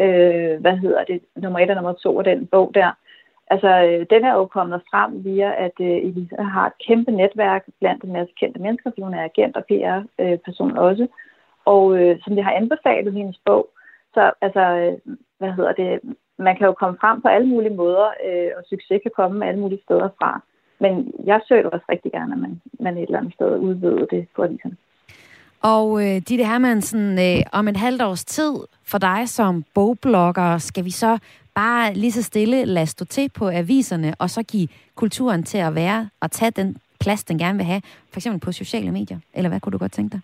Øh, 0.00 0.60
hvad 0.60 0.76
hedder 0.76 1.04
det? 1.04 1.20
Nummer 1.36 1.58
et 1.58 1.70
og 1.70 1.76
nummer 1.76 1.92
to 1.92 2.18
af 2.18 2.24
den 2.24 2.46
bog 2.46 2.70
der. 2.74 2.90
Altså, 3.50 3.70
øh, 3.86 4.06
den 4.10 4.24
er 4.24 4.34
jo 4.34 4.44
kommet 4.46 4.82
frem 4.90 5.24
via, 5.24 5.64
at 5.66 5.76
øh, 5.80 5.96
Elisa 6.08 6.42
har 6.42 6.66
et 6.66 6.78
kæmpe 6.86 7.10
netværk 7.10 7.64
blandt 7.80 8.04
en 8.04 8.12
masse 8.12 8.32
kendte 8.40 8.60
mennesker, 8.60 8.90
fordi 8.90 9.02
hun 9.02 9.14
er 9.14 9.24
agent 9.24 9.56
og 9.56 9.64
PR-person 9.70 10.76
øh, 10.76 10.82
også. 10.88 11.06
Og 11.64 11.98
øh, 11.98 12.18
som 12.22 12.34
det 12.34 12.44
har 12.44 12.52
anbefalet 12.52 13.12
hendes 13.12 13.38
bog, 13.44 13.68
så 14.14 14.32
altså, 14.40 14.60
øh, 14.60 15.14
hvad 15.38 15.52
hedder 15.52 15.72
det, 15.72 16.00
man 16.38 16.56
kan 16.56 16.66
jo 16.66 16.72
komme 16.72 16.98
frem 17.00 17.22
på 17.22 17.28
alle 17.28 17.48
mulige 17.48 17.74
måder, 17.82 18.08
øh, 18.26 18.50
og 18.58 18.62
succes 18.70 19.02
kan 19.02 19.12
komme 19.16 19.46
alle 19.48 19.60
mulige 19.60 19.84
steder 19.84 20.08
fra. 20.18 20.40
Men 20.80 21.12
jeg 21.24 21.40
søger 21.48 21.68
også 21.68 21.86
rigtig 21.88 22.12
gerne, 22.12 22.32
at 22.34 22.40
man, 22.40 22.60
man 22.80 22.96
et 22.96 23.02
eller 23.02 23.18
andet 23.18 23.34
sted 23.34 23.58
udvider 23.58 24.06
det 24.06 24.26
på 24.36 24.42
aviserne. 24.42 24.76
Og 25.62 25.86
øh, 26.04 26.16
Ditte 26.28 26.44
Hermansen, 26.44 27.18
øh, 27.18 27.42
om 27.52 27.68
et 27.68 27.76
halvt 27.76 28.02
års 28.02 28.24
tid 28.24 28.54
for 28.84 28.98
dig 28.98 29.28
som 29.28 29.64
bogblogger, 29.74 30.58
skal 30.58 30.84
vi 30.84 30.90
så 30.90 31.18
bare 31.58 31.94
lige 31.94 32.12
så 32.12 32.22
stille 32.22 32.64
lade 32.64 32.86
stå 32.86 33.04
til 33.04 33.28
på 33.28 33.48
aviserne, 33.48 34.14
og 34.18 34.30
så 34.30 34.42
give 34.42 34.68
kulturen 34.94 35.42
til 35.42 35.58
at 35.58 35.74
være 35.74 36.10
og 36.20 36.30
tage 36.30 36.50
den 36.50 36.76
plads, 37.00 37.24
den 37.24 37.38
gerne 37.38 37.58
vil 37.58 37.66
have, 37.66 37.82
for 38.12 38.20
eksempel 38.20 38.40
på 38.40 38.52
sociale 38.52 38.90
medier? 38.92 39.18
Eller 39.34 39.48
hvad 39.48 39.60
kunne 39.60 39.72
du 39.72 39.78
godt 39.78 39.92
tænke 39.92 40.12
dig? 40.12 40.20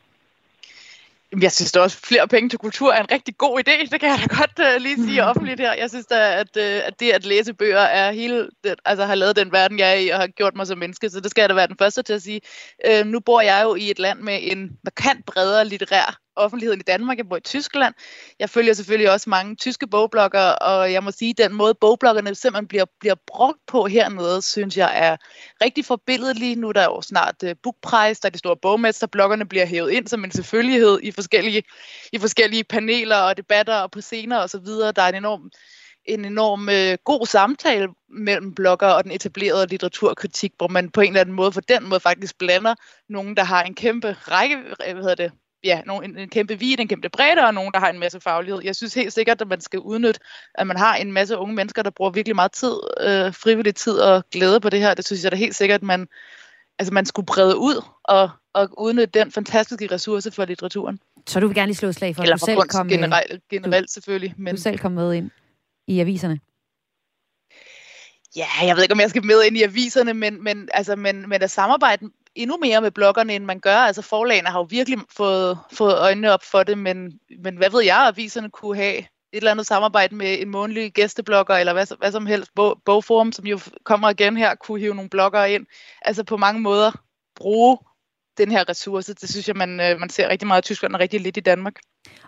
Jeg 1.42 1.52
synes 1.52 1.72
da 1.72 1.80
også, 1.80 1.98
at 2.02 2.06
flere 2.06 2.28
penge 2.28 2.48
til 2.48 2.58
kultur 2.58 2.92
er 2.92 3.00
en 3.00 3.10
rigtig 3.10 3.38
god 3.38 3.60
idé. 3.60 3.90
Det 3.90 4.00
kan 4.00 4.08
jeg 4.08 4.18
da 4.18 4.36
godt 4.36 4.76
uh, 4.76 4.82
lige 4.82 4.96
sige 4.96 5.24
offentligt 5.24 5.60
her. 5.60 5.74
Jeg 5.74 5.90
synes 5.90 6.06
da, 6.06 6.40
at, 6.40 6.56
uh, 6.56 6.86
at 6.88 7.00
det 7.00 7.10
at 7.10 7.26
læse 7.26 7.54
bøger 7.54 7.80
er 7.80 8.12
hele, 8.12 8.48
det, 8.64 8.74
altså 8.84 9.04
har 9.04 9.14
lavet 9.14 9.36
den 9.36 9.52
verden, 9.52 9.78
jeg 9.78 9.90
er 9.90 9.94
i, 9.94 10.08
og 10.08 10.18
har 10.18 10.26
gjort 10.26 10.56
mig 10.56 10.66
som 10.66 10.78
menneske. 10.78 11.10
Så 11.10 11.20
det 11.20 11.30
skal 11.30 11.42
jeg 11.42 11.48
da 11.48 11.54
være 11.54 11.66
den 11.66 11.76
første 11.78 12.02
til 12.02 12.12
at 12.12 12.22
sige. 12.22 12.40
Uh, 12.88 13.06
nu 13.06 13.20
bor 13.20 13.40
jeg 13.40 13.60
jo 13.64 13.74
i 13.74 13.90
et 13.90 13.98
land 13.98 14.20
med 14.20 14.38
en 14.42 14.78
markant 14.84 15.26
bredere 15.26 15.64
litterær 15.64 16.23
offentligheden 16.36 16.80
i 16.80 16.82
Danmark, 16.82 17.18
jeg 17.18 17.28
bor 17.28 17.36
i 17.36 17.40
Tyskland. 17.40 17.94
Jeg 18.38 18.50
følger 18.50 18.72
selvfølgelig 18.72 19.10
også 19.10 19.30
mange 19.30 19.56
tyske 19.56 19.86
bogblokker, 19.86 20.40
og 20.40 20.92
jeg 20.92 21.04
må 21.04 21.10
sige, 21.10 21.30
at 21.30 21.48
den 21.48 21.56
måde 21.56 21.74
bogbloggerne 21.74 22.34
simpelthen 22.34 22.68
bliver, 22.68 22.84
bliver 23.00 23.14
brugt 23.26 23.58
på 23.66 23.86
hernede, 23.86 24.42
synes 24.42 24.76
jeg 24.76 24.92
er 24.94 25.16
rigtig 25.64 25.84
forbilledelig. 25.84 26.56
Nu 26.56 26.68
er 26.68 26.72
der 26.72 26.84
jo 26.84 27.00
snart 27.02 27.36
øh, 27.44 27.50
uh, 27.50 27.56
bookpris, 27.62 28.20
der 28.20 28.28
er 28.28 28.30
de 28.30 28.38
store 28.38 28.56
bogmester, 28.56 29.06
bloggerne 29.06 29.46
bliver 29.48 29.66
hævet 29.66 29.90
ind 29.90 30.06
som 30.06 30.24
en 30.24 30.30
selvfølgelighed 30.30 30.98
i 31.02 31.10
forskellige, 31.10 31.62
i 32.12 32.18
forskellige 32.18 32.64
paneler 32.64 33.16
og 33.16 33.36
debatter 33.36 33.74
og 33.74 33.90
på 33.90 34.00
scener 34.00 34.38
osv. 34.38 34.66
Der 34.66 35.02
er 35.02 35.08
en 35.08 35.14
enorm 35.14 35.50
en 36.04 36.24
enorm 36.24 36.68
øh, 36.68 36.98
god 37.04 37.26
samtale 37.26 37.88
mellem 38.08 38.54
blogger 38.54 38.86
og 38.88 39.04
den 39.04 39.12
etablerede 39.12 39.66
litteraturkritik, 39.66 40.52
hvor 40.56 40.68
man 40.68 40.90
på 40.90 41.00
en 41.00 41.08
eller 41.08 41.20
anden 41.20 41.34
måde, 41.34 41.52
for 41.52 41.60
den 41.60 41.88
måde 41.88 42.00
faktisk 42.00 42.38
blander 42.38 42.74
nogen, 43.08 43.36
der 43.36 43.44
har 43.44 43.62
en 43.62 43.74
kæmpe 43.74 44.12
række, 44.12 44.56
øh, 44.56 44.92
hvad 44.92 45.02
hedder 45.02 45.14
det, 45.14 45.32
ja, 45.64 45.80
en, 46.04 46.18
en 46.18 46.28
kæmpe 46.28 46.58
vid, 46.58 46.80
en 46.80 46.88
kæmpe 46.88 47.08
bredde, 47.08 47.42
og 47.42 47.54
nogen, 47.54 47.72
der 47.72 47.80
har 47.80 47.90
en 47.90 47.98
masse 47.98 48.20
faglighed. 48.20 48.60
Jeg 48.64 48.76
synes 48.76 48.94
helt 48.94 49.12
sikkert, 49.12 49.40
at 49.40 49.48
man 49.48 49.60
skal 49.60 49.80
udnytte, 49.80 50.20
at 50.54 50.66
man 50.66 50.76
har 50.76 50.96
en 50.96 51.12
masse 51.12 51.38
unge 51.38 51.54
mennesker, 51.54 51.82
der 51.82 51.90
bruger 51.90 52.10
virkelig 52.10 52.36
meget 52.36 52.52
tid, 52.52 52.74
øh, 53.00 53.34
frivillig 53.34 53.74
tid 53.74 53.98
og 53.98 54.24
glæde 54.30 54.60
på 54.60 54.70
det 54.70 54.80
her. 54.80 54.94
Det 54.94 55.06
synes 55.06 55.24
jeg 55.24 55.32
da 55.32 55.36
helt 55.36 55.54
sikkert, 55.54 55.80
at 55.80 55.82
man, 55.82 56.08
altså 56.78 56.94
man 56.94 57.06
skulle 57.06 57.26
brede 57.26 57.56
ud 57.56 57.84
og, 58.04 58.30
og 58.52 58.68
udnytte 58.78 59.20
den 59.20 59.32
fantastiske 59.32 59.86
ressource 59.90 60.30
for 60.30 60.44
litteraturen. 60.44 61.00
Så 61.26 61.40
du 61.40 61.46
vil 61.46 61.54
gerne 61.54 61.66
lige 61.66 61.76
slå 61.76 61.92
slag 61.92 62.16
for, 62.16 62.22
Eller 62.22 62.34
at 62.34 62.40
du 62.40 62.46
selv 62.46 62.60
kom, 62.60 62.88
generelt, 62.88 63.48
generelt 63.50 63.90
selvfølgelig. 63.90 64.34
Men... 64.36 64.56
Du 64.56 64.60
selv 64.60 64.78
kom 64.78 64.92
med 64.92 65.14
ind 65.14 65.30
i 65.86 66.00
aviserne? 66.00 66.40
Ja, 68.36 68.46
jeg 68.62 68.76
ved 68.76 68.82
ikke, 68.82 68.92
om 68.92 69.00
jeg 69.00 69.10
skal 69.10 69.24
med 69.24 69.42
ind 69.42 69.56
i 69.56 69.62
aviserne, 69.62 70.14
men, 70.14 70.44
men, 70.44 70.68
altså, 70.72 70.96
men, 70.96 71.28
men 71.28 71.42
at 71.42 71.50
samarbejde 71.50 72.10
endnu 72.34 72.56
mere 72.56 72.80
med 72.80 72.90
bloggerne, 72.90 73.34
end 73.34 73.44
man 73.44 73.60
gør. 73.60 73.76
Altså 73.76 74.02
forlagene 74.02 74.48
har 74.48 74.58
jo 74.58 74.66
virkelig 74.70 74.98
fået, 75.16 75.58
fået 75.72 75.98
øjnene 75.98 76.32
op 76.32 76.42
for 76.42 76.62
det, 76.62 76.78
men, 76.78 77.20
men 77.38 77.56
hvad 77.56 77.70
ved 77.70 77.82
jeg, 77.82 78.06
aviserne 78.06 78.50
kunne 78.50 78.76
have 78.76 78.98
et 78.98 79.06
eller 79.32 79.50
andet 79.50 79.66
samarbejde 79.66 80.14
med 80.16 80.40
en 80.40 80.48
månedlig 80.48 80.92
gæsteblogger, 80.92 81.54
eller 81.54 81.72
hvad, 81.72 81.98
hvad 81.98 82.12
som 82.12 82.26
helst, 82.26 82.50
bog, 82.54 82.82
bogforum, 82.84 83.32
som 83.32 83.46
jo 83.46 83.58
kommer 83.84 84.10
igen 84.10 84.36
her, 84.36 84.54
kunne 84.54 84.80
hive 84.80 84.94
nogle 84.94 85.10
bloggere 85.10 85.52
ind. 85.52 85.66
Altså 86.02 86.24
på 86.24 86.36
mange 86.36 86.60
måder 86.60 86.90
bruge 87.36 87.78
den 88.38 88.50
her 88.50 88.68
ressource. 88.68 89.14
Det 89.14 89.30
synes 89.30 89.48
jeg, 89.48 89.56
man, 89.56 89.80
øh, 89.80 90.00
man 90.00 90.08
ser 90.10 90.28
rigtig 90.28 90.48
meget 90.48 90.62
i 90.62 90.66
Tyskland 90.66 90.94
og 90.94 91.00
rigtig 91.00 91.20
lidt 91.20 91.36
i 91.36 91.40
Danmark. 91.40 91.74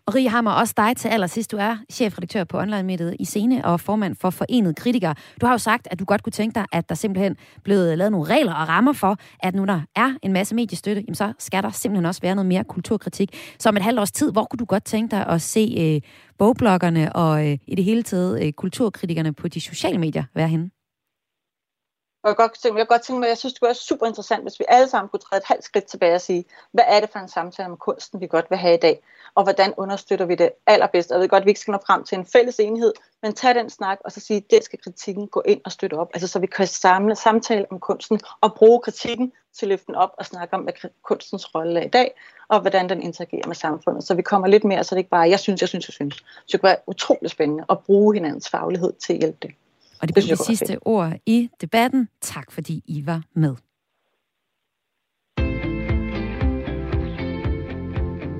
Og 0.07 0.15
Rie 0.15 0.29
Hammer, 0.29 0.51
også 0.51 0.75
dig 0.77 0.97
til 0.97 1.09
allersidst. 1.09 1.53
Du 1.53 1.57
er 1.57 1.77
chefredaktør 1.93 2.45
på 2.45 2.59
online-mediet 2.59 3.17
i 3.21 3.25
Scene 3.25 3.65
og 3.65 3.81
formand 3.81 4.17
for 4.21 4.31
Forenet 4.31 4.77
Kritikere. 4.77 5.15
Du 5.41 5.47
har 5.47 5.53
jo 5.53 5.59
sagt, 5.59 5.89
at 5.91 5.99
du 5.99 6.05
godt 6.05 6.23
kunne 6.23 6.33
tænke 6.33 6.55
dig, 6.55 6.67
at 6.73 6.89
der 6.89 6.95
simpelthen 6.95 7.37
blev 7.65 7.97
lavet 7.97 8.13
nogle 8.13 8.35
regler 8.35 8.55
og 8.55 8.69
rammer 8.69 8.93
for, 8.93 9.17
at 9.41 9.55
nu 9.55 9.65
der 9.65 9.81
er 9.97 10.15
en 10.23 10.33
masse 10.33 10.55
mediestøtte, 10.55 11.03
jamen 11.03 11.15
så 11.15 11.33
skal 11.39 11.63
der 11.63 11.71
simpelthen 11.71 12.07
også 12.07 12.21
være 12.21 12.35
noget 12.35 12.47
mere 12.47 12.65
kulturkritik. 12.65 13.55
Så 13.59 13.69
om 13.69 13.77
et 13.77 13.83
halvt 13.83 14.01
års 14.01 14.13
tid, 14.13 14.33
hvor 14.33 14.45
kunne 14.45 14.59
du 14.59 14.65
godt 14.65 14.85
tænke 14.85 15.11
dig 15.11 15.27
at 15.27 15.43
se 15.43 15.75
øh, 15.79 16.11
bogbloggerne 16.39 17.13
og 17.13 17.49
øh, 17.49 17.59
i 17.67 17.75
det 17.75 17.85
hele 17.85 18.03
taget 18.03 18.47
øh, 18.47 18.53
kulturkritikerne 18.53 19.35
på 19.35 19.49
de 19.49 19.61
sociale 19.61 19.99
medier 19.99 20.25
være 20.35 20.49
henne? 20.49 20.71
Og 22.27 22.31
jeg, 22.31 22.37
godt 22.37 22.53
tænke, 22.63 22.79
jeg 22.79 22.89
godt 22.89 23.03
tænke 23.03 23.21
mig, 23.21 23.29
jeg 23.29 23.39
synes, 23.39 23.53
det 23.53 23.61
kunne 23.61 23.67
være 23.67 23.75
super 23.75 24.07
interessant, 24.07 24.43
hvis 24.43 24.61
vi 24.61 24.65
alle 24.69 24.89
sammen 24.89 25.09
kunne 25.09 25.21
træde 25.21 25.39
et 25.39 25.47
halvt 25.47 25.65
skridt 25.65 25.85
tilbage 25.85 26.15
og 26.15 26.21
sige, 26.21 26.45
hvad 26.73 26.85
er 26.87 27.01
det 27.01 27.11
for 27.11 27.19
en 27.19 27.29
samtale 27.29 27.69
om 27.69 27.77
kunsten, 27.77 28.21
vi 28.21 28.27
godt 28.27 28.47
vil 28.51 28.59
have 28.59 28.75
i 28.75 28.81
dag, 28.81 29.03
og 29.35 29.43
hvordan 29.43 29.75
understøtter 29.77 30.27
vi 30.27 30.35
det 30.35 30.51
allerbedst. 30.67 31.11
Jeg 31.11 31.21
ved 31.21 31.29
godt, 31.29 31.41
at 31.41 31.45
vi 31.45 31.51
ikke 31.51 31.61
skal 31.61 31.73
nå 31.73 31.79
frem 31.87 32.05
til 32.05 32.19
en 32.19 32.27
fælles 32.27 32.61
enhed, 32.61 32.93
men 33.23 33.35
tag 33.35 33.55
den 33.55 33.71
snak, 33.71 33.99
og 34.05 34.13
så 34.13 34.21
sige, 34.21 34.45
det 34.51 34.65
skal 34.65 34.79
kritikken 34.85 35.29
gå 35.29 35.43
ind 35.47 35.61
og 35.65 35.73
støtte 35.73 35.95
op. 35.95 36.11
Altså 36.15 36.29
så 36.29 36.39
vi 36.39 36.47
kan 36.47 36.67
samle 36.67 37.17
samtale 37.17 37.67
om 37.71 37.81
kunsten, 37.81 38.21
og 38.41 38.55
bruge 38.55 38.81
kritikken 38.81 39.33
til 39.55 39.67
at 39.67 39.69
løfte 39.69 39.87
den 39.87 39.95
op 39.95 40.11
og 40.19 40.27
snakke 40.27 40.55
om, 40.55 40.63
hvad 40.63 40.73
kunstens 41.03 41.55
rolle 41.55 41.81
er 41.81 41.85
i 41.85 41.89
dag, 41.89 42.15
og 42.49 42.61
hvordan 42.61 42.89
den 42.89 43.03
interagerer 43.03 43.47
med 43.47 43.55
samfundet. 43.55 44.05
Så 44.05 44.15
vi 44.15 44.23
kommer 44.23 44.49
lidt 44.49 44.65
mere, 44.65 44.85
så 44.85 44.95
det 44.95 44.99
ikke 44.99 45.11
bare, 45.11 45.29
jeg 45.29 45.41
synes, 45.41 45.61
jeg 45.61 45.69
synes, 45.69 45.89
jeg 45.89 45.93
synes. 45.93 46.15
Så 46.17 46.53
det 46.53 46.61
kunne 46.61 46.69
være 46.69 46.81
utroligt 46.87 47.33
spændende 47.33 47.65
at 47.71 47.79
bruge 47.79 48.15
hinandens 48.15 48.49
faglighed 48.49 48.93
til 48.93 49.13
at 49.13 49.19
hjælpe 49.19 49.39
det. 49.43 49.51
Og 50.01 50.09
det 50.09 50.15
bliver 50.15 50.37
de 50.37 50.45
sidste 50.45 50.79
ord 50.83 51.13
i 51.27 51.49
debatten. 51.61 52.09
Tak 52.21 52.53
fordi 52.53 52.83
I 52.87 53.07
var 53.07 53.23
med. 53.35 53.55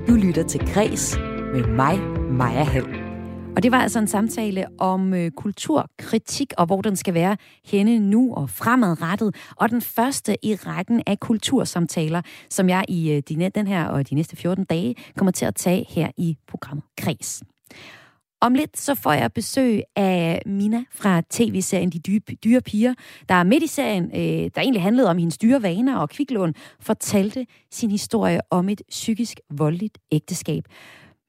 Du 0.07 0.13
lytter 0.13 0.43
til 0.47 0.73
Græs 0.73 1.17
med 1.53 1.67
mig, 1.67 1.99
Maja 2.31 2.63
Hall. 2.63 3.07
Og 3.57 3.63
det 3.63 3.71
var 3.71 3.81
altså 3.81 3.99
en 3.99 4.07
samtale 4.07 4.65
om 4.79 5.13
øh, 5.13 5.31
kulturkritik 5.31 6.53
og 6.57 6.65
hvor 6.65 6.81
den 6.81 6.95
skal 6.95 7.13
være 7.13 7.37
henne 7.65 7.99
nu 7.99 8.35
og 8.35 8.49
fremadrettet. 8.49 9.35
Og 9.55 9.69
den 9.69 9.81
første 9.81 10.45
i 10.45 10.55
rækken 10.55 11.03
af 11.07 11.19
kultursamtaler, 11.19 12.21
som 12.49 12.69
jeg 12.69 12.85
i 12.87 13.11
øh, 13.11 13.23
de, 13.29 13.49
den 13.55 13.67
her 13.67 13.85
og 13.85 14.09
de 14.09 14.15
næste 14.15 14.35
14 14.35 14.65
dage 14.65 14.95
kommer 15.17 15.31
til 15.31 15.45
at 15.45 15.55
tage 15.55 15.85
her 15.89 16.11
i 16.17 16.37
programmet 16.47 16.83
Kreds. 16.97 17.43
Om 18.41 18.53
lidt 18.53 18.77
så 18.79 18.95
får 18.95 19.13
jeg 19.13 19.33
besøg 19.33 19.81
af 19.95 20.41
Mina 20.45 20.83
fra 20.91 21.21
tv-serien 21.29 21.89
De 21.89 21.99
dyre, 21.99 22.19
dyre 22.19 22.61
Piger, 22.61 22.93
der 23.29 23.43
midt 23.43 23.63
i 23.63 23.67
serien, 23.67 24.03
øh, 24.03 24.51
der 24.55 24.61
egentlig 24.61 24.81
handlede 24.81 25.09
om 25.09 25.17
hendes 25.17 25.37
dyre 25.37 25.61
vaner 25.61 25.97
og 25.97 26.09
kviklån, 26.09 26.53
fortalte 26.79 27.45
sin 27.71 27.91
historie 27.91 28.39
om 28.49 28.69
et 28.69 28.81
psykisk 28.89 29.39
voldeligt 29.49 29.97
ægteskab. 30.11 30.63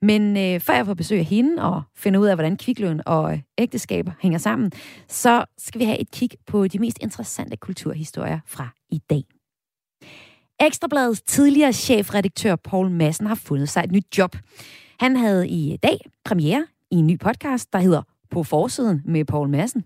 Men 0.03 0.37
øh, 0.37 0.61
før 0.61 0.75
jeg 0.75 0.87
får 0.87 0.95
besøg 0.95 1.19
af 1.19 1.25
hende 1.25 1.63
og 1.63 1.83
finder 1.97 2.21
ud 2.21 2.27
af, 2.27 2.37
hvordan 2.37 2.57
kviklån 2.57 3.01
og 3.07 3.33
øh, 3.33 3.39
ægteskab 3.59 4.07
hænger 4.21 4.39
sammen, 4.39 4.73
så 5.09 5.45
skal 5.59 5.79
vi 5.79 5.85
have 5.85 5.99
et 5.99 6.11
kig 6.11 6.31
på 6.47 6.69
de 6.69 6.79
mest 6.79 6.99
interessante 7.01 7.57
kulturhistorier 7.57 8.41
fra 8.47 8.69
i 8.91 8.99
dag. 9.11 9.23
Ekstrabladets 10.61 11.23
tidligere 11.23 11.73
chefredaktør 11.73 12.57
Paul 12.57 12.91
Madsen 12.91 13.27
har 13.27 13.35
fundet 13.35 13.69
sig 13.69 13.85
et 13.85 13.93
nyt 13.93 14.19
job. 14.19 14.37
Han 15.01 15.17
havde 15.17 15.49
i 15.49 15.77
dag 15.83 15.99
premiere 16.25 16.67
i 16.91 16.97
en 16.97 17.07
ny 17.07 17.19
podcast, 17.19 17.73
der 17.73 17.79
hedder 17.79 18.03
På 18.31 18.43
forsiden 18.43 19.03
med 19.05 19.25
Paul 19.25 19.49
Madsen. 19.49 19.85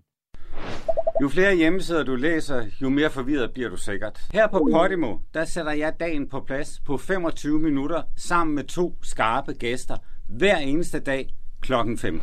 Jo 1.22 1.28
flere 1.28 1.56
hjemmesider 1.56 2.02
du 2.02 2.14
læser, 2.14 2.64
jo 2.82 2.88
mere 2.88 3.10
forvirret 3.10 3.50
bliver 3.52 3.68
du 3.70 3.76
sikkert. 3.76 4.20
Her 4.32 4.46
på 4.46 4.68
Podimo, 4.72 5.16
der 5.34 5.44
sætter 5.44 5.72
jeg 5.72 5.92
dagen 6.00 6.28
på 6.28 6.40
plads 6.40 6.80
på 6.86 6.96
25 6.96 7.58
minutter 7.58 8.02
sammen 8.16 8.54
med 8.54 8.64
to 8.64 8.94
skarpe 9.02 9.52
gæster 9.52 9.96
hver 10.28 10.56
eneste 10.56 11.00
dag 11.00 11.34
klokken 11.60 11.98
5. 11.98 12.20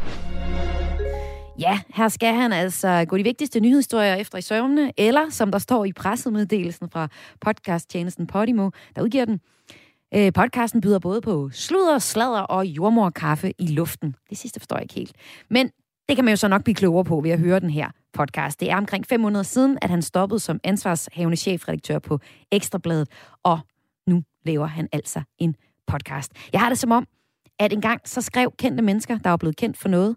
Ja, 1.60 1.80
her 1.96 2.08
skal 2.08 2.34
han 2.34 2.54
altså 2.54 3.06
gå 3.08 3.18
de 3.18 3.24
vigtigste 3.24 3.60
nyhedshistorier 3.60 4.16
efter 4.16 4.38
i 4.38 4.42
søvnene, 4.42 4.94
eller 4.98 5.30
som 5.30 5.52
der 5.52 5.60
står 5.60 5.86
i 5.86 5.94
pressemeddelelsen 5.94 6.90
fra 6.90 7.08
podcasttjenesten 7.42 8.28
Podimo, 8.28 8.70
der 8.96 9.02
udgiver 9.02 9.26
den, 9.26 9.40
Øh, 10.16 10.34
podcasten 10.34 10.82
byder 10.82 11.00
både 11.00 11.22
på 11.22 11.50
sludder, 11.50 12.00
sladder 12.00 12.42
og 12.42 12.66
jordmorkaffe 12.66 13.54
i 13.58 13.68
luften. 13.68 14.16
Det 14.30 14.38
sidste 14.38 14.60
forstår 14.60 14.76
jeg 14.76 14.84
ikke 14.84 14.94
helt. 14.94 15.16
Men 15.50 15.72
det 16.10 16.16
kan 16.16 16.26
man 16.26 16.32
jo 16.32 16.36
så 16.36 16.48
nok 16.48 16.64
blive 16.64 16.76
klogere 16.76 17.06
på 17.06 17.22
ved 17.22 17.32
at 17.32 17.40
høre 17.40 17.60
den 17.60 17.70
her 17.70 17.90
podcast. 18.14 18.60
Det 18.60 18.72
er 18.72 18.78
omkring 18.78 19.06
fem 19.08 19.20
måneder 19.20 19.44
siden, 19.44 19.78
at 19.82 19.90
han 19.90 20.02
stoppede 20.02 20.40
som 20.40 20.60
ansvarshavende 20.64 21.38
chefredaktør 21.38 22.00
på 22.00 22.20
Ekstrabladet, 22.52 23.10
og 23.44 23.60
nu 24.08 24.24
laver 24.46 24.66
han 24.66 24.90
altså 24.92 25.22
en 25.38 25.56
podcast. 25.88 26.32
Jeg 26.54 26.62
har 26.62 26.70
det 26.70 26.78
som 26.78 26.92
om, 26.92 27.08
at 27.60 27.74
engang 27.74 28.02
så 28.06 28.22
skrev 28.22 28.52
kendte 28.60 28.84
mennesker, 28.84 29.18
der 29.18 29.30
var 29.30 29.38
blevet 29.38 29.56
kendt 29.56 29.78
for 29.78 29.90
noget, 29.90 30.16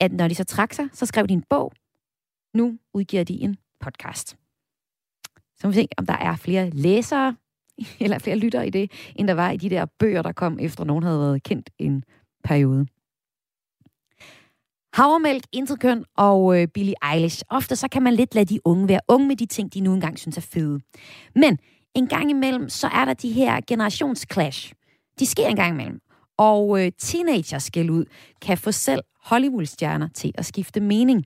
at 0.00 0.12
når 0.12 0.28
de 0.28 0.34
så 0.34 0.44
trak 0.44 0.72
sig, 0.72 0.88
så 0.92 1.06
skrev 1.06 1.26
de 1.26 1.34
en 1.34 1.44
bog. 1.50 1.72
Nu 2.54 2.78
udgiver 2.94 3.24
de 3.24 3.34
en 3.34 3.56
podcast. 3.80 4.36
Så 5.60 5.66
må 5.66 5.68
vi 5.68 5.74
se, 5.74 5.88
om 5.96 6.06
der 6.06 6.16
er 6.16 6.36
flere 6.36 6.70
læsere, 6.70 7.36
eller 8.00 8.18
flere 8.18 8.36
lytter 8.36 8.62
i 8.62 8.70
det, 8.70 8.90
end 9.16 9.28
der 9.28 9.34
var 9.34 9.50
i 9.50 9.56
de 9.56 9.70
der 9.70 9.86
bøger, 9.98 10.22
der 10.22 10.32
kom 10.32 10.58
efter 10.60 10.84
nogen 10.84 11.04
havde 11.04 11.20
været 11.20 11.42
kendt 11.42 11.70
en 11.78 12.04
periode. 12.44 12.86
Havremælk, 14.94 15.44
Interkøn 15.52 16.04
og 16.16 16.60
øh, 16.60 16.68
Billie 16.68 16.94
Eilish. 17.12 17.42
Ofte 17.50 17.76
så 17.76 17.88
kan 17.88 18.02
man 18.02 18.14
lidt 18.14 18.34
lade 18.34 18.54
de 18.54 18.60
unge 18.64 18.88
være 18.88 19.00
unge 19.08 19.28
med 19.28 19.36
de 19.36 19.46
ting, 19.46 19.74
de 19.74 19.80
nu 19.80 19.94
engang 19.94 20.18
synes 20.18 20.36
er 20.36 20.40
fede. 20.40 20.80
Men 21.34 21.58
en 21.94 22.06
gang 22.06 22.30
imellem, 22.30 22.68
så 22.68 22.86
er 22.86 23.04
der 23.04 23.14
de 23.14 23.32
her 23.32 23.60
generationsclash. 23.66 24.72
De 25.18 25.26
sker 25.26 25.46
en 25.46 25.56
gang 25.56 25.72
imellem. 25.72 26.00
Og 26.38 26.84
øh, 26.84 26.92
teenagers 26.98 27.62
skal 27.62 27.90
ud 27.90 28.04
kan 28.42 28.58
få 28.58 28.72
selv 28.72 29.02
Hollywood-stjerner 29.24 30.08
til 30.14 30.32
at 30.34 30.46
skifte 30.46 30.80
mening. 30.80 31.24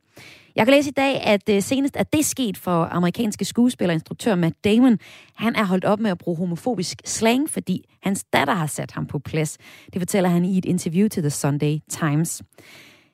Jeg 0.56 0.66
kan 0.66 0.72
læse 0.72 0.90
i 0.90 0.92
dag, 0.92 1.20
at 1.20 1.48
øh, 1.50 1.62
senest 1.62 1.96
er 1.96 2.02
det 2.02 2.24
sket 2.24 2.56
for 2.56 2.88
amerikanske 2.90 3.44
skuespiller 3.44 3.92
og 3.92 3.94
instruktør 3.94 4.34
Matt 4.34 4.64
Damon. 4.64 4.98
Han 5.34 5.56
er 5.56 5.64
holdt 5.64 5.84
op 5.84 6.00
med 6.00 6.10
at 6.10 6.18
bruge 6.18 6.36
homofobisk 6.36 6.98
slang, 7.04 7.50
fordi 7.50 7.84
hans 8.02 8.24
datter 8.32 8.54
har 8.54 8.66
sat 8.66 8.92
ham 8.92 9.06
på 9.06 9.18
plads. 9.18 9.58
Det 9.92 10.00
fortæller 10.00 10.30
han 10.30 10.44
i 10.44 10.58
et 10.58 10.64
interview 10.64 11.08
til 11.08 11.22
The 11.22 11.30
Sunday 11.30 11.78
Times. 11.88 12.42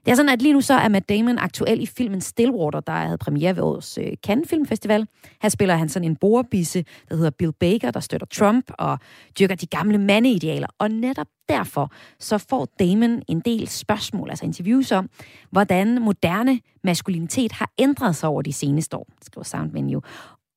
Det 0.06 0.12
er 0.12 0.16
sådan, 0.16 0.32
at 0.32 0.42
lige 0.42 0.52
nu 0.52 0.60
så 0.60 0.74
er 0.74 0.88
Matt 0.88 1.08
Damon 1.08 1.38
aktuel 1.38 1.82
i 1.82 1.86
filmen 1.86 2.20
Stillwater, 2.20 2.80
der 2.80 2.92
havde 2.92 3.18
premiere 3.18 3.56
ved 3.56 3.62
årets 3.62 3.98
øh, 3.98 4.12
Cannes 4.26 4.48
Filmfestival. 4.48 5.06
Her 5.42 5.48
spiller 5.48 5.76
han 5.76 5.88
sådan 5.88 6.08
en 6.08 6.16
borebisse, 6.16 6.84
der 7.08 7.16
hedder 7.16 7.30
Bill 7.30 7.52
Baker, 7.52 7.90
der 7.90 8.00
støtter 8.00 8.26
Trump 8.26 8.70
og 8.78 8.98
dyrker 9.38 9.54
de 9.54 9.66
gamle 9.66 9.98
mandeidealer. 9.98 10.66
Og 10.78 10.90
netop 10.90 11.26
derfor 11.48 11.92
så 12.18 12.38
får 12.38 12.68
Damon 12.78 13.22
en 13.28 13.40
del 13.40 13.68
spørgsmål, 13.68 14.30
altså 14.30 14.44
interviews 14.44 14.92
om, 14.92 15.10
hvordan 15.50 16.02
moderne 16.02 16.60
maskulinitet 16.84 17.52
har 17.52 17.70
ændret 17.78 18.16
sig 18.16 18.28
over 18.28 18.42
de 18.42 18.52
seneste 18.52 18.96
år, 18.96 19.06
skriver 19.22 19.44
Sound 19.44 19.72
Menu. 19.72 20.00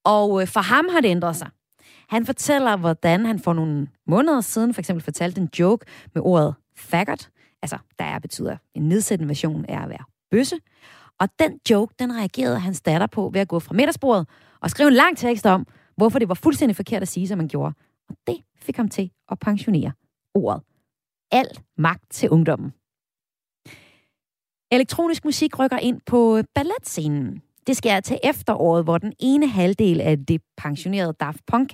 Og 0.06 0.42
øh, 0.42 0.48
for 0.48 0.60
ham 0.60 0.86
har 0.92 1.02
det 1.02 1.10
ændret 1.10 1.36
sig. 1.36 1.50
Han 2.10 2.26
fortæller, 2.26 2.78
hvordan 2.78 3.26
han 3.26 3.40
for 3.40 3.54
nogle 3.54 3.88
måneder 4.08 4.42
siden 4.42 4.74
for 4.74 4.82
eksempel 4.82 5.04
fortalte 5.04 5.42
en 5.42 5.50
joke 5.60 5.86
med 6.14 6.22
ordet 6.26 6.56
faggot, 6.76 7.30
altså 7.62 7.78
der 8.00 8.06
er 8.06 8.20
betyder 8.20 8.58
en 8.74 8.90
nedsættende 8.90 9.30
version 9.30 9.66
af 9.66 9.84
at 9.84 9.90
være 9.90 10.04
bøsse. 10.32 10.56
Og 11.20 11.30
den 11.40 11.60
joke, 11.70 11.96
den 12.00 12.16
reagerede 12.16 12.60
hans 12.60 12.82
datter 12.82 13.08
på 13.08 13.30
ved 13.34 13.42
at 13.42 13.48
gå 13.48 13.60
fra 13.60 13.74
middagsbordet 13.74 14.28
og 14.62 14.70
skrive 14.70 14.88
en 14.88 14.94
lang 14.94 15.18
tekst 15.18 15.46
om, 15.46 15.68
hvorfor 15.98 16.20
det 16.20 16.30
var 16.30 16.36
fuldstændig 16.36 16.76
forkert 16.76 17.02
at 17.02 17.08
sige, 17.08 17.28
som 17.28 17.38
man 17.38 17.48
gjorde. 17.48 17.74
Og 18.10 18.16
det 18.28 18.38
fik 18.62 18.78
ham 18.78 18.90
til 18.90 19.12
at 19.32 19.40
pensionere 19.40 19.92
ordet. 20.36 20.62
Al 21.32 21.48
magt 21.78 22.12
til 22.12 22.30
ungdommen. 22.30 22.74
Elektronisk 24.72 25.26
musik 25.26 25.60
rykker 25.60 25.78
ind 25.78 26.02
på 26.06 26.42
balletscenen. 26.56 27.42
Det 27.68 27.78
sker 27.78 28.00
til 28.00 28.20
efteråret, 28.24 28.84
hvor 28.84 28.98
den 28.98 29.14
ene 29.20 29.48
halvdel 29.48 30.02
af 30.02 30.26
det 30.26 30.42
pensionerede 30.58 31.14
Daft 31.20 31.46
Punk 31.48 31.74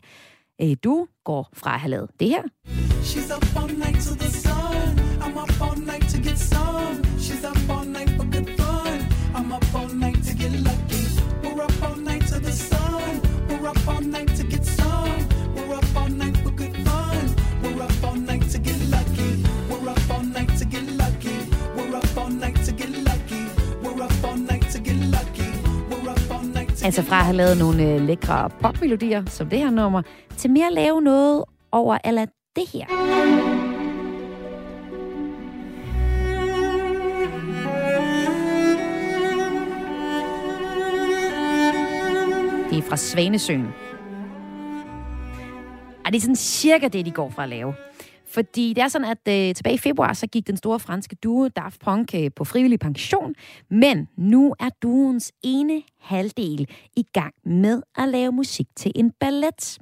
øh, 0.62 0.76
du 0.84 1.08
går 1.24 1.50
fra 1.54 1.74
at 1.74 1.80
have 1.80 1.90
lavet 1.90 2.10
det 2.20 2.30
her. 2.30 2.44
She's 3.04 3.36
up 3.36 3.64
all 3.64 3.78
night 3.78 4.08
to 4.08 4.16
the 4.16 4.30
sun. 4.30 5.15
All 5.76 5.82
night 5.82 6.08
to 6.08 6.18
get 6.20 6.38
some. 6.38 7.04
She's 7.20 7.44
up 7.44 7.58
all 7.70 7.84
night 7.84 8.10
for 8.12 8.24
good 8.24 8.50
fun. 8.58 9.06
I'm 9.34 9.52
up 9.52 9.76
all 9.76 9.90
night 9.90 10.24
to 10.24 10.34
get 10.34 10.54
lucky. 10.64 11.04
We're 11.44 11.62
up 11.62 11.84
all 11.84 11.98
night 11.98 12.26
to 12.28 12.40
the 12.40 12.52
sun. 12.52 13.22
We're 13.50 13.68
up 13.68 13.86
all 13.86 14.00
night 14.00 14.34
to 14.38 14.44
get 14.44 14.66
some. 14.66 15.28
We're 15.54 15.76
up 15.76 15.96
all 15.98 16.08
night 16.08 16.38
for 16.38 16.52
good 16.52 16.76
fun. 16.88 17.36
We're 17.62 17.84
up 17.84 18.04
all 18.06 18.16
night 18.16 18.50
to 18.52 18.58
get 18.58 18.80
lucky. 18.90 19.44
We're 19.70 19.90
up 19.90 20.10
all 20.10 20.24
night 20.24 20.58
to 20.60 20.66
get 20.66 20.86
lucky. 21.02 21.38
We're 21.76 21.96
up 21.98 22.18
all 22.18 22.30
night 22.30 22.56
to 22.66 22.72
get 22.72 22.92
lucky. 23.10 23.44
We're 23.84 24.02
up 24.02 24.24
all 24.24 24.38
night 24.38 24.72
to 24.72 24.80
get 24.80 24.96
lucky. 25.16 25.50
We're 25.90 26.10
up 26.10 26.32
all 26.32 26.44
night 26.44 26.70
to 26.78 26.86
Altså 26.86 27.04
fra 27.04 27.20
at 27.20 27.26
have 27.26 27.36
lavet 27.36 27.58
nogle 27.58 27.84
øh, 27.84 28.02
lækre 28.02 28.50
popmelodier, 28.62 29.24
som 29.28 29.50
det 29.50 29.60
her 29.60 29.70
nummer, 29.70 30.02
til 30.38 30.52
mere 30.52 30.68
at 30.68 30.74
lave 30.74 31.02
noget 31.02 31.44
over 31.72 31.98
eller 32.06 32.26
det 32.56 32.70
her. 32.74 33.55
Det 42.76 42.84
er 42.84 42.90
fra 42.90 42.98
Svanesøen. 42.98 43.68
Og 46.06 46.12
det 46.12 46.16
er 46.16 46.22
sådan 46.22 46.36
cirka 46.36 46.88
det, 46.88 47.06
de 47.06 47.12
går 47.12 47.30
fra 47.30 47.44
at 47.44 47.50
lave. 47.50 47.74
Fordi 48.28 48.74
det 48.74 48.84
er 48.84 48.88
sådan, 48.88 49.08
at 49.08 49.50
øh, 49.50 49.56
tilbage 49.56 49.74
i 49.74 49.78
februar, 49.78 50.14
så 50.14 50.28
gik 50.28 50.48
den 50.48 50.58
store 50.58 50.80
franske 50.80 51.16
duo 51.16 51.48
Daft 51.48 51.82
Punk 51.82 52.16
øh, 52.16 52.32
på 52.36 52.44
frivillig 52.44 52.80
pension. 52.80 53.36
Men 53.70 54.08
nu 54.18 54.56
er 54.60 54.70
duens 54.84 55.32
ene 55.44 55.82
halvdel 56.02 56.68
i 56.96 57.04
gang 57.14 57.34
med 57.46 57.82
at 57.98 58.10
lave 58.10 58.32
musik 58.32 58.68
til 58.76 58.92
en 58.96 59.12
ballet. 59.20 59.80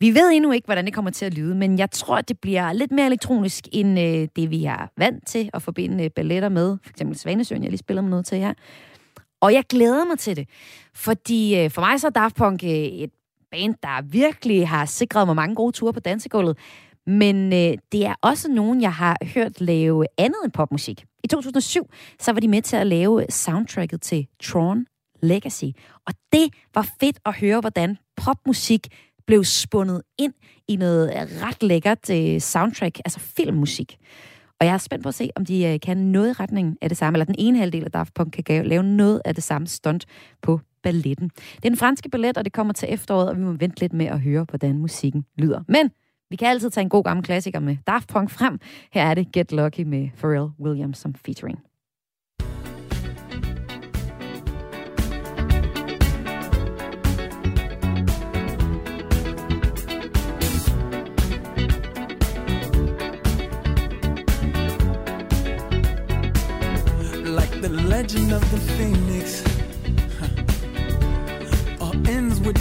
Vi 0.00 0.14
ved 0.14 0.30
endnu 0.32 0.52
ikke, 0.52 0.66
hvordan 0.66 0.84
det 0.84 0.94
kommer 0.94 1.10
til 1.10 1.24
at 1.24 1.34
lyde, 1.34 1.54
men 1.54 1.78
jeg 1.78 1.90
tror, 1.90 2.16
at 2.16 2.28
det 2.28 2.38
bliver 2.40 2.72
lidt 2.72 2.92
mere 2.92 3.06
elektronisk, 3.06 3.68
end 3.72 4.00
øh, 4.00 4.28
det, 4.36 4.50
vi 4.50 4.64
er 4.64 4.90
vant 4.96 5.26
til 5.26 5.50
at 5.54 5.62
forbinde 5.62 6.04
øh, 6.04 6.10
balletter 6.10 6.48
med. 6.48 6.76
For 6.82 6.90
eksempel 6.90 7.18
Svanesøen, 7.18 7.62
jeg 7.62 7.70
lige 7.70 7.78
spiller 7.78 8.02
med 8.02 8.10
noget 8.10 8.26
til 8.26 8.38
her. 8.38 8.54
Og 9.40 9.52
jeg 9.52 9.64
glæder 9.68 10.04
mig 10.04 10.18
til 10.18 10.36
det, 10.36 10.48
fordi 10.94 11.58
øh, 11.58 11.70
for 11.70 11.80
mig 11.80 12.00
så 12.00 12.06
er 12.06 12.10
Daft 12.10 12.36
Punk 12.36 12.64
øh, 12.64 12.70
et 12.70 13.10
band, 13.50 13.74
der 13.82 14.02
virkelig 14.02 14.68
har 14.68 14.84
sikret 14.84 15.26
mig 15.26 15.36
mange 15.36 15.54
gode 15.54 15.72
ture 15.72 15.92
på 15.92 16.00
dansegulvet. 16.00 16.58
Men 17.06 17.52
øh, 17.52 17.78
det 17.92 18.06
er 18.06 18.14
også 18.22 18.48
nogen, 18.48 18.82
jeg 18.82 18.94
har 18.94 19.16
hørt 19.34 19.60
lave 19.60 20.06
andet 20.18 20.36
end 20.44 20.52
popmusik. 20.52 21.04
I 21.24 21.26
2007, 21.26 21.90
så 22.20 22.32
var 22.32 22.40
de 22.40 22.48
med 22.48 22.62
til 22.62 22.76
at 22.76 22.86
lave 22.86 23.26
soundtracket 23.28 24.02
til 24.02 24.26
Tron 24.42 24.86
Legacy. 25.22 25.64
Og 26.06 26.14
det 26.32 26.54
var 26.74 26.88
fedt 27.00 27.18
at 27.26 27.36
høre, 27.36 27.60
hvordan 27.60 27.98
popmusik 28.16 28.88
blev 29.26 29.44
spundet 29.44 30.02
ind 30.18 30.32
i 30.68 30.76
noget 30.76 31.12
ret 31.42 31.62
lækkert 31.62 32.10
øh, 32.10 32.40
soundtrack, 32.40 32.98
altså 33.04 33.20
filmmusik. 33.20 33.98
Og 34.64 34.68
jeg 34.68 34.74
er 34.74 34.78
spændt 34.78 35.02
på 35.02 35.08
at 35.08 35.14
se, 35.14 35.30
om 35.36 35.44
de 35.44 35.66
øh, 35.66 35.80
kan 35.80 35.96
noget 35.96 36.28
i 36.28 36.32
retning 36.32 36.78
af 36.80 36.88
det 36.88 36.98
samme, 36.98 37.16
eller 37.16 37.24
den 37.24 37.34
ene 37.38 37.58
halvdel 37.58 37.84
af 37.84 37.90
Daft 37.90 38.14
Punk 38.14 38.38
kan 38.46 38.66
lave 38.66 38.82
noget 38.82 39.22
af 39.24 39.34
det 39.34 39.44
samme 39.44 39.66
stunt 39.66 40.06
på 40.42 40.60
balletten. 40.82 41.28
Det 41.28 41.64
er 41.64 41.68
den 41.68 41.76
franske 41.76 42.08
ballet, 42.08 42.38
og 42.38 42.44
det 42.44 42.52
kommer 42.52 42.72
til 42.72 42.88
efteråret, 42.92 43.28
og 43.28 43.36
vi 43.36 43.42
må 43.42 43.52
vente 43.52 43.80
lidt 43.80 43.92
med 43.92 44.06
at 44.06 44.20
høre, 44.20 44.46
hvordan 44.48 44.78
musikken 44.78 45.24
lyder. 45.38 45.60
Men 45.68 45.90
vi 46.30 46.36
kan 46.36 46.48
altid 46.48 46.70
tage 46.70 46.82
en 46.82 46.88
god 46.88 47.04
gammel 47.04 47.24
klassiker 47.24 47.60
med 47.60 47.76
Daft 47.86 48.08
Punk 48.08 48.30
frem. 48.30 48.58
Her 48.92 49.02
er 49.02 49.14
det 49.14 49.32
Get 49.32 49.52
Lucky 49.52 49.80
med 49.80 50.08
Pharrell 50.20 50.50
Williams 50.60 50.98
som 50.98 51.14
featuring. 51.14 51.58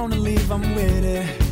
Wanna 0.00 0.16
leave, 0.16 0.50
I'm 0.50 0.74
with 0.74 1.04
it. 1.04 1.49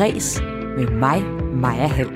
Græs 0.00 0.40
med 0.76 0.86
mig, 0.86 1.22
Maja 1.54 1.86
Hall. 1.86 2.10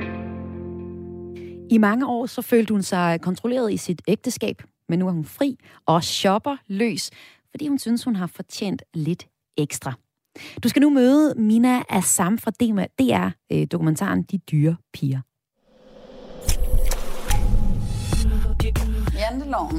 I 1.70 1.78
mange 1.78 2.06
år 2.06 2.26
så 2.26 2.42
følte 2.42 2.74
hun 2.74 2.82
sig 2.82 3.20
kontrolleret 3.20 3.72
i 3.72 3.76
sit 3.76 4.02
ægteskab, 4.08 4.62
men 4.88 4.98
nu 4.98 5.08
er 5.08 5.12
hun 5.12 5.24
fri 5.24 5.56
og 5.86 6.04
shopper 6.04 6.56
løs, 6.66 7.10
fordi 7.50 7.68
hun 7.68 7.78
synes, 7.78 8.04
hun 8.04 8.16
har 8.16 8.26
fortjent 8.26 8.82
lidt 8.94 9.26
ekstra. 9.56 9.92
Du 10.62 10.68
skal 10.68 10.82
nu 10.82 10.90
møde 10.90 11.34
Mina 11.36 11.82
Assam 11.88 12.38
fra 12.38 12.50
DR-dokumentaren 12.50 14.22
De 14.22 14.38
Dyre 14.38 14.76
Piger. 14.94 15.20
Janteloven, 19.18 19.78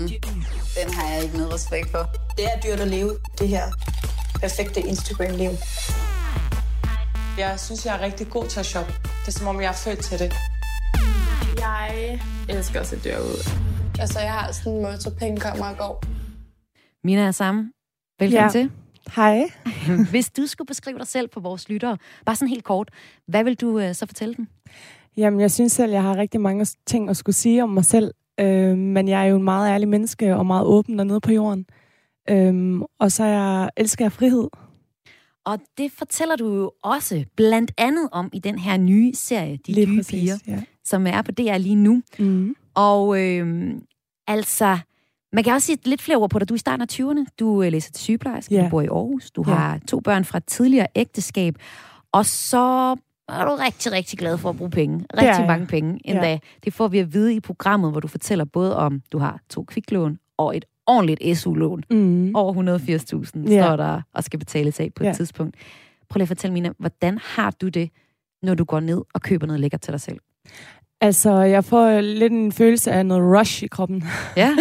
den 0.78 0.94
har 0.94 1.14
jeg 1.14 1.24
ikke 1.24 1.38
noget 1.38 1.54
respekt 1.54 1.92
for. 1.92 2.10
Det 2.38 2.46
er 2.46 2.60
dyrt 2.66 2.80
at 2.80 2.88
leve 2.88 3.12
det 3.40 3.48
her 3.48 3.64
perfekte 4.42 4.82
Instagram-liv. 4.82 5.52
Jeg 7.38 7.60
synes, 7.60 7.86
jeg 7.86 7.96
er 7.96 8.02
rigtig 8.02 8.28
god 8.30 8.46
til 8.46 8.60
at 8.60 8.66
shoppe. 8.66 8.92
Det 9.04 9.28
er 9.28 9.32
som 9.32 9.48
om, 9.48 9.62
jeg 9.62 9.68
er 9.70 9.74
født 9.86 10.00
til 10.00 10.20
det. 10.20 10.34
Jeg 11.60 12.20
elsker 12.50 12.80
at 12.80 12.88
se 12.88 12.96
dyr 13.04 13.18
ud. 13.18 13.40
Altså, 14.00 14.20
jeg 14.20 14.32
har 14.32 14.52
sådan 14.52 14.74
en 14.74 14.82
motto, 14.82 15.10
penge 15.20 15.40
kommer 15.42 15.66
og 15.66 15.78
går. 15.78 16.04
Mina 17.04 17.28
Assam, 17.28 17.72
velkommen 18.20 18.44
Ja. 18.44 18.50
til. 18.50 18.72
Hej. 19.16 19.44
Hvis 20.12 20.30
du 20.32 20.46
skulle 20.46 20.66
beskrive 20.68 20.98
dig 21.00 21.08
selv 21.08 21.30
for 21.34 21.42
vores 21.42 21.70
lyttere, 21.70 21.98
bare 22.26 22.36
sådan 22.36 22.48
helt 22.50 22.64
kort, 22.64 22.90
hvad 23.28 23.44
vil 23.44 23.56
du 23.62 23.80
øh, 23.80 23.96
så 23.96 24.06
fortælle 24.06 24.36
dem? 24.36 24.48
Jamen, 25.18 25.40
jeg 25.40 25.52
synes 25.52 25.72
selv, 25.72 25.92
jeg 25.92 26.02
har 26.02 26.18
rigtig 26.18 26.42
mange 26.42 26.66
ting 26.88 27.10
at 27.10 27.18
skulle 27.18 27.36
sige 27.36 27.64
om 27.64 27.70
mig 27.70 27.86
selv. 27.86 28.12
Øh, 28.40 28.78
men 28.78 29.08
jeg 29.08 29.22
er 29.22 29.26
jo 29.26 29.36
en 29.36 29.44
meget 29.44 29.70
ærlig 29.70 29.88
menneske 29.88 30.36
og 30.36 30.46
meget 30.46 30.66
åben 30.66 30.98
dernede 30.98 31.22
på 31.22 31.32
jorden. 31.32 31.66
Øh, 32.30 32.82
og 33.00 33.12
så 33.12 33.26
jeg, 33.26 33.70
elsker 33.78 34.06
jeg 34.06 34.12
frihed. 34.12 34.48
Og 35.46 35.60
det 35.78 35.92
fortæller 35.92 36.36
du 36.36 36.54
jo 36.56 36.72
også 36.84 37.26
blandt 37.36 37.72
andet 37.78 38.10
om 38.12 38.30
i 38.34 38.40
den 38.40 38.60
her 38.60 38.78
nye 38.78 39.14
serie, 39.14 39.58
De 39.68 39.72
Lige 39.72 39.86
Nye 39.88 39.98
præcis, 39.98 40.12
Piger, 40.22 40.38
ja. 40.48 40.62
som 40.86 41.08
er 41.08 41.22
på 41.22 41.32
DR 41.32 41.58
lige 41.58 41.76
nu. 41.76 42.02
Mm. 42.20 42.56
Og 42.76 43.22
øh, 43.22 43.74
altså, 44.28 44.78
man 45.34 45.44
kan 45.44 45.54
også 45.54 45.66
sige 45.66 45.78
lidt 45.86 46.02
flere 46.02 46.18
ord 46.18 46.30
på 46.30 46.40
dig. 46.40 46.50
Du 46.50 46.54
er 46.54 46.56
i 46.56 46.60
starten 46.60 46.82
af 46.82 46.88
20'erne. 46.94 47.26
Du 47.40 47.64
øh, 47.64 47.72
læser 47.72 47.92
til 47.92 48.04
sygeplejerske. 48.04 48.56
Ja. 48.56 48.64
Du 48.64 48.70
bor 48.70 48.82
i 48.82 48.86
Aarhus. 48.88 49.32
Du 49.32 49.44
Ja. 49.48 49.54
har 49.54 49.80
to 49.88 50.00
børn 50.00 50.26
fra 50.26 50.38
et 50.38 50.46
tidligere 50.46 50.88
ægteskab. 50.96 51.56
Og 52.12 52.26
så 52.26 52.96
er 53.30 53.46
du 53.46 53.52
rigtig, 53.66 53.92
rigtig 53.92 54.20
glad 54.20 54.38
for 54.38 54.50
at 54.50 54.58
bruge 54.58 54.72
penge. 54.72 55.06
Rigtig 55.14 55.26
jeg. 55.40 55.46
mange 55.48 55.68
penge 55.68 56.00
endda. 56.06 56.30
Ja. 56.30 56.38
Det 56.64 56.74
får 56.74 56.88
vi 56.88 57.00
at 57.00 57.14
vide 57.14 57.34
i 57.36 57.40
programmet, 57.40 57.92
hvor 57.92 58.00
du 58.00 58.08
fortæller 58.08 58.46
både 58.46 58.78
om, 58.78 59.02
du 59.12 59.18
har 59.18 59.40
to 59.50 59.64
kviklån 59.64 60.20
og 60.38 60.58
et 60.58 60.66
ordentligt 60.88 61.38
SU-lån. 61.38 61.84
Mm. 61.92 62.36
Over 62.36 62.54
180.000 62.54 63.50
Ja. 63.52 63.64
står 63.64 63.76
der 63.76 64.02
og 64.14 64.24
skal 64.24 64.40
betales 64.40 64.80
af 64.80 64.90
på 64.96 65.04
et 65.04 65.08
Ja. 65.08 65.14
tidspunkt. 65.14 65.56
Prøv 66.10 66.18
lige 66.20 66.24
at 66.24 66.28
fortælle, 66.28 66.54
Mina, 66.54 66.70
hvordan 66.80 67.18
har 67.24 67.52
du 67.62 67.68
det, 67.68 67.90
når 68.44 68.54
du 68.54 68.64
går 68.64 68.80
ned 68.80 69.02
og 69.14 69.22
køber 69.22 69.48
noget 69.48 69.60
lækkert 69.60 69.82
til 69.82 69.92
dig 69.92 70.02
selv? 70.02 70.18
Altså, 71.02 71.32
jeg 71.42 71.66
får 71.66 72.02
lidt 72.02 72.34
en 72.34 72.52
følelse 72.52 72.92
af 72.92 73.06
noget 73.06 73.40
rush 73.40 73.64
i 73.64 73.68
kroppen. 73.68 74.04
Ja. 74.38 74.52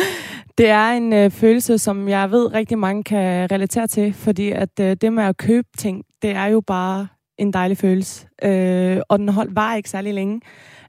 Det 0.58 0.68
er 0.68 0.88
en 0.90 1.12
øh, 1.12 1.30
følelse, 1.30 1.78
som 1.78 2.08
jeg 2.08 2.30
ved 2.30 2.52
rigtig 2.54 2.78
mange 2.78 3.04
kan 3.04 3.50
relatere 3.52 3.86
til, 3.86 4.12
fordi 4.12 4.50
at 4.50 4.80
øh, 4.80 4.96
det 5.00 5.12
med 5.12 5.24
at 5.24 5.36
købe 5.36 5.68
ting, 5.78 6.04
det 6.22 6.30
er 6.30 6.46
jo 6.46 6.60
bare 6.60 7.06
en 7.38 7.52
dejlig 7.52 7.78
følelse. 7.78 8.26
Øh, 8.44 8.98
og 9.08 9.18
den 9.18 9.28
hold 9.28 9.48
var 9.54 9.74
ikke 9.74 9.90
særlig 9.90 10.14
længe. 10.14 10.40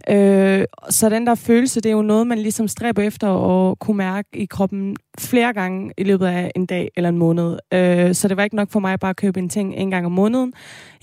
Øh, 0.09 0.65
så 0.89 1.09
den 1.09 1.27
der 1.27 1.35
følelse, 1.35 1.81
det 1.81 1.89
er 1.89 1.93
jo 1.93 2.01
noget, 2.01 2.27
man 2.27 2.37
ligesom 2.37 2.67
stræber 2.67 3.01
efter 3.01 3.27
at 3.27 3.79
kunne 3.79 3.97
mærke 3.97 4.29
i 4.33 4.45
kroppen 4.45 4.95
flere 5.19 5.53
gange 5.53 5.91
i 5.97 6.03
løbet 6.03 6.25
af 6.25 6.51
en 6.55 6.65
dag 6.65 6.89
eller 6.95 7.09
en 7.09 7.17
måned. 7.17 7.57
Øh, 7.73 8.15
så 8.15 8.27
det 8.27 8.37
var 8.37 8.43
ikke 8.43 8.55
nok 8.55 8.71
for 8.71 8.79
mig 8.79 8.99
bare 8.99 9.09
at 9.09 9.15
købe 9.15 9.39
en 9.39 9.49
ting 9.49 9.75
en 9.75 9.91
gang 9.91 10.05
om 10.05 10.11
måneden. 10.11 10.53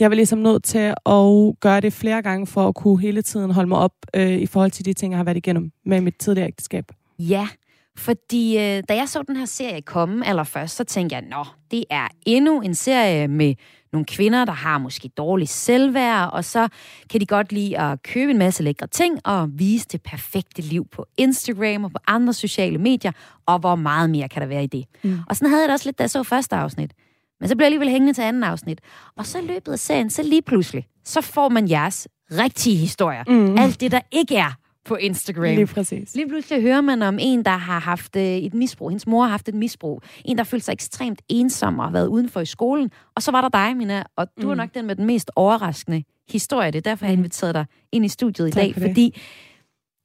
Jeg 0.00 0.10
var 0.10 0.16
ligesom 0.16 0.38
nødt 0.38 0.64
til 0.64 0.94
at 1.06 1.60
gøre 1.60 1.80
det 1.80 1.92
flere 1.92 2.22
gange 2.22 2.46
for 2.46 2.68
at 2.68 2.74
kunne 2.74 3.00
hele 3.00 3.22
tiden 3.22 3.50
holde 3.50 3.68
mig 3.68 3.78
op 3.78 3.94
øh, 4.14 4.32
i 4.32 4.46
forhold 4.46 4.70
til 4.70 4.84
de 4.84 4.92
ting, 4.92 5.12
jeg 5.12 5.18
har 5.18 5.24
været 5.24 5.36
igennem 5.36 5.70
med 5.86 6.00
mit 6.00 6.14
tidligere 6.18 6.48
ægteskab. 6.48 6.84
Ja, 7.18 7.48
fordi 7.96 8.58
øh, 8.58 8.82
da 8.88 8.94
jeg 8.94 9.08
så 9.08 9.22
den 9.22 9.36
her 9.36 9.44
serie 9.44 9.82
komme 9.82 10.26
allerførst, 10.26 10.76
så 10.76 10.84
tænkte 10.84 11.16
jeg, 11.16 11.24
nå, 11.30 11.44
det 11.70 11.84
er 11.90 12.08
endnu 12.26 12.60
en 12.60 12.74
serie 12.74 13.28
med 13.28 13.54
nogle 13.92 14.06
kvinder, 14.06 14.44
der 14.44 14.52
har 14.52 14.78
måske 14.78 15.08
dårligt 15.08 15.50
selvværd, 15.50 16.30
og 16.32 16.44
så 16.44 16.68
kan 17.10 17.20
de 17.20 17.26
godt 17.26 17.52
lide 17.52 17.78
at 17.78 18.02
købe 18.02 18.30
en 18.30 18.38
masse 18.38 18.62
lækre 18.62 18.86
ting 18.86 19.18
og 19.24 19.48
vise 19.52 19.88
det 19.92 20.02
perfekte 20.02 20.62
liv 20.62 20.86
på 20.92 21.06
Instagram 21.16 21.84
og 21.84 21.90
på 21.90 21.98
andre 22.06 22.32
sociale 22.32 22.78
medier, 22.78 23.12
og 23.46 23.58
hvor 23.58 23.74
meget 23.74 24.10
mere 24.10 24.28
kan 24.28 24.42
der 24.42 24.48
være 24.48 24.64
i 24.64 24.66
det. 24.66 24.84
Mm. 25.02 25.18
Og 25.28 25.36
sådan 25.36 25.48
havde 25.48 25.62
jeg 25.62 25.68
det 25.68 25.74
også 25.74 25.88
lidt, 25.88 25.98
da 25.98 26.02
jeg 26.02 26.10
så 26.10 26.22
første 26.22 26.56
afsnit. 26.56 26.92
Men 27.40 27.48
så 27.48 27.56
blev 27.56 27.64
jeg 27.64 27.66
alligevel 27.66 27.88
hængende 27.88 28.12
til 28.12 28.22
anden 28.22 28.44
afsnit. 28.44 28.80
Og 29.16 29.26
så 29.26 29.38
i 29.38 29.46
løbet 29.46 29.72
af 29.72 29.78
serien, 29.78 30.10
så 30.10 30.22
lige 30.22 30.42
pludselig, 30.42 30.86
så 31.04 31.20
får 31.20 31.48
man 31.48 31.70
jeres 31.70 32.08
rigtige 32.30 32.76
historier. 32.76 33.24
Mm. 33.26 33.58
Alt 33.58 33.80
det, 33.80 33.92
der 33.92 34.00
ikke 34.12 34.36
er 34.36 34.52
på 34.84 34.94
Instagram. 34.96 35.54
Lige 35.54 35.66
præcis. 35.66 36.14
Lige 36.14 36.28
pludselig 36.28 36.62
hører 36.62 36.80
man 36.80 37.02
om 37.02 37.18
en, 37.20 37.44
der 37.44 37.56
har 37.56 37.78
haft 37.78 38.16
øh, 38.16 38.22
et 38.22 38.54
misbrug. 38.54 38.90
Hendes 38.90 39.06
mor 39.06 39.22
har 39.22 39.30
haft 39.30 39.48
et 39.48 39.54
misbrug. 39.54 40.02
En, 40.24 40.38
der 40.38 40.44
følte 40.44 40.64
sig 40.64 40.72
ekstremt 40.72 41.22
ensom 41.28 41.78
og 41.78 41.84
har 41.84 41.92
været 41.92 42.06
udenfor 42.06 42.40
i 42.40 42.46
skolen. 42.46 42.90
Og 43.16 43.22
så 43.22 43.30
var 43.30 43.40
der 43.40 43.48
dig, 43.48 43.76
Mina, 43.76 44.04
og 44.16 44.26
du 44.26 44.42
mm. 44.42 44.48
er 44.48 44.54
Mm. 44.54 44.58
nok 44.58 44.74
den 44.74 44.86
med 44.86 44.96
den 44.96 45.06
mest 45.06 45.30
overraskende 45.36 46.04
historie. 46.28 46.70
Det 46.70 46.78
er 46.78 46.90
derfor, 46.90 47.04
jeg 47.06 47.10
har 47.10 47.16
inviteret 47.16 47.54
dig 47.54 47.66
ind 47.92 48.04
i 48.04 48.08
studiet 48.08 48.48
i 48.48 48.50
Tak 48.50 48.62
dag, 48.62 48.74
for 48.74 48.80
fordi 48.80 49.20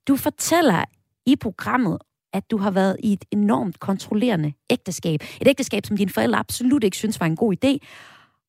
du 0.08 0.16
fortæller 0.16 0.84
i 1.26 1.36
programmet, 1.36 1.98
at 2.34 2.52
du 2.52 2.58
har 2.58 2.72
været 2.72 2.98
i 3.04 3.14
et 3.14 3.26
enormt 3.32 3.80
kontrollerende 3.80 4.54
ægteskab. 4.70 5.22
Et 5.42 5.48
ægteskab, 5.48 5.86
som 5.86 5.98
dine 5.98 6.10
forældre 6.10 6.40
absolut 6.40 6.84
ikke 6.84 6.98
synes 6.98 7.20
var 7.20 7.26
en 7.26 7.36
god 7.36 7.54
idé. 7.66 7.78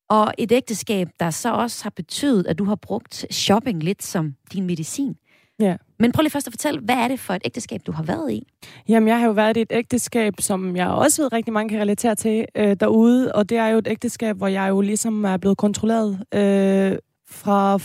Og 0.09 0.33
et 0.37 0.51
ægteskab, 0.51 1.07
der 1.19 1.29
så 1.29 1.53
også 1.53 1.83
har 1.83 1.89
betydet, 1.89 2.47
at 2.47 2.57
du 2.59 2.63
har 2.63 2.75
brugt 2.75 3.25
shopping 3.31 3.83
lidt 3.83 4.03
som 4.03 4.35
din 4.53 4.65
medicin. 4.65 5.15
Ja. 5.59 5.75
Men 5.99 6.11
prøv 6.11 6.21
lige 6.21 6.31
først 6.31 6.47
at 6.47 6.53
fortælle, 6.53 6.79
hvad 6.79 6.95
er 6.95 7.07
det 7.07 7.19
for 7.19 7.33
et 7.33 7.41
ægteskab, 7.45 7.81
du 7.87 7.91
har 7.91 8.03
været 8.03 8.31
i? 8.31 8.47
Jamen, 8.89 9.07
jeg 9.07 9.19
har 9.19 9.25
jo 9.25 9.31
været 9.31 9.57
i 9.57 9.61
et 9.61 9.71
ægteskab, 9.71 10.33
som 10.39 10.75
jeg 10.75 10.87
også 10.87 11.21
ved 11.21 11.33
rigtig 11.33 11.53
mange 11.53 11.69
kan 11.69 11.81
relatere 11.81 12.15
til 12.15 12.45
øh, 12.55 12.75
derude, 12.79 13.31
og 13.35 13.49
det 13.49 13.57
er 13.57 13.67
jo 13.67 13.77
et 13.77 13.87
ægteskab, 13.87 14.37
hvor 14.37 14.47
jeg 14.47 14.69
jo 14.69 14.81
ligesom 14.81 15.25
er 15.25 15.37
blevet 15.37 15.57
kontrolleret 15.57 16.19
øh, 16.33 16.97
fra 17.29 17.79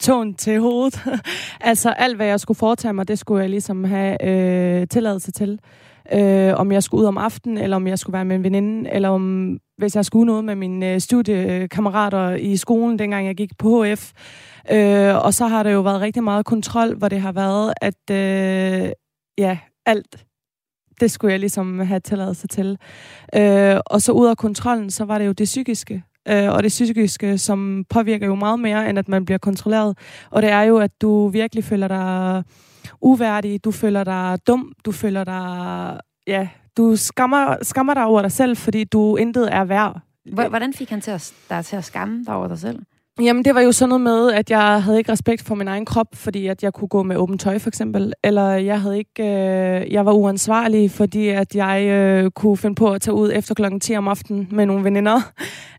tåen 0.00 0.34
til 0.34 0.60
hovedet. 0.60 1.02
altså 1.60 1.90
alt, 1.90 2.16
hvad 2.16 2.26
jeg 2.26 2.40
skulle 2.40 2.58
foretage 2.58 2.92
mig, 2.92 3.08
det 3.08 3.18
skulle 3.18 3.40
jeg 3.40 3.50
ligesom 3.50 3.84
have 3.84 4.24
øh, 4.24 4.88
tilladelse 4.88 5.32
til. 5.32 5.60
Øh, 6.12 6.54
om 6.56 6.72
jeg 6.72 6.82
skulle 6.82 7.02
ud 7.02 7.06
om 7.06 7.18
aftenen, 7.18 7.58
eller 7.58 7.76
om 7.76 7.86
jeg 7.86 7.98
skulle 7.98 8.14
være 8.14 8.24
med 8.24 8.36
en 8.36 8.44
veninde, 8.44 8.90
eller 8.90 9.08
om 9.08 9.58
hvis 9.82 9.96
jeg 9.96 10.04
skulle 10.04 10.26
noget 10.26 10.44
med 10.44 10.54
mine 10.54 10.94
øh, 10.94 11.00
studiekammerater 11.00 12.30
i 12.30 12.56
skolen, 12.56 12.98
dengang 12.98 13.26
jeg 13.26 13.36
gik 13.36 13.58
på 13.58 13.84
HF. 13.84 14.12
Øh, 14.72 15.24
og 15.24 15.34
så 15.34 15.46
har 15.46 15.62
der 15.62 15.70
jo 15.70 15.80
været 15.80 16.00
rigtig 16.00 16.24
meget 16.24 16.46
kontrol, 16.46 16.94
hvor 16.94 17.08
det 17.08 17.20
har 17.20 17.32
været, 17.32 17.74
at 17.80 18.10
øh, 18.10 18.92
ja, 19.38 19.58
alt 19.86 20.24
det 21.00 21.10
skulle 21.10 21.32
jeg 21.32 21.40
ligesom 21.40 21.78
have 21.78 22.00
tilladelse 22.00 22.46
til. 22.46 22.78
Øh, 23.34 23.76
og 23.86 24.02
så 24.02 24.12
ud 24.12 24.26
af 24.26 24.36
kontrollen, 24.36 24.90
så 24.90 25.04
var 25.04 25.18
det 25.18 25.26
jo 25.26 25.32
det 25.32 25.44
psykiske. 25.44 26.02
Øh, 26.28 26.48
og 26.48 26.62
det 26.62 26.68
psykiske, 26.68 27.38
som 27.38 27.84
påvirker 27.90 28.26
jo 28.26 28.34
meget 28.34 28.60
mere, 28.60 28.90
end 28.90 28.98
at 28.98 29.08
man 29.08 29.24
bliver 29.24 29.38
kontrolleret. 29.38 29.98
Og 30.30 30.42
det 30.42 30.50
er 30.50 30.62
jo, 30.62 30.78
at 30.78 30.90
du 31.02 31.28
virkelig 31.28 31.64
føler 31.64 31.88
dig 31.88 32.42
uværdig, 33.00 33.64
du 33.64 33.70
føler 33.70 34.04
dig 34.04 34.38
dum, 34.46 34.72
du 34.84 34.92
føler 34.92 35.24
dig... 35.24 36.00
Ja, 36.26 36.48
du 36.76 36.96
skammer, 36.96 37.56
skammer 37.62 37.94
dig 37.94 38.04
over 38.04 38.22
dig 38.22 38.32
selv, 38.32 38.56
fordi 38.56 38.84
du 38.84 39.16
intet 39.16 39.54
er 39.54 39.64
værd. 39.64 40.00
Hvordan 40.32 40.72
fik 40.74 40.90
han 40.90 41.00
til 41.00 41.10
at, 41.10 41.32
dig 41.50 41.64
til 41.64 41.76
at 41.76 41.84
skamme 41.84 42.24
dig 42.24 42.34
over 42.34 42.48
dig 42.48 42.58
selv? 42.58 42.78
Jamen, 43.20 43.44
det 43.44 43.54
var 43.54 43.60
jo 43.60 43.72
sådan 43.72 43.88
noget 43.88 44.00
med, 44.00 44.32
at 44.32 44.50
jeg 44.50 44.82
havde 44.82 44.98
ikke 44.98 45.12
respekt 45.12 45.42
for 45.42 45.54
min 45.54 45.68
egen 45.68 45.84
krop, 45.84 46.06
fordi 46.14 46.46
at 46.46 46.62
jeg 46.62 46.72
kunne 46.72 46.88
gå 46.88 47.02
med 47.02 47.16
åbent 47.16 47.40
tøj, 47.40 47.58
for 47.58 47.68
eksempel. 47.68 48.12
Eller 48.24 48.48
jeg 48.48 48.80
havde 48.80 48.98
ikke, 48.98 49.22
øh, 49.22 49.92
jeg 49.92 50.06
var 50.06 50.12
uansvarlig, 50.12 50.90
fordi 50.90 51.28
at 51.28 51.54
jeg 51.54 51.82
øh, 51.82 52.30
kunne 52.30 52.56
finde 52.56 52.74
på 52.74 52.90
at 52.90 53.00
tage 53.00 53.14
ud 53.14 53.30
efter 53.34 53.54
klokken 53.54 53.80
10 53.80 53.96
om 53.96 54.08
aftenen 54.08 54.48
med 54.50 54.66
nogle 54.66 54.84
veninder. 54.84 55.20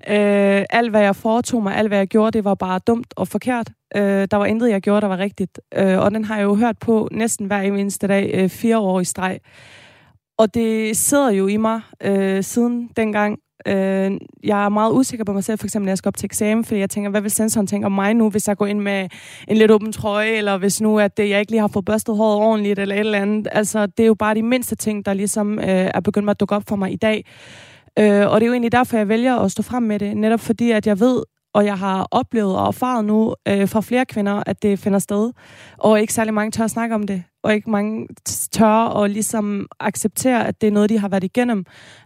Øh, 0.08 0.66
alt, 0.70 0.90
hvad 0.90 1.02
jeg 1.02 1.16
foretog 1.16 1.64
mig, 1.64 1.76
alt, 1.76 1.88
hvad 1.88 1.98
jeg 1.98 2.08
gjorde, 2.08 2.32
det 2.32 2.46
var 2.46 2.56
bare 2.56 2.80
dumt 2.88 3.14
og 3.16 3.28
forkert. 3.28 3.70
Øh, 3.96 4.28
der 4.32 4.36
var 4.36 4.46
intet, 4.46 4.70
jeg 4.70 4.82
gjorde, 4.82 5.02
der 5.02 5.08
var 5.08 5.18
rigtigt. 5.18 5.60
Øh, 5.76 6.00
og 6.00 6.12
den 6.12 6.26
har 6.26 6.36
jeg 6.36 6.44
jo 6.44 6.56
hørt 6.56 6.78
på 6.78 7.08
næsten 7.12 7.48
hver 7.48 7.62
eneste 7.62 8.08
dag, 8.08 8.32
øh, 8.34 8.50
fire 8.50 8.78
år 8.78 9.00
i 9.00 9.06
streg. 9.06 9.40
Og 10.38 10.54
det 10.54 10.98
sidder 10.98 11.32
jo 11.32 11.48
i 11.48 11.58
mig 11.58 11.82
øh, 12.02 12.44
siden 12.44 12.90
dengang, 12.98 13.40
Øh, 13.68 14.12
jeg 14.44 14.66
er 14.66 14.70
meget 14.70 14.94
usikker 14.94 15.26
på 15.26 15.34
mig 15.34 15.44
selv, 15.44 15.60
for 15.60 15.68
eksempel 15.68 15.86
når 15.86 15.92
jeg 15.92 15.98
skal 15.98 16.10
op 16.10 16.18
til 16.18 16.26
eksamen, 16.26 16.66
fordi 16.66 16.80
jeg 16.80 16.90
tænker, 16.90 17.10
hvad 17.10 17.22
vil 17.22 17.32
sensoren 17.32 17.68
tænke 17.68 17.86
om 17.86 17.92
mig 17.92 18.14
nu, 18.14 18.30
hvis 18.30 18.48
jeg 18.48 18.58
går 18.58 18.66
ind 18.66 18.80
med 18.80 19.10
en 19.48 19.58
lidt 19.58 19.72
åben 19.72 19.92
trøje, 19.92 20.30
eller 20.30 20.58
hvis 20.58 20.82
nu, 20.82 21.00
at 21.00 21.18
det, 21.18 21.30
jeg 21.30 21.40
ikke 21.40 21.52
lige 21.52 21.62
har 21.62 21.68
fået 21.68 21.86
børstet 21.86 22.18
håret 22.18 22.38
ordentligt, 22.38 22.80
eller 22.80 22.96
et 22.96 23.00
eller 23.00 23.20
andet. 23.20 23.48
Altså, 23.52 23.86
det 23.86 24.04
er 24.04 24.08
jo 24.08 24.14
bare 24.14 24.36
de 24.36 24.44
mindste 24.44 24.76
ting, 24.76 25.06
der 25.06 25.14
ligesom 25.14 25.60
øh, 25.60 25.66
er 25.68 26.00
begyndt 26.00 26.30
at 26.30 26.40
dukke 26.40 26.56
op 26.56 26.64
for 26.68 26.76
mig 26.76 26.92
i 26.92 26.96
dag. 26.96 27.26
Øh, 28.00 28.32
og 28.32 28.42
det 28.42 28.46
er 28.46 28.48
jo 28.48 28.54
egentlig 28.54 28.72
derfor, 28.72 28.98
jeg 28.98 29.10
vælger 29.10 29.36
at 29.36 29.52
stå 29.52 29.64
frem 29.64 29.84
med 29.84 30.00
det, 30.00 30.18
netop 30.18 30.40
fordi, 30.40 30.72
at 30.72 30.88
jeg 30.88 31.00
ved, 31.00 31.24
og 31.54 31.66
jeg 31.66 31.78
har 31.78 32.08
oplevet 32.12 32.56
og 32.56 32.68
erfaret 32.68 33.06
nu 33.06 33.36
øh, 33.48 33.68
fra 33.68 33.82
flere 33.82 34.06
kvinder, 34.06 34.44
at 34.46 34.64
det 34.64 34.80
finder 34.80 35.00
sted, 35.00 35.32
og 35.78 36.02
ikke 36.02 36.14
særlig 36.14 36.34
mange 36.34 36.52
tør 36.52 36.64
at 36.64 36.72
snakke 36.72 36.96
om 36.96 37.04
det, 37.04 37.24
og 37.44 37.54
ikke 37.54 37.70
mange 37.70 38.08
tør 38.52 39.02
at 39.04 39.12
ligesom 39.12 39.68
acceptere, 39.80 40.48
at 40.48 40.62
det 40.62 40.68
er 40.68 40.72
noget, 40.72 40.90
de 40.90 41.00
har 41.00 41.10
været 41.10 41.24
igennem, 41.24 41.66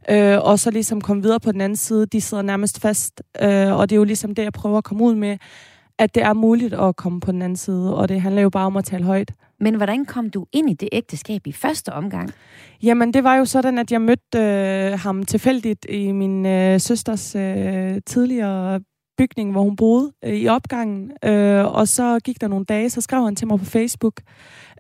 øh, 0.10 0.38
og 0.42 0.60
så 0.60 0.72
ligesom 0.72 1.02
komme 1.02 1.24
videre 1.24 1.40
på 1.40 1.52
den 1.52 1.62
anden 1.62 1.76
side. 1.76 2.06
De 2.06 2.22
sidder 2.22 2.44
nærmest 2.44 2.82
fast, 2.82 3.22
øh, 3.42 3.78
og 3.78 3.90
det 3.90 3.96
er 3.96 3.98
jo 3.98 4.04
ligesom 4.04 4.36
det, 4.36 4.44
jeg 4.44 4.54
prøver 4.54 4.78
at 4.78 4.84
komme 4.84 5.04
ud 5.04 5.16
med, 5.16 5.38
at 6.00 6.16
det 6.16 6.24
er 6.24 6.34
muligt 6.34 6.74
at 6.74 6.96
komme 6.96 7.20
på 7.20 7.32
den 7.32 7.42
anden 7.42 7.58
side, 7.58 7.96
og 7.98 8.10
det 8.10 8.22
handler 8.22 8.42
jo 8.42 8.50
bare 8.50 8.66
om 8.66 8.78
at 8.78 8.86
tale 8.86 9.04
højt. 9.04 9.32
Men 9.60 9.76
hvordan 9.76 10.06
kom 10.06 10.30
du 10.30 10.46
ind 10.54 10.70
i 10.70 10.74
det 10.74 10.90
ægteskab 10.92 11.48
i 11.48 11.52
første 11.52 11.94
omgang? 11.94 12.32
Jamen, 12.84 13.14
det 13.14 13.24
var 13.24 13.36
jo 13.36 13.46
sådan, 13.46 13.78
at 13.78 13.92
jeg 13.92 14.02
mødte 14.02 14.40
øh, 14.40 15.00
ham 15.00 15.26
tilfældigt 15.26 15.86
i 15.90 16.12
min 16.12 16.46
øh, 16.46 16.80
søsters 16.80 17.36
øh, 17.36 18.02
tidligere 18.06 18.80
bygning, 19.18 19.52
hvor 19.52 19.62
hun 19.62 19.76
boede 19.76 20.12
øh, 20.24 20.34
i 20.34 20.48
opgangen. 20.48 21.12
Øh, 21.24 21.66
og 21.66 21.88
så 21.88 22.20
gik 22.24 22.42
der 22.42 22.48
nogle 22.48 22.66
dage, 22.66 22.90
så 22.90 23.02
skrev 23.02 23.24
han 23.24 23.36
til 23.36 23.48
mig 23.48 23.60
på 23.60 23.66
Facebook. 23.66 24.22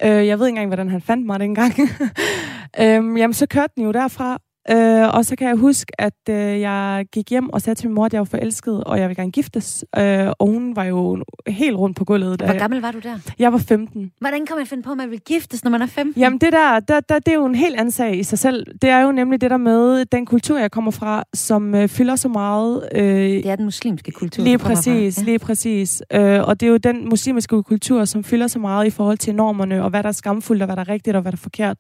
Øh, 0.04 0.28
jeg 0.28 0.40
ved 0.40 0.48
ikke 0.48 0.52
engang, 0.52 0.68
hvordan 0.68 0.90
han 0.90 1.02
fandt 1.02 1.26
mig 1.26 1.40
dengang. 1.40 1.74
øh, 2.82 3.20
jamen, 3.20 3.34
så 3.34 3.46
kørte 3.46 3.74
den 3.76 3.84
jo 3.84 3.92
derfra, 3.92 4.40
Øh, 4.72 5.14
og 5.14 5.26
så 5.26 5.36
kan 5.36 5.48
jeg 5.48 5.56
huske, 5.56 6.02
at 6.02 6.14
øh, 6.30 6.36
jeg 6.62 7.06
gik 7.12 7.30
hjem 7.30 7.50
og 7.50 7.62
sagde 7.62 7.80
til 7.80 7.88
min 7.90 7.96
mor, 7.96 8.06
at 8.06 8.14
jeg 8.14 8.20
var 8.20 8.26
forelsket, 8.26 8.84
og 8.84 9.00
jeg 9.00 9.10
ville 9.10 9.22
gerne 9.22 9.32
giftes. 9.32 9.86
Øh, 9.98 10.28
og 10.40 10.48
hun 10.48 10.76
var 10.76 10.84
jo 10.84 11.24
helt 11.48 11.76
rundt 11.76 11.98
på 11.98 12.06
gulvet. 12.06 12.42
Hvor 12.42 12.60
gammel 12.60 12.82
var 12.82 12.92
du 12.92 13.00
der? 13.00 13.16
Jeg 13.40 13.52
var 13.52 13.58
15. 13.58 14.12
Hvordan 14.20 14.46
kan 14.46 14.56
man 14.58 14.66
finde 14.66 14.84
på, 14.84 14.92
at 14.92 14.98
man 14.98 15.12
vil 15.12 15.20
giftes, 15.20 15.64
når 15.64 15.72
man 15.72 15.82
er 15.82 15.86
15? 15.86 16.22
Jamen 16.22 16.40
det 16.40 16.54
der, 16.54 16.80
der, 16.80 17.00
der, 17.00 17.20
det 17.20 17.28
er 17.28 17.36
jo 17.36 17.46
en 17.46 17.56
helt 17.56 17.76
anden 17.76 17.92
sag 17.92 18.20
i 18.20 18.24
sig 18.24 18.40
selv. 18.40 18.66
Det 18.82 18.90
er 18.90 19.02
jo 19.02 19.12
nemlig 19.12 19.42
det 19.42 19.52
der 19.52 19.58
med 19.58 20.06
den 20.06 20.26
kultur, 20.26 20.58
jeg 20.60 20.72
kommer 20.72 20.92
fra, 20.92 21.24
som 21.34 21.76
øh, 21.76 21.88
fylder 21.88 22.16
så 22.16 22.28
meget. 22.28 22.90
Øh, 22.96 23.04
det 23.04 23.46
er 23.50 23.56
den 23.56 23.66
muslimske 23.66 24.12
kultur, 24.12 24.44
Lige 24.44 24.58
præcis, 24.58 25.18
ja. 25.18 25.24
lige 25.24 25.40
præcis. 25.40 26.04
Øh, 26.14 26.48
og 26.48 26.60
det 26.60 26.68
er 26.68 26.72
jo 26.72 26.78
den 26.78 27.10
muslimske 27.10 27.64
kultur, 27.64 28.06
som 28.06 28.24
fylder 28.24 28.48
så 28.48 28.60
meget 28.60 28.88
i 28.88 28.90
forhold 28.90 29.18
til 29.18 29.36
normerne, 29.36 29.84
og 29.84 29.90
hvad 29.90 30.04
der 30.04 30.10
er 30.10 30.14
skamfuldt, 30.14 30.62
og 30.62 30.66
hvad 30.66 30.76
der 30.76 30.82
er 30.82 30.90
rigtigt, 30.90 31.16
og 31.16 31.22
hvad 31.22 31.32
der 31.32 31.38
er 31.38 31.42
forkert. 31.42 31.80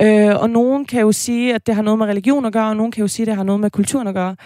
Øh, 0.00 0.42
og 0.42 0.50
nogen 0.50 0.84
kan 0.84 1.00
jo 1.00 1.12
sige, 1.12 1.54
at 1.54 1.66
det 1.66 1.74
har 1.74 1.82
noget 1.82 1.98
med 1.98 2.13
religion 2.14 2.44
at 2.44 2.52
gøre, 2.52 2.68
og 2.68 2.76
nogen 2.76 2.92
kan 2.92 3.00
jo 3.00 3.08
sige, 3.08 3.24
at 3.24 3.26
det 3.26 3.36
har 3.36 3.42
noget 3.42 3.60
med 3.60 3.70
kulturen 3.70 4.06
at 4.06 4.14
gøre. 4.14 4.36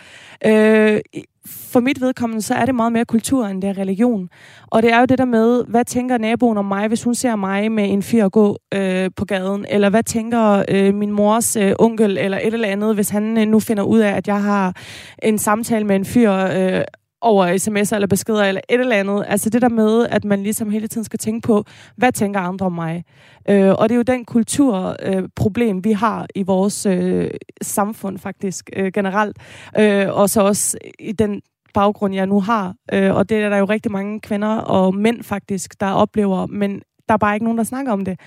Øh, 0.46 1.00
for 1.48 1.80
mit 1.80 2.00
vedkommende, 2.00 2.42
så 2.42 2.54
er 2.54 2.64
det 2.64 2.74
meget 2.74 2.92
mere 2.92 3.04
kultur, 3.04 3.46
end 3.46 3.62
det 3.62 3.70
er 3.70 3.78
religion. 3.78 4.28
Og 4.66 4.82
det 4.82 4.92
er 4.92 5.00
jo 5.00 5.04
det 5.04 5.18
der 5.18 5.24
med, 5.24 5.64
hvad 5.68 5.84
tænker 5.84 6.18
naboen 6.18 6.58
om 6.58 6.64
mig, 6.64 6.88
hvis 6.88 7.02
hun 7.02 7.14
ser 7.14 7.36
mig 7.36 7.72
med 7.72 7.92
en 7.92 8.02
fyr 8.02 8.28
gå 8.28 8.58
øh, 8.74 9.10
på 9.16 9.24
gaden? 9.24 9.66
Eller 9.68 9.90
hvad 9.90 10.02
tænker 10.02 10.64
øh, 10.68 10.94
min 10.94 11.10
mors 11.10 11.56
øh, 11.56 11.72
onkel, 11.78 12.18
eller 12.18 12.38
et 12.38 12.54
eller 12.54 12.68
andet, 12.68 12.94
hvis 12.94 13.08
han 13.08 13.38
øh, 13.38 13.46
nu 13.46 13.60
finder 13.60 13.82
ud 13.82 13.98
af, 13.98 14.12
at 14.12 14.28
jeg 14.28 14.42
har 14.42 14.76
en 15.22 15.38
samtale 15.38 15.84
med 15.84 15.96
en 15.96 16.04
fyr 16.04 16.32
øh, 16.32 16.84
over 17.20 17.46
sms'er 17.46 17.94
eller 17.94 18.06
beskeder 18.06 18.44
eller 18.44 18.60
et 18.68 18.80
eller 18.80 18.96
andet. 18.96 19.24
Altså 19.28 19.50
det 19.50 19.62
der 19.62 19.68
med, 19.68 20.06
at 20.10 20.24
man 20.24 20.42
ligesom 20.42 20.70
hele 20.70 20.88
tiden 20.88 21.04
skal 21.04 21.18
tænke 21.18 21.46
på, 21.46 21.64
hvad 21.96 22.12
tænker 22.12 22.40
andre 22.40 22.66
om 22.66 22.72
mig? 22.72 23.04
Øh, 23.48 23.74
og 23.78 23.88
det 23.88 23.94
er 23.94 23.96
jo 23.96 24.02
den 24.02 24.24
kulturproblem, 24.24 25.76
øh, 25.76 25.84
vi 25.84 25.92
har 25.92 26.26
i 26.34 26.42
vores 26.42 26.86
øh, 26.86 27.30
samfund 27.62 28.18
faktisk 28.18 28.70
øh, 28.76 28.92
generelt. 28.92 29.36
Øh, 29.78 30.06
og 30.10 30.30
så 30.30 30.42
også 30.42 30.78
i 30.98 31.12
den 31.12 31.42
baggrund, 31.74 32.14
jeg 32.14 32.26
nu 32.26 32.40
har. 32.40 32.74
Øh, 32.92 33.14
og 33.14 33.28
det 33.28 33.36
er 33.36 33.48
der 33.48 33.56
jo 33.56 33.64
rigtig 33.64 33.92
mange 33.92 34.20
kvinder 34.20 34.56
og 34.56 34.94
mænd 34.94 35.22
faktisk, 35.22 35.80
der 35.80 35.86
oplever, 35.86 36.46
men 36.46 36.82
der 37.08 37.14
er 37.14 37.18
bare 37.18 37.34
ikke 37.36 37.44
nogen, 37.44 37.58
der 37.58 37.64
snakker 37.64 37.92
om 37.92 38.04
det. 38.04 38.20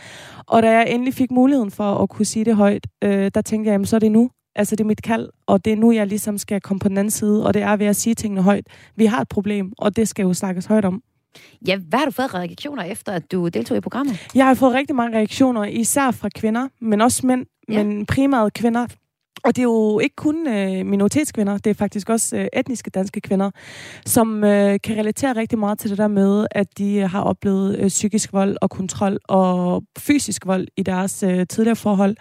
Og 0.47 0.63
da 0.63 0.71
jeg 0.71 0.85
endelig 0.89 1.13
fik 1.13 1.31
muligheden 1.31 1.71
for 1.71 1.95
at 1.95 2.09
kunne 2.09 2.25
sige 2.25 2.45
det 2.45 2.55
højt, 2.55 2.87
øh, 3.03 3.31
der 3.33 3.41
tænkte 3.41 3.67
jeg, 3.67 3.73
jamen 3.73 3.85
så 3.85 3.95
er 3.95 3.99
det 3.99 4.11
nu. 4.11 4.29
Altså, 4.55 4.75
det 4.75 4.83
er 4.83 4.87
mit 4.87 5.01
kald, 5.01 5.29
og 5.47 5.65
det 5.65 5.73
er 5.73 5.77
nu, 5.77 5.91
jeg 5.91 6.07
ligesom 6.07 6.37
skal 6.37 6.61
komme 6.61 6.79
på 6.79 6.89
den 6.89 6.97
anden 6.97 7.11
side, 7.11 7.47
og 7.47 7.53
det 7.53 7.61
er 7.61 7.75
ved 7.75 7.85
at 7.85 7.95
sige 7.95 8.15
tingene 8.15 8.41
højt. 8.41 8.67
Vi 8.95 9.05
har 9.05 9.21
et 9.21 9.29
problem, 9.29 9.73
og 9.77 9.95
det 9.95 10.07
skal 10.07 10.23
jo 10.23 10.33
snakkes 10.33 10.65
højt 10.65 10.85
om. 10.85 11.01
Ja, 11.67 11.77
hvad 11.77 11.99
har 11.99 12.05
du 12.05 12.11
fået 12.11 12.33
reaktioner 12.33 12.83
efter, 12.83 13.11
at 13.11 13.31
du 13.31 13.47
deltog 13.47 13.77
i 13.77 13.79
programmet? 13.79 14.27
Jeg 14.35 14.45
har 14.45 14.53
fået 14.53 14.73
rigtig 14.73 14.95
mange 14.95 15.17
reaktioner, 15.17 15.63
især 15.63 16.11
fra 16.11 16.29
kvinder, 16.35 16.67
men 16.81 17.01
også 17.01 17.27
mænd, 17.27 17.45
ja. 17.69 17.83
men 17.83 18.05
primært 18.05 18.53
kvinder. 18.53 18.87
Og 19.43 19.55
det 19.55 19.61
er 19.61 19.63
jo 19.63 19.99
ikke 19.99 20.15
kun 20.15 20.47
øh, 20.47 20.85
minoritetskvinder, 20.85 21.57
det 21.57 21.69
er 21.69 21.73
faktisk 21.73 22.09
også 22.09 22.37
øh, 22.37 22.47
etniske 22.53 22.89
danske 22.89 23.21
kvinder, 23.21 23.51
som 24.05 24.43
øh, 24.43 24.79
kan 24.83 24.97
relatere 24.97 25.35
rigtig 25.35 25.59
meget 25.59 25.79
til 25.79 25.89
det 25.89 25.97
der 25.97 26.07
med, 26.07 26.47
at 26.51 26.77
de 26.77 26.99
har 26.99 27.21
oplevet 27.21 27.79
øh, 27.79 27.87
psykisk 27.87 28.33
vold 28.33 28.57
og 28.61 28.69
kontrol 28.69 29.17
og 29.23 29.83
fysisk 29.99 30.45
vold 30.45 30.67
i 30.77 30.83
deres 30.83 31.23
øh, 31.23 31.47
tidligere 31.47 31.75
forhold. 31.75 32.15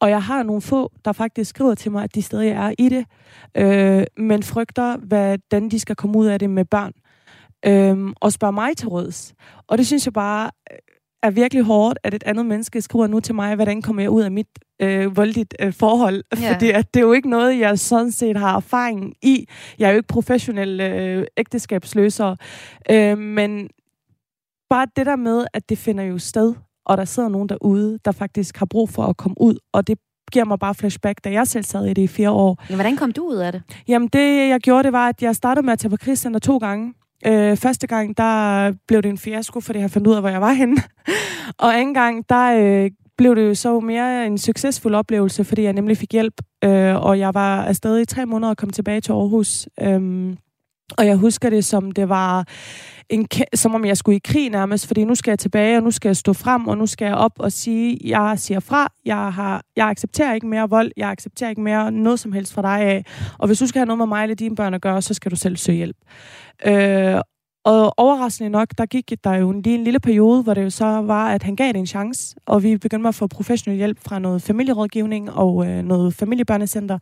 Og 0.00 0.10
jeg 0.10 0.22
har 0.22 0.42
nogle 0.42 0.62
få, 0.62 0.92
der 1.04 1.12
faktisk 1.12 1.50
skriver 1.50 1.74
til 1.74 1.92
mig, 1.92 2.04
at 2.04 2.14
de 2.14 2.22
stadig 2.22 2.48
er 2.48 2.74
i 2.78 2.88
det, 2.88 3.04
øh, 3.56 4.04
men 4.16 4.42
frygter, 4.42 4.96
hvordan 4.96 5.68
de 5.68 5.80
skal 5.80 5.96
komme 5.96 6.18
ud 6.18 6.26
af 6.26 6.38
det 6.38 6.50
med 6.50 6.64
børn. 6.64 6.92
Øh, 7.66 8.12
og 8.20 8.32
spørger 8.32 8.52
mig 8.52 8.76
til 8.76 8.88
råds. 8.88 9.34
Og 9.66 9.78
det 9.78 9.86
synes 9.86 10.06
jeg 10.06 10.12
bare 10.12 10.50
øh, 10.72 10.78
er 11.22 11.30
virkelig 11.30 11.64
hårdt, 11.64 11.98
at 12.02 12.14
et 12.14 12.22
andet 12.26 12.46
menneske 12.46 12.82
skriver 12.82 13.06
nu 13.06 13.20
til 13.20 13.34
mig, 13.34 13.54
hvordan 13.54 13.82
kommer 13.82 14.02
jeg 14.02 14.10
ud 14.10 14.22
af 14.22 14.30
mit 14.30 14.48
øh, 14.82 15.16
voldeligt 15.16 15.54
øh, 15.60 15.72
forhold. 15.72 16.24
Yeah. 16.38 16.48
Fordi 16.52 16.70
at 16.70 16.94
det 16.94 17.00
er 17.00 17.04
jo 17.04 17.12
ikke 17.12 17.30
noget, 17.30 17.58
jeg 17.58 17.78
sådan 17.78 18.12
set 18.12 18.36
har 18.36 18.56
erfaring 18.56 19.14
i. 19.22 19.46
Jeg 19.78 19.86
er 19.86 19.90
jo 19.90 19.96
ikke 19.96 20.08
professionel 20.08 20.80
øh, 20.80 21.26
ægteskabsløser. 21.36 22.36
Øh, 22.90 23.18
men 23.18 23.68
bare 24.70 24.86
det 24.96 25.06
der 25.06 25.16
med, 25.16 25.46
at 25.54 25.68
det 25.68 25.78
finder 25.78 26.04
jo 26.04 26.18
sted 26.18 26.54
og 26.86 26.96
der 26.96 27.04
sidder 27.04 27.28
nogen 27.28 27.48
derude, 27.48 27.98
der 28.04 28.12
faktisk 28.12 28.56
har 28.56 28.66
brug 28.66 28.90
for 28.90 29.02
at 29.02 29.16
komme 29.16 29.40
ud, 29.40 29.58
og 29.72 29.86
det 29.86 29.98
giver 30.32 30.44
mig 30.44 30.58
bare 30.58 30.74
flashback, 30.74 31.24
da 31.24 31.30
jeg 31.32 31.46
selv 31.46 31.64
sad 31.64 31.86
i 31.86 31.92
det 31.94 32.02
i 32.02 32.06
fire 32.06 32.30
år. 32.30 32.64
Ja, 32.70 32.74
hvordan 32.74 32.96
kom 32.96 33.12
du 33.12 33.22
ud 33.22 33.36
af 33.36 33.52
det? 33.52 33.62
Jamen, 33.88 34.08
det 34.08 34.48
jeg 34.48 34.60
gjorde, 34.60 34.82
det 34.82 34.92
var, 34.92 35.08
at 35.08 35.22
jeg 35.22 35.36
startede 35.36 35.66
med 35.66 35.72
at 35.72 35.78
tage 35.78 35.90
på 35.90 35.96
krigscenter 35.96 36.40
to 36.40 36.58
gange. 36.58 36.94
Øh, 37.26 37.56
første 37.56 37.86
gang, 37.86 38.16
der 38.16 38.72
blev 38.88 39.02
det 39.02 39.08
en 39.08 39.18
fiasko, 39.18 39.60
fordi 39.60 39.78
jeg 39.78 39.90
fandt 39.90 40.06
ud 40.06 40.14
af, 40.14 40.22
hvor 40.22 40.28
jeg 40.28 40.40
var 40.40 40.52
henne. 40.52 40.76
og 41.64 41.78
anden 41.78 41.94
gang, 41.94 42.28
der 42.28 42.84
øh, 42.84 42.90
blev 43.18 43.36
det 43.36 43.42
jo 43.42 43.54
så 43.54 43.80
mere 43.80 44.26
en 44.26 44.38
succesfuld 44.38 44.94
oplevelse, 44.94 45.44
fordi 45.44 45.62
jeg 45.62 45.72
nemlig 45.72 45.96
fik 45.96 46.12
hjælp, 46.12 46.34
øh, 46.64 47.04
og 47.04 47.18
jeg 47.18 47.34
var 47.34 47.64
afsted 47.64 48.00
i 48.00 48.04
tre 48.04 48.26
måneder 48.26 48.50
og 48.50 48.56
kom 48.56 48.70
tilbage 48.70 49.00
til 49.00 49.12
Aarhus. 49.12 49.68
Øh, 49.80 50.36
og 50.98 51.06
jeg 51.06 51.16
husker 51.16 51.50
det 51.50 51.64
som 51.64 51.92
det 51.92 52.08
var 52.08 52.48
en, 53.08 53.28
som 53.54 53.74
om 53.74 53.84
jeg 53.84 53.96
skulle 53.96 54.16
i 54.16 54.20
krig 54.24 54.50
nærmest, 54.50 54.86
fordi 54.86 55.04
nu 55.04 55.14
skal 55.14 55.30
jeg 55.30 55.38
tilbage, 55.38 55.76
og 55.76 55.82
nu 55.82 55.90
skal 55.90 56.08
jeg 56.08 56.16
stå 56.16 56.32
frem, 56.32 56.68
og 56.68 56.78
nu 56.78 56.86
skal 56.86 57.06
jeg 57.06 57.14
op 57.14 57.32
og 57.38 57.52
sige, 57.52 57.98
jeg 58.04 58.38
siger 58.38 58.60
fra, 58.60 58.92
jeg, 59.04 59.32
har, 59.32 59.62
jeg 59.76 59.88
accepterer 59.88 60.34
ikke 60.34 60.46
mere 60.46 60.68
vold, 60.68 60.92
jeg 60.96 61.10
accepterer 61.10 61.50
ikke 61.50 61.62
mere 61.62 61.92
noget 61.92 62.20
som 62.20 62.32
helst 62.32 62.54
fra 62.54 62.62
dig 62.62 62.80
af, 62.80 63.04
og 63.38 63.46
hvis 63.46 63.58
du 63.58 63.66
skal 63.66 63.78
have 63.78 63.86
noget 63.86 63.98
med 63.98 64.06
mig 64.06 64.22
eller 64.22 64.34
dine 64.34 64.56
børn 64.56 64.74
at 64.74 64.80
gøre, 64.80 65.02
så 65.02 65.14
skal 65.14 65.30
du 65.30 65.36
selv 65.36 65.56
søge 65.56 65.76
hjælp. 65.76 65.96
Øh, 66.66 67.20
og 67.64 67.94
overraskende 67.96 68.50
nok, 68.50 68.68
der 68.78 68.86
gik 68.86 69.12
der 69.24 69.34
jo 69.34 69.52
lige 69.52 69.74
en 69.74 69.84
lille 69.84 70.00
periode, 70.00 70.42
hvor 70.42 70.54
det 70.54 70.62
jo 70.62 70.70
så 70.70 70.84
var, 70.84 71.28
at 71.28 71.42
han 71.42 71.56
gav 71.56 71.66
det 71.66 71.76
en 71.76 71.86
chance, 71.86 72.36
og 72.46 72.62
vi 72.62 72.76
begyndte 72.76 73.08
at 73.08 73.14
få 73.14 73.26
professionel 73.26 73.76
hjælp 73.76 73.98
fra 74.06 74.18
noget 74.18 74.42
familierådgivning 74.42 75.32
og 75.32 75.66
øh, 75.66 75.82
noget 75.82 76.14
familiebørnecenter 76.14 76.98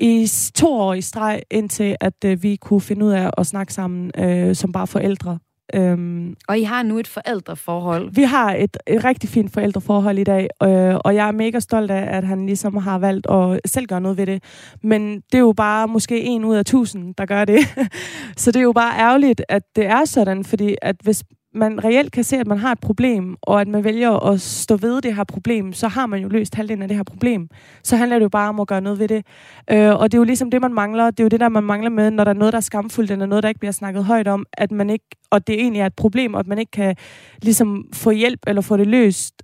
i 0.00 0.28
to 0.54 0.72
år 0.72 0.94
i 0.94 1.00
streg, 1.00 1.42
indtil 1.50 1.96
at 2.00 2.24
øh, 2.24 2.42
vi 2.42 2.56
kunne 2.56 2.80
finde 2.80 3.06
ud 3.06 3.10
af 3.10 3.30
at 3.38 3.46
snakke 3.46 3.74
sammen 3.74 4.10
øh, 4.18 4.54
som 4.54 4.72
bare 4.72 4.86
forældre. 4.86 5.38
Øhm, 5.74 6.34
Og 6.48 6.58
I 6.58 6.62
har 6.62 6.82
nu 6.82 6.98
et 6.98 7.06
forældreforhold. 7.06 8.10
vi 8.14 8.22
har 8.22 8.54
et, 8.54 8.76
et 8.86 9.04
rigtig 9.04 9.30
fint 9.30 9.52
forældreforhold 9.52 10.18
i 10.18 10.24
dag, 10.24 10.48
øh, 10.62 10.94
og 11.04 11.14
jeg 11.14 11.28
er 11.28 11.32
mega 11.32 11.60
stolt 11.60 11.90
af, 11.90 12.16
at 12.16 12.24
han 12.24 12.46
ligesom 12.46 12.76
har 12.76 12.98
valgt 12.98 13.26
at 13.30 13.60
selv 13.66 13.86
gøre 13.86 14.00
noget 14.00 14.18
ved 14.18 14.26
det. 14.26 14.42
Men 14.82 15.14
det 15.16 15.34
er 15.34 15.38
jo 15.38 15.52
bare 15.56 15.88
måske 15.88 16.22
en 16.22 16.44
ud 16.44 16.56
af 16.56 16.64
tusind, 16.64 17.14
der 17.14 17.26
gør 17.26 17.44
det. 17.44 17.58
Så 18.36 18.52
det 18.52 18.58
er 18.58 18.62
jo 18.64 18.72
bare 18.72 18.98
ærgerligt, 19.00 19.42
at 19.48 19.62
det 19.76 19.86
er 19.86 20.04
sådan, 20.04 20.44
fordi 20.44 20.76
at 20.82 20.96
hvis 21.02 21.24
man 21.58 21.84
reelt 21.84 22.12
kan 22.12 22.24
se, 22.24 22.36
at 22.36 22.46
man 22.46 22.58
har 22.58 22.72
et 22.72 22.80
problem, 22.80 23.36
og 23.42 23.60
at 23.60 23.68
man 23.68 23.84
vælger 23.84 24.10
at 24.10 24.40
stå 24.40 24.76
ved 24.76 25.00
det 25.00 25.14
her 25.14 25.24
problem, 25.24 25.72
så 25.72 25.88
har 25.88 26.06
man 26.06 26.22
jo 26.22 26.28
løst 26.28 26.54
halvdelen 26.54 26.82
af 26.82 26.88
det 26.88 26.96
her 26.96 27.04
problem. 27.04 27.48
Så 27.82 27.96
handler 27.96 28.18
det 28.18 28.22
jo 28.22 28.28
bare 28.28 28.48
om 28.48 28.60
at 28.60 28.68
gøre 28.68 28.80
noget 28.80 28.98
ved 28.98 29.08
det. 29.08 29.26
Øh, 29.70 29.94
og 29.94 30.12
det 30.12 30.18
er 30.18 30.18
jo 30.18 30.24
ligesom 30.24 30.50
det, 30.50 30.60
man 30.60 30.74
mangler. 30.74 31.10
Det 31.10 31.20
er 31.20 31.24
jo 31.24 31.28
det, 31.28 31.40
der 31.40 31.48
man 31.48 31.62
mangler 31.62 31.90
med, 31.90 32.10
når 32.10 32.24
der 32.24 32.30
er 32.30 32.34
noget, 32.34 32.52
der 32.52 32.56
er 32.56 32.60
skamfuldt, 32.60 33.10
eller 33.10 33.26
noget, 33.26 33.42
der 33.42 33.48
ikke 33.48 33.60
bliver 33.60 33.72
snakket 33.72 34.04
højt 34.04 34.28
om, 34.28 34.46
at 34.52 34.70
man 34.70 34.90
ikke, 34.90 35.06
og 35.30 35.46
det 35.46 35.54
egentlig 35.60 35.80
er 35.80 35.86
et 35.86 35.96
problem, 35.96 36.34
og 36.34 36.40
at 36.40 36.46
man 36.46 36.58
ikke 36.58 36.70
kan 36.70 36.96
ligesom 37.42 37.88
få 37.92 38.10
hjælp 38.10 38.40
eller 38.46 38.62
få 38.62 38.76
det 38.76 38.86
løst, 38.86 39.42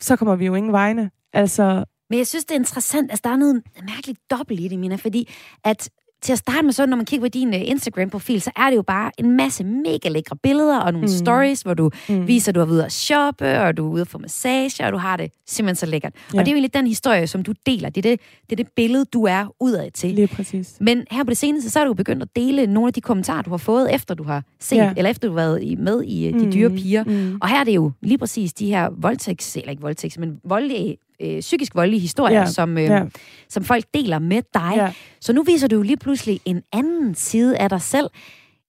så 0.00 0.16
kommer 0.16 0.36
vi 0.36 0.46
jo 0.46 0.54
ingen 0.54 0.72
vegne. 0.72 1.10
Altså, 1.32 1.84
Men 2.10 2.18
jeg 2.18 2.26
synes, 2.26 2.44
det 2.44 2.54
er 2.54 2.58
interessant. 2.58 3.10
Altså, 3.10 3.22
der 3.24 3.30
er 3.30 3.36
noget 3.36 3.62
mærkeligt 3.82 4.18
dobbelt 4.30 4.60
i 4.60 4.68
det, 4.68 4.78
Mina, 4.78 4.96
fordi 4.96 5.28
at 5.64 5.90
til 6.22 6.32
at 6.32 6.38
starte 6.38 6.62
med 6.62 6.72
så, 6.72 6.86
når 6.86 6.96
man 6.96 7.06
kigger 7.06 7.24
på 7.24 7.28
din 7.28 7.48
uh, 7.48 7.68
Instagram-profil, 7.68 8.40
så 8.40 8.50
er 8.56 8.70
det 8.70 8.76
jo 8.76 8.82
bare 8.82 9.10
en 9.18 9.30
masse 9.36 9.64
mega 9.64 10.08
lækre 10.08 10.36
billeder 10.36 10.78
og 10.80 10.92
nogle 10.92 11.06
Mm. 11.06 11.12
mm. 11.12 11.18
stories, 11.26 11.62
hvor 11.62 11.74
du 11.74 11.90
Mm. 12.08 12.14
mm. 12.14 12.26
viser, 12.26 12.50
at 12.50 12.54
du 12.54 12.60
er 12.60 12.66
ude 12.66 12.84
at 12.84 12.92
shoppe, 12.92 13.60
og 13.60 13.76
du 13.76 13.86
er 13.88 13.90
ude 13.92 14.04
få 14.04 14.18
massage, 14.18 14.84
og 14.86 14.92
du 14.92 14.96
har 14.98 15.16
det 15.16 15.30
simpelthen 15.46 15.76
så 15.76 15.86
lækkert. 15.86 16.12
Ja. 16.34 16.38
Og 16.38 16.44
det 16.44 16.50
er 16.50 16.52
jo 16.52 16.56
egentlig 16.56 16.74
den 16.74 16.86
historie, 16.86 17.26
som 17.26 17.42
du 17.42 17.52
deler. 17.66 17.88
Det 17.90 18.06
er 18.06 18.10
det, 18.10 18.20
det, 18.50 18.52
er 18.60 18.64
det 18.64 18.68
billede, 18.76 19.04
du 19.04 19.24
er 19.24 19.54
udad 19.60 19.90
til. 19.90 20.14
lige 20.14 20.26
præcis. 20.26 20.76
Men 20.80 21.04
her 21.10 21.24
på 21.24 21.30
det 21.30 21.38
seneste, 21.38 21.70
så 21.70 21.80
er 21.80 21.84
du 21.84 21.94
begyndt 21.94 22.22
at 22.22 22.28
dele 22.36 22.66
nogle 22.66 22.86
af 22.86 22.92
de 22.92 23.00
kommentarer, 23.00 23.42
du 23.42 23.50
har 23.50 23.56
fået, 23.56 23.94
efter 23.94 24.14
du 24.14 24.22
har 24.24 24.42
set, 24.60 24.76
Ja. 24.76 24.92
eller 24.96 25.10
efter 25.10 25.28
du 25.28 25.34
har 25.36 25.42
været 25.42 25.78
med 25.78 26.02
i 26.02 26.34
uh, 26.34 26.40
De 26.40 26.52
Dyre 26.52 26.70
Piger. 26.70 27.04
Mm. 27.04 27.38
Og 27.42 27.48
her 27.48 27.60
er 27.60 27.64
det 27.64 27.74
jo 27.74 27.92
lige 28.02 28.18
præcis 28.18 28.52
de 28.52 28.66
her 28.66 28.88
voldtægts, 28.98 29.56
eller 29.56 29.70
ikke 29.70 29.82
voldtægts, 29.82 30.18
men 30.18 30.40
voldelige, 30.44 30.96
øh, 31.22 31.40
psykisk 31.40 31.74
voldelige 31.74 32.00
historier, 32.00 32.38
Ja, 32.38 32.46
som, 32.46 32.78
øh, 32.78 32.84
ja. 32.84 33.02
som 33.48 33.64
folk 33.64 33.84
deler 33.94 34.18
med 34.18 34.42
dig. 34.54 34.72
Ja. 34.76 34.92
Så 35.20 35.32
nu 35.32 35.42
viser 35.42 35.68
du 35.68 35.76
jo 35.76 35.82
lige 35.82 35.96
pludselig 35.96 36.40
en 36.44 36.62
anden 36.72 37.14
side 37.14 37.58
af 37.58 37.68
dig 37.68 37.82
selv. 37.82 38.10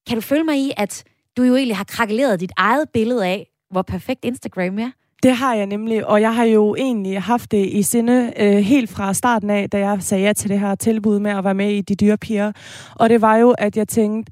Kan 0.07 0.15
du 0.15 0.21
følge 0.21 0.43
mig 0.43 0.57
i, 0.57 0.71
at 0.77 1.03
du 1.37 1.43
jo 1.43 1.55
egentlig 1.55 1.77
har 1.77 1.83
krakeleret 1.83 2.39
dit 2.39 2.51
eget 2.57 2.89
billede 2.93 3.25
af, 3.27 3.47
hvor 3.71 3.81
perfekt 3.81 4.25
Instagram 4.25 4.79
er? 4.79 4.91
Det 5.23 5.35
har 5.35 5.55
jeg 5.55 5.65
nemlig, 5.65 6.05
og 6.07 6.21
jeg 6.21 6.35
har 6.35 6.43
jo 6.43 6.75
egentlig 6.75 7.21
haft 7.21 7.51
det 7.51 7.65
i 7.67 7.81
sinde 7.81 8.33
øh, 8.39 8.57
helt 8.57 8.89
fra 8.89 9.13
starten 9.13 9.49
af, 9.49 9.69
da 9.69 9.77
jeg 9.77 9.97
sagde 10.03 10.23
ja 10.23 10.33
til 10.33 10.49
det 10.49 10.59
her 10.59 10.75
tilbud 10.75 11.19
med 11.19 11.31
at 11.31 11.43
være 11.43 11.53
med 11.53 11.71
i 11.71 11.81
De 11.81 11.95
Dyre 11.95 12.17
Piger. 12.17 12.51
Og 12.95 13.09
det 13.09 13.21
var 13.21 13.35
jo, 13.35 13.51
at 13.57 13.77
jeg 13.77 13.87
tænkte, 13.87 14.31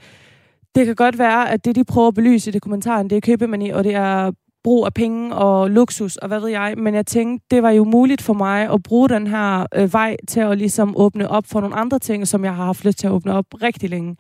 det 0.76 0.86
kan 0.86 0.96
godt 0.96 1.20
være, 1.20 1.50
at 1.50 1.66
det, 1.66 1.76
de 1.76 1.84
prøver 1.86 2.08
at 2.08 2.14
belyse 2.14 2.50
i 2.50 2.54
det 2.54 2.62
kommentaren, 2.62 3.10
det 3.10 3.16
er 3.16 3.22
købemani, 3.22 3.70
og 3.70 3.84
det 3.84 3.96
er 3.96 4.32
brug 4.68 4.86
af 4.86 4.94
penge 4.94 5.36
og 5.36 5.70
luksus, 5.72 6.16
og 6.16 6.28
hvad 6.28 6.40
ved 6.40 6.50
jeg. 6.50 6.74
Men 6.78 6.94
jeg 6.96 7.06
tænkte, 7.06 7.46
det 7.52 7.64
var 7.64 7.70
jo 7.70 7.84
muligt 7.84 8.22
for 8.22 8.34
mig 8.34 8.70
at 8.74 8.84
bruge 8.84 9.10
den 9.10 9.28
her 9.28 9.66
øh, 9.76 9.94
vej 9.94 10.16
til 10.28 10.40
at 10.40 10.58
ligesom 10.58 10.94
åbne 10.98 11.30
op 11.30 11.44
for 11.48 11.62
nogle 11.62 11.76
andre 11.76 12.00
ting, 12.00 12.28
som 12.28 12.44
jeg 12.44 12.56
har 12.56 12.66
haft 12.66 12.86
lyst 12.86 12.98
til 13.00 13.08
at 13.08 13.14
åbne 13.14 13.34
op 13.34 13.46
rigtig 13.62 13.90
længe. 13.90 14.16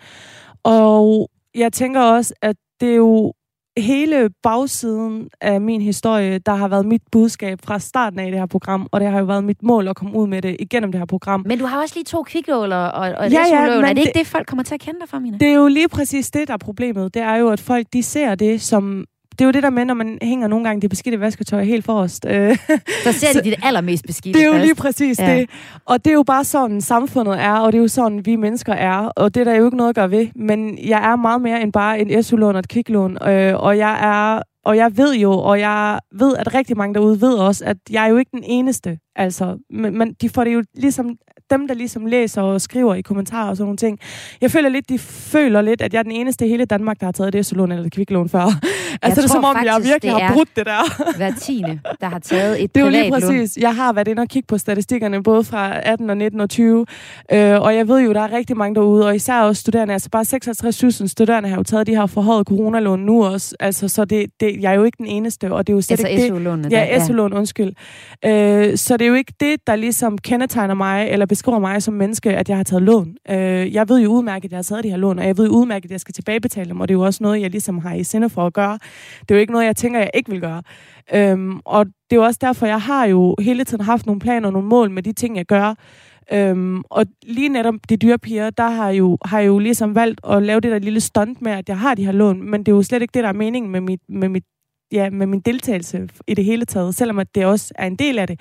Og 0.63 1.29
jeg 1.55 1.73
tænker 1.73 2.01
også, 2.01 2.33
at 2.41 2.55
det 2.81 2.91
er 2.91 2.95
jo 2.95 3.33
hele 3.77 4.29
bagsiden 4.43 5.29
af 5.41 5.61
min 5.61 5.81
historie, 5.81 6.39
der 6.39 6.55
har 6.55 6.67
været 6.67 6.85
mit 6.85 7.01
budskab 7.11 7.59
fra 7.63 7.79
starten 7.79 8.19
af 8.19 8.31
det 8.31 8.39
her 8.39 8.45
program, 8.45 8.87
og 8.91 8.99
det 9.01 9.09
har 9.09 9.19
jo 9.19 9.25
været 9.25 9.43
mit 9.43 9.63
mål 9.63 9.87
at 9.87 9.95
komme 9.95 10.15
ud 10.19 10.27
med 10.27 10.41
det 10.41 10.55
igennem 10.59 10.91
det 10.91 10.99
her 11.01 11.05
program. 11.05 11.43
Men 11.45 11.59
du 11.59 11.65
har 11.65 11.81
også 11.81 11.95
lige 11.95 12.03
to 12.05 12.23
kviklål 12.23 12.71
og, 12.71 12.91
og, 12.91 13.07
Ja, 13.31 13.43
ja, 13.51 13.75
men 13.75 13.85
Er 13.85 13.93
det 13.93 13.97
ikke 13.97 14.01
det- 14.07 14.15
det, 14.15 14.27
folk 14.27 14.47
kommer 14.47 14.63
til 14.63 14.73
at 14.73 14.79
kende 14.81 14.99
dig 14.99 15.09
for, 15.09 15.19
Mina? 15.19 15.37
Det 15.37 15.47
er 15.47 15.53
jo 15.53 15.67
lige 15.67 15.89
præcis 15.89 16.31
det, 16.31 16.47
der 16.47 16.53
er 16.53 16.57
problemet. 16.57 17.13
Det 17.13 17.21
er 17.21 17.35
jo, 17.35 17.49
at 17.49 17.59
folk 17.59 17.87
de 17.93 18.03
ser 18.03 18.35
det 18.35 18.61
som... 18.61 19.05
Det 19.39 19.41
er 19.41 19.45
jo 19.45 19.51
det 19.51 19.63
der 19.63 19.69
med, 19.69 19.85
når 19.85 19.93
man 19.93 20.17
hænger 20.21 20.47
nogle 20.47 20.65
gange 20.65 20.81
det 20.81 20.89
beskidte 20.89 21.19
vasketøj 21.19 21.63
helt 21.63 21.85
forrest. 21.85 22.25
Øh, 22.29 22.57
Så 23.03 23.11
ser 23.11 23.33
de 23.33 23.41
dit 23.49 23.55
allermest 23.63 24.05
beskidte 24.07 24.39
Det 24.39 24.47
er 24.47 24.51
jo 24.57 24.61
lige 24.61 24.75
præcis 24.75 25.19
Ja. 25.19 25.35
det. 25.39 25.49
Og 25.85 26.05
det 26.05 26.11
er 26.11 26.15
jo 26.15 26.23
bare 26.23 26.43
sådan, 26.43 26.81
samfundet 26.81 27.39
er, 27.41 27.51
og 27.53 27.71
det 27.71 27.77
er 27.77 27.81
jo 27.81 27.87
sådan, 27.87 28.25
vi 28.25 28.35
mennesker 28.35 28.73
er. 28.73 28.97
Og 28.97 29.35
det 29.35 29.41
er 29.41 29.43
der 29.43 29.55
jo 29.55 29.65
ikke 29.65 29.77
noget 29.77 29.89
at 29.89 29.95
gøre 29.95 30.11
ved. 30.11 30.27
Men 30.35 30.77
jeg 30.87 31.11
er 31.11 31.15
meget 31.15 31.41
mere 31.41 31.61
end 31.61 31.73
bare 31.73 31.99
en 31.99 32.23
SU-lån 32.23 32.55
og 32.55 32.59
et 32.59 32.67
kviklån. 32.67 33.17
Øh, 33.27 33.55
og 33.55 33.77
jeg 33.77 33.99
er... 34.01 34.41
Og 34.65 34.77
jeg 34.77 34.97
ved 34.97 35.15
jo, 35.15 35.31
og 35.31 35.59
jeg 35.59 35.99
ved, 36.13 36.35
at 36.37 36.53
rigtig 36.53 36.77
mange 36.77 36.93
derude 36.93 37.21
ved 37.21 37.33
også, 37.33 37.65
at 37.65 37.77
jeg 37.89 38.03
er 38.05 38.07
jo 38.09 38.17
ikke 38.17 38.31
den 38.33 38.43
eneste. 38.45 38.97
Altså, 39.15 39.57
men, 39.69 39.97
men 39.97 40.13
de 40.21 40.29
får 40.29 40.43
det 40.43 40.53
jo 40.53 40.63
ligesom, 40.75 41.15
dem 41.49 41.67
der 41.67 41.73
ligesom 41.73 42.05
læser 42.05 42.41
og 42.41 42.61
skriver 42.61 42.95
i 42.95 43.01
kommentarer 43.01 43.49
og 43.49 43.57
sådan 43.57 43.65
nogle 43.65 43.77
ting. 43.77 43.99
Jeg 44.41 44.51
føler 44.51 44.69
lidt, 44.69 44.89
de 44.89 44.99
føler 44.99 45.61
lidt, 45.61 45.81
at 45.81 45.93
jeg 45.93 45.99
er 45.99 46.03
den 46.03 46.11
eneste 46.11 46.45
i 46.45 46.49
hele 46.49 46.65
Danmark, 46.65 46.99
der 46.99 47.05
har 47.05 47.11
taget 47.11 47.35
et 47.35 47.45
SU-lån 47.45 47.71
eller 47.71 47.89
kviklån 47.89 48.29
før. 48.29 48.39
altså, 49.01 49.21
det 49.21 49.27
er 49.27 49.31
som 49.31 49.43
om, 49.43 49.55
jeg 49.55 49.73
faktisk, 49.73 49.93
virkelig 49.93 50.13
det 50.13 50.21
har 50.21 50.33
brudt 50.33 50.49
det 50.55 50.65
der. 50.65 51.03
Hver 51.17 51.31
tiende, 51.41 51.79
der 52.01 52.07
har 52.07 52.19
taget 52.19 52.63
et 52.63 52.75
Det 52.75 52.81
er 52.81 52.85
jo 52.85 52.91
lige 52.91 53.11
præcis. 53.11 53.57
Jeg 53.57 53.75
har 53.75 53.93
været 53.93 54.07
inde 54.07 54.21
og 54.21 54.27
kigge 54.27 54.47
på 54.47 54.57
statistikkerne, 54.57 55.23
både 55.23 55.43
fra 55.43 55.79
18 55.83 56.09
og 56.09 56.17
19 56.17 56.39
og 56.39 56.49
20. 56.49 56.85
Øh, 57.31 57.61
og 57.61 57.75
jeg 57.75 57.87
ved 57.87 57.99
jo, 57.99 58.13
der 58.13 58.21
er 58.21 58.31
rigtig 58.31 58.57
mange 58.57 58.75
derude, 58.75 59.05
og 59.05 59.15
især 59.15 59.41
også 59.41 59.59
studerende. 59.61 59.93
Altså 59.93 60.09
bare 60.09 60.25
56.000 61.03 61.07
studerende 61.07 61.49
har 61.49 61.55
jo 61.55 61.63
taget 61.63 61.87
de 61.87 61.95
her 61.95 62.05
forhøjet 62.05 62.47
coronalån 62.47 62.99
nu 62.99 63.25
også. 63.25 63.55
Altså, 63.59 63.87
så 63.87 64.05
det, 64.05 64.29
det, 64.39 64.61
jeg 64.61 64.71
er 64.71 64.75
jo 64.75 64.83
ikke 64.83 64.97
den 64.97 65.07
eneste, 65.07 65.53
og 65.53 65.67
det 65.67 65.73
er 65.73 65.77
jo 65.77 65.81
slet 65.81 65.91
Altså 65.91 66.07
ikke 66.07 66.21
det. 66.23 66.71
Ja. 66.71 67.05
SU-lån, 67.05 67.33
undskyld. 67.33 67.73
Øh, 68.25 68.77
så 68.77 68.97
det 68.97 69.05
er 69.05 69.09
jo 69.09 69.13
ikke 69.13 69.33
det, 69.39 69.67
der 69.67 69.75
ligesom 69.75 70.17
kendetegner 70.17 70.73
mig, 70.73 71.07
eller 71.09 71.25
beskriver 71.37 71.59
mig 71.59 71.83
som 71.83 71.93
menneske, 71.93 72.29
at 72.29 72.49
jeg 72.49 72.57
har 72.57 72.63
taget 72.63 72.83
lån. 72.83 73.15
Øh, 73.29 73.73
jeg 73.73 73.89
ved 73.89 73.99
jo 73.99 74.09
udmærket, 74.09 74.45
at 74.45 74.51
jeg 74.51 74.57
har 74.57 74.63
taget 74.63 74.83
de 74.83 74.89
her 74.89 74.97
lån, 74.97 75.19
og 75.19 75.25
jeg 75.25 75.37
ved 75.37 75.45
jo 75.45 75.51
udmærket, 75.51 75.85
at 75.85 75.91
jeg 75.91 75.99
skal 75.99 76.13
tilbagebetale 76.13 76.69
dem, 76.69 76.79
og 76.81 76.87
det 76.87 76.93
er 76.93 76.97
jo 76.97 77.05
også 77.05 77.23
noget, 77.23 77.41
jeg 77.41 77.49
ligesom 77.49 77.77
har 77.79 77.93
i 77.93 78.03
sinde 78.03 78.29
for 78.29 78.45
at 78.45 78.53
gøre. 78.53 78.79
Det 79.21 79.31
er 79.31 79.35
jo 79.35 79.39
ikke 79.39 79.53
noget, 79.53 79.65
jeg 79.65 79.75
tænker, 79.75 79.99
jeg 79.99 80.11
ikke 80.13 80.31
vil 80.31 80.41
gøre. 80.41 80.63
Øhm, 81.13 81.59
og 81.65 81.85
det 81.85 82.11
er 82.11 82.15
jo 82.15 82.23
også 82.23 82.37
derfor, 82.41 82.65
jeg 82.65 82.81
har 82.81 83.05
jo 83.05 83.35
hele 83.39 83.63
tiden 83.63 83.83
haft 83.83 84.05
nogle 84.05 84.19
planer 84.19 84.47
og 84.47 84.53
nogle 84.53 84.67
mål 84.67 84.91
med 84.91 85.03
de 85.03 85.13
ting, 85.13 85.37
jeg 85.37 85.45
gør. 85.45 85.73
Øhm, 86.31 86.81
og 86.89 87.05
lige 87.23 87.49
netop 87.49 87.75
de 87.89 87.97
dyre 87.97 88.17
piger, 88.17 88.49
der 88.49 88.69
har 88.69 88.89
jo, 88.89 89.17
har 89.25 89.39
jo 89.39 89.59
ligesom 89.59 89.95
valgt 89.95 90.21
at 90.29 90.43
lave 90.43 90.59
det 90.59 90.71
der 90.71 90.79
lille 90.79 90.99
stunt 90.99 91.41
med, 91.41 91.51
at 91.51 91.69
jeg 91.69 91.79
har 91.79 91.95
de 91.95 92.05
her 92.05 92.11
lån, 92.11 92.49
men 92.51 92.59
det 92.59 92.71
er 92.71 92.75
jo 92.75 92.83
slet 92.83 93.01
ikke 93.01 93.13
det, 93.13 93.23
der 93.23 93.29
er 93.29 93.33
meningen 93.33 93.71
med, 93.71 93.81
mit, 93.81 94.01
med, 94.09 94.29
mit, 94.29 94.43
ja, 94.91 95.09
med 95.09 95.27
min 95.27 95.39
deltagelse 95.39 96.09
i 96.27 96.33
det 96.33 96.45
hele 96.45 96.65
taget, 96.65 96.95
selvom 96.95 97.19
at 97.19 97.35
det 97.35 97.45
også 97.45 97.73
er 97.75 97.87
en 97.87 97.95
del 97.95 98.19
af 98.19 98.27
det. 98.27 98.39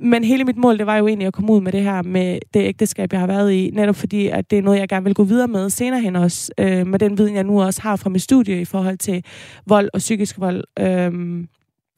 Men 0.00 0.24
hele 0.24 0.44
mit 0.44 0.56
mål, 0.56 0.78
det 0.78 0.86
var 0.86 0.96
jo 0.96 1.08
egentlig 1.08 1.26
at 1.26 1.32
komme 1.32 1.52
ud 1.52 1.60
med 1.60 1.72
det 1.72 1.82
her, 1.82 2.02
med 2.02 2.38
det 2.54 2.60
ægteskab, 2.60 3.12
jeg 3.12 3.20
har 3.20 3.26
været 3.26 3.52
i, 3.52 3.70
netop 3.74 3.96
fordi, 3.96 4.26
at 4.26 4.50
det 4.50 4.58
er 4.58 4.62
noget, 4.62 4.78
jeg 4.78 4.88
gerne 4.88 5.04
vil 5.04 5.14
gå 5.14 5.24
videre 5.24 5.48
med 5.48 5.70
senere 5.70 6.00
hen 6.00 6.16
også, 6.16 6.52
øh, 6.58 6.86
med 6.86 6.98
den 6.98 7.18
viden, 7.18 7.34
jeg 7.34 7.44
nu 7.44 7.62
også 7.62 7.82
har 7.82 7.96
fra 7.96 8.10
mit 8.10 8.22
studie 8.22 8.60
i 8.60 8.64
forhold 8.64 8.98
til 8.98 9.24
vold 9.66 9.88
og 9.94 9.98
psykisk 9.98 10.40
vold. 10.40 10.64
Øhm, 10.78 11.48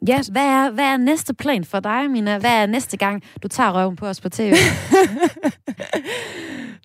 Ja, 0.09 0.21
hvad 0.33 0.43
er, 0.43 0.71
hvad 0.71 0.85
er 0.85 0.97
næste 0.97 1.35
plan 1.35 1.65
for 1.65 1.81
dig, 1.81 2.11
Mina? 2.11 2.39
Hvad 2.39 2.51
er 2.51 2.67
næste 2.67 2.97
gang, 2.97 3.23
du 3.43 3.49
tager 3.49 3.79
røven 3.79 3.97
på 3.97 4.07
os 4.07 4.21
på 4.21 4.29
tv? 4.29 4.53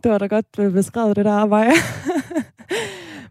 det 0.03 0.11
var 0.11 0.17
da 0.17 0.27
godt 0.27 0.45
øh, 0.59 0.73
beskrevet, 0.73 1.15
det 1.15 1.25
der 1.25 1.31
arbejde. 1.31 1.71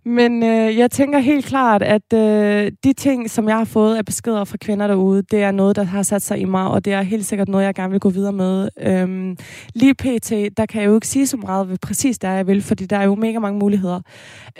Men 0.06 0.42
øh, 0.42 0.78
jeg 0.78 0.90
tænker 0.90 1.18
helt 1.18 1.46
klart, 1.46 1.82
at 1.82 2.12
øh, 2.14 2.72
de 2.84 2.92
ting, 2.92 3.30
som 3.30 3.48
jeg 3.48 3.56
har 3.56 3.64
fået 3.64 3.96
af 3.96 4.04
beskeder 4.04 4.44
fra 4.44 4.56
kvinder 4.56 4.86
derude, 4.86 5.22
det 5.22 5.42
er 5.42 5.50
noget, 5.50 5.76
der 5.76 5.82
har 5.82 6.02
sat 6.02 6.22
sig 6.22 6.38
i 6.38 6.44
mig, 6.44 6.68
og 6.68 6.84
det 6.84 6.92
er 6.92 7.02
helt 7.02 7.26
sikkert 7.26 7.48
noget, 7.48 7.64
jeg 7.64 7.74
gerne 7.74 7.90
vil 7.90 8.00
gå 8.00 8.10
videre 8.10 8.32
med. 8.32 8.68
Øhm, 8.80 9.36
lige 9.74 9.94
pt, 9.94 10.56
der 10.56 10.66
kan 10.66 10.82
jeg 10.82 10.88
jo 10.88 10.94
ikke 10.94 11.08
sige 11.08 11.26
så 11.26 11.36
meget 11.36 11.68
ved 11.68 11.78
præcis 11.78 12.18
det, 12.18 12.28
jeg 12.28 12.46
vil, 12.46 12.62
fordi 12.62 12.86
der 12.86 12.96
er 12.96 13.04
jo 13.04 13.14
mega 13.14 13.38
mange 13.38 13.58
muligheder. 13.58 14.00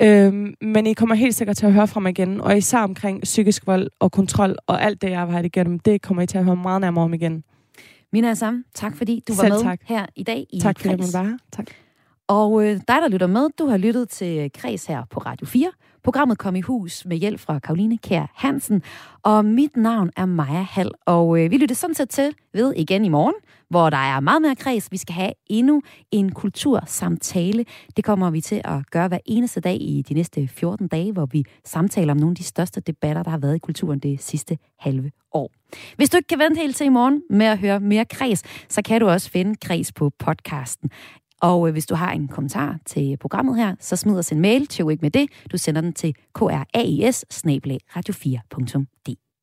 Øhm, 0.03 0.55
men 0.61 0.87
I 0.87 0.93
kommer 0.93 1.15
helt 1.15 1.35
sikkert 1.35 1.57
til 1.57 1.67
at 1.67 1.73
høre 1.73 1.89
fra 1.89 2.01
mig 2.01 2.11
igen, 2.11 2.41
og 2.41 2.57
især 2.57 2.79
omkring 2.79 3.23
psykisk 3.23 3.67
vold 3.67 3.91
og 4.01 4.13
kontrol 4.13 4.57
og 4.67 4.83
alt 4.83 5.03
det, 5.03 5.11
jeg 5.11 5.19
har 5.19 5.27
været 5.27 5.47
igennem, 5.47 5.79
det 5.79 6.03
kommer 6.03 6.23
I 6.23 6.27
til 6.27 6.39
at 6.39 6.45
høre 6.45 6.57
meget 6.57 6.81
nærmere 6.81 7.05
om 7.05 7.15
igen. 7.15 7.45
Mina 8.13 8.31
Assam, 8.31 8.65
tak 8.75 8.97
fordi 8.97 9.23
du 9.29 9.35
var 9.35 9.43
Selv 9.43 9.53
med 9.53 9.63
tak. 9.63 9.81
her 9.85 10.07
i 10.17 10.23
dag 10.23 10.47
i 10.53 10.61
Tak 10.61 10.81
fordi 10.81 10.97
måtte 10.97 11.15
være 11.15 11.25
her. 11.25 11.37
Tak. 11.53 11.67
Og 12.29 12.65
øh, 12.65 12.71
dig, 12.71 12.99
der 13.03 13.09
lytter 13.09 13.27
med, 13.27 13.49
du 13.59 13.67
har 13.67 13.77
lyttet 13.77 14.09
til 14.09 14.39
øh, 14.39 14.51
Kreds 14.55 14.87
her 14.87 15.03
på 15.11 15.21
Radio 15.21 15.47
4. 15.47 15.73
Programmet 16.05 16.39
kom 16.39 16.57
i 16.57 16.61
hus 16.61 17.05
med 17.05 17.17
hjælp 17.17 17.41
fra 17.41 17.59
Karoline 17.59 17.99
Kær 17.99 18.33
Hansen, 18.35 18.83
og 19.23 19.45
mit 19.45 19.77
navn 19.77 20.11
er 20.17 20.27
Maja 20.27 20.63
Hall, 20.63 20.91
og 21.07 21.41
øh, 21.41 21.51
vi 21.51 21.57
lytter 21.57 21.75
sådan 21.75 21.95
set 21.95 22.11
til 22.11 22.35
ved 22.53 22.75
igen 22.77 23.05
i 23.05 23.09
morgen, 23.09 23.35
hvor 23.71 23.91
der 23.91 23.97
er 23.97 24.21
meget 24.21 24.43
mere 24.43 24.57
kreds. 24.57 24.93
Vi 24.93 24.97
skal 24.97 25.15
have 25.15 25.33
endnu 25.47 25.83
en 26.11 26.33
kultursamtale. 26.33 27.65
Det 27.97 28.05
kommer 28.05 28.31
vi 28.31 28.41
til 28.41 28.61
at 28.65 28.91
gøre 28.91 29.09
hver 29.09 29.19
eneste 29.27 29.61
dag 29.61 29.77
i 29.81 30.03
de 30.09 30.15
næste 30.15 30.49
14 30.49 30.89
dage, 30.89 31.13
hvor 31.13 31.27
vi 31.27 31.45
samtaler 31.65 32.13
om 32.13 32.17
nogle 32.17 32.33
af 32.33 32.37
de 32.37 32.45
største 32.45 32.81
debatter, 32.81 33.23
der 33.23 33.31
har 33.31 33.39
været 33.39 33.57
i 33.57 33.59
kulturen 33.59 33.99
det 33.99 34.23
sidste 34.23 34.59
halve 34.79 35.11
år. 35.33 35.51
Hvis 35.97 36.11
du 36.11 36.17
ikke 36.17 36.27
kan 36.27 36.39
vente 36.39 36.61
helt 36.61 36.77
til 36.77 36.87
i 36.87 36.89
morgen 36.89 37.23
med 37.31 37.47
at 37.47 37.59
høre 37.59 37.81
mere 37.81 38.05
kreds, 38.05 38.43
så 38.69 38.83
kan 38.83 39.01
du 39.01 39.09
også 39.09 39.31
finde 39.31 39.55
kreds 39.57 39.93
på 39.93 40.11
podcasten. 40.19 40.91
Og 41.45 41.69
øh, 41.69 41.73
hvis 41.73 41.87
du 41.87 41.95
har 41.95 42.13
en 42.13 42.29
kommentar 42.29 42.79
til 42.87 43.17
programmet 43.17 43.57
her, 43.57 43.75
så 43.81 43.97
smid 43.97 44.19
os 44.19 44.33
en 44.33 44.41
mail 44.41 44.67
til 44.67 44.85
ikke 44.91 45.03
med 45.03 45.11
det. 45.11 45.29
Du 45.53 45.59
sender 45.59 45.81
den 45.81 45.93
til 45.93 46.15
krais 46.35 46.67
radio4.dk. 47.97 49.34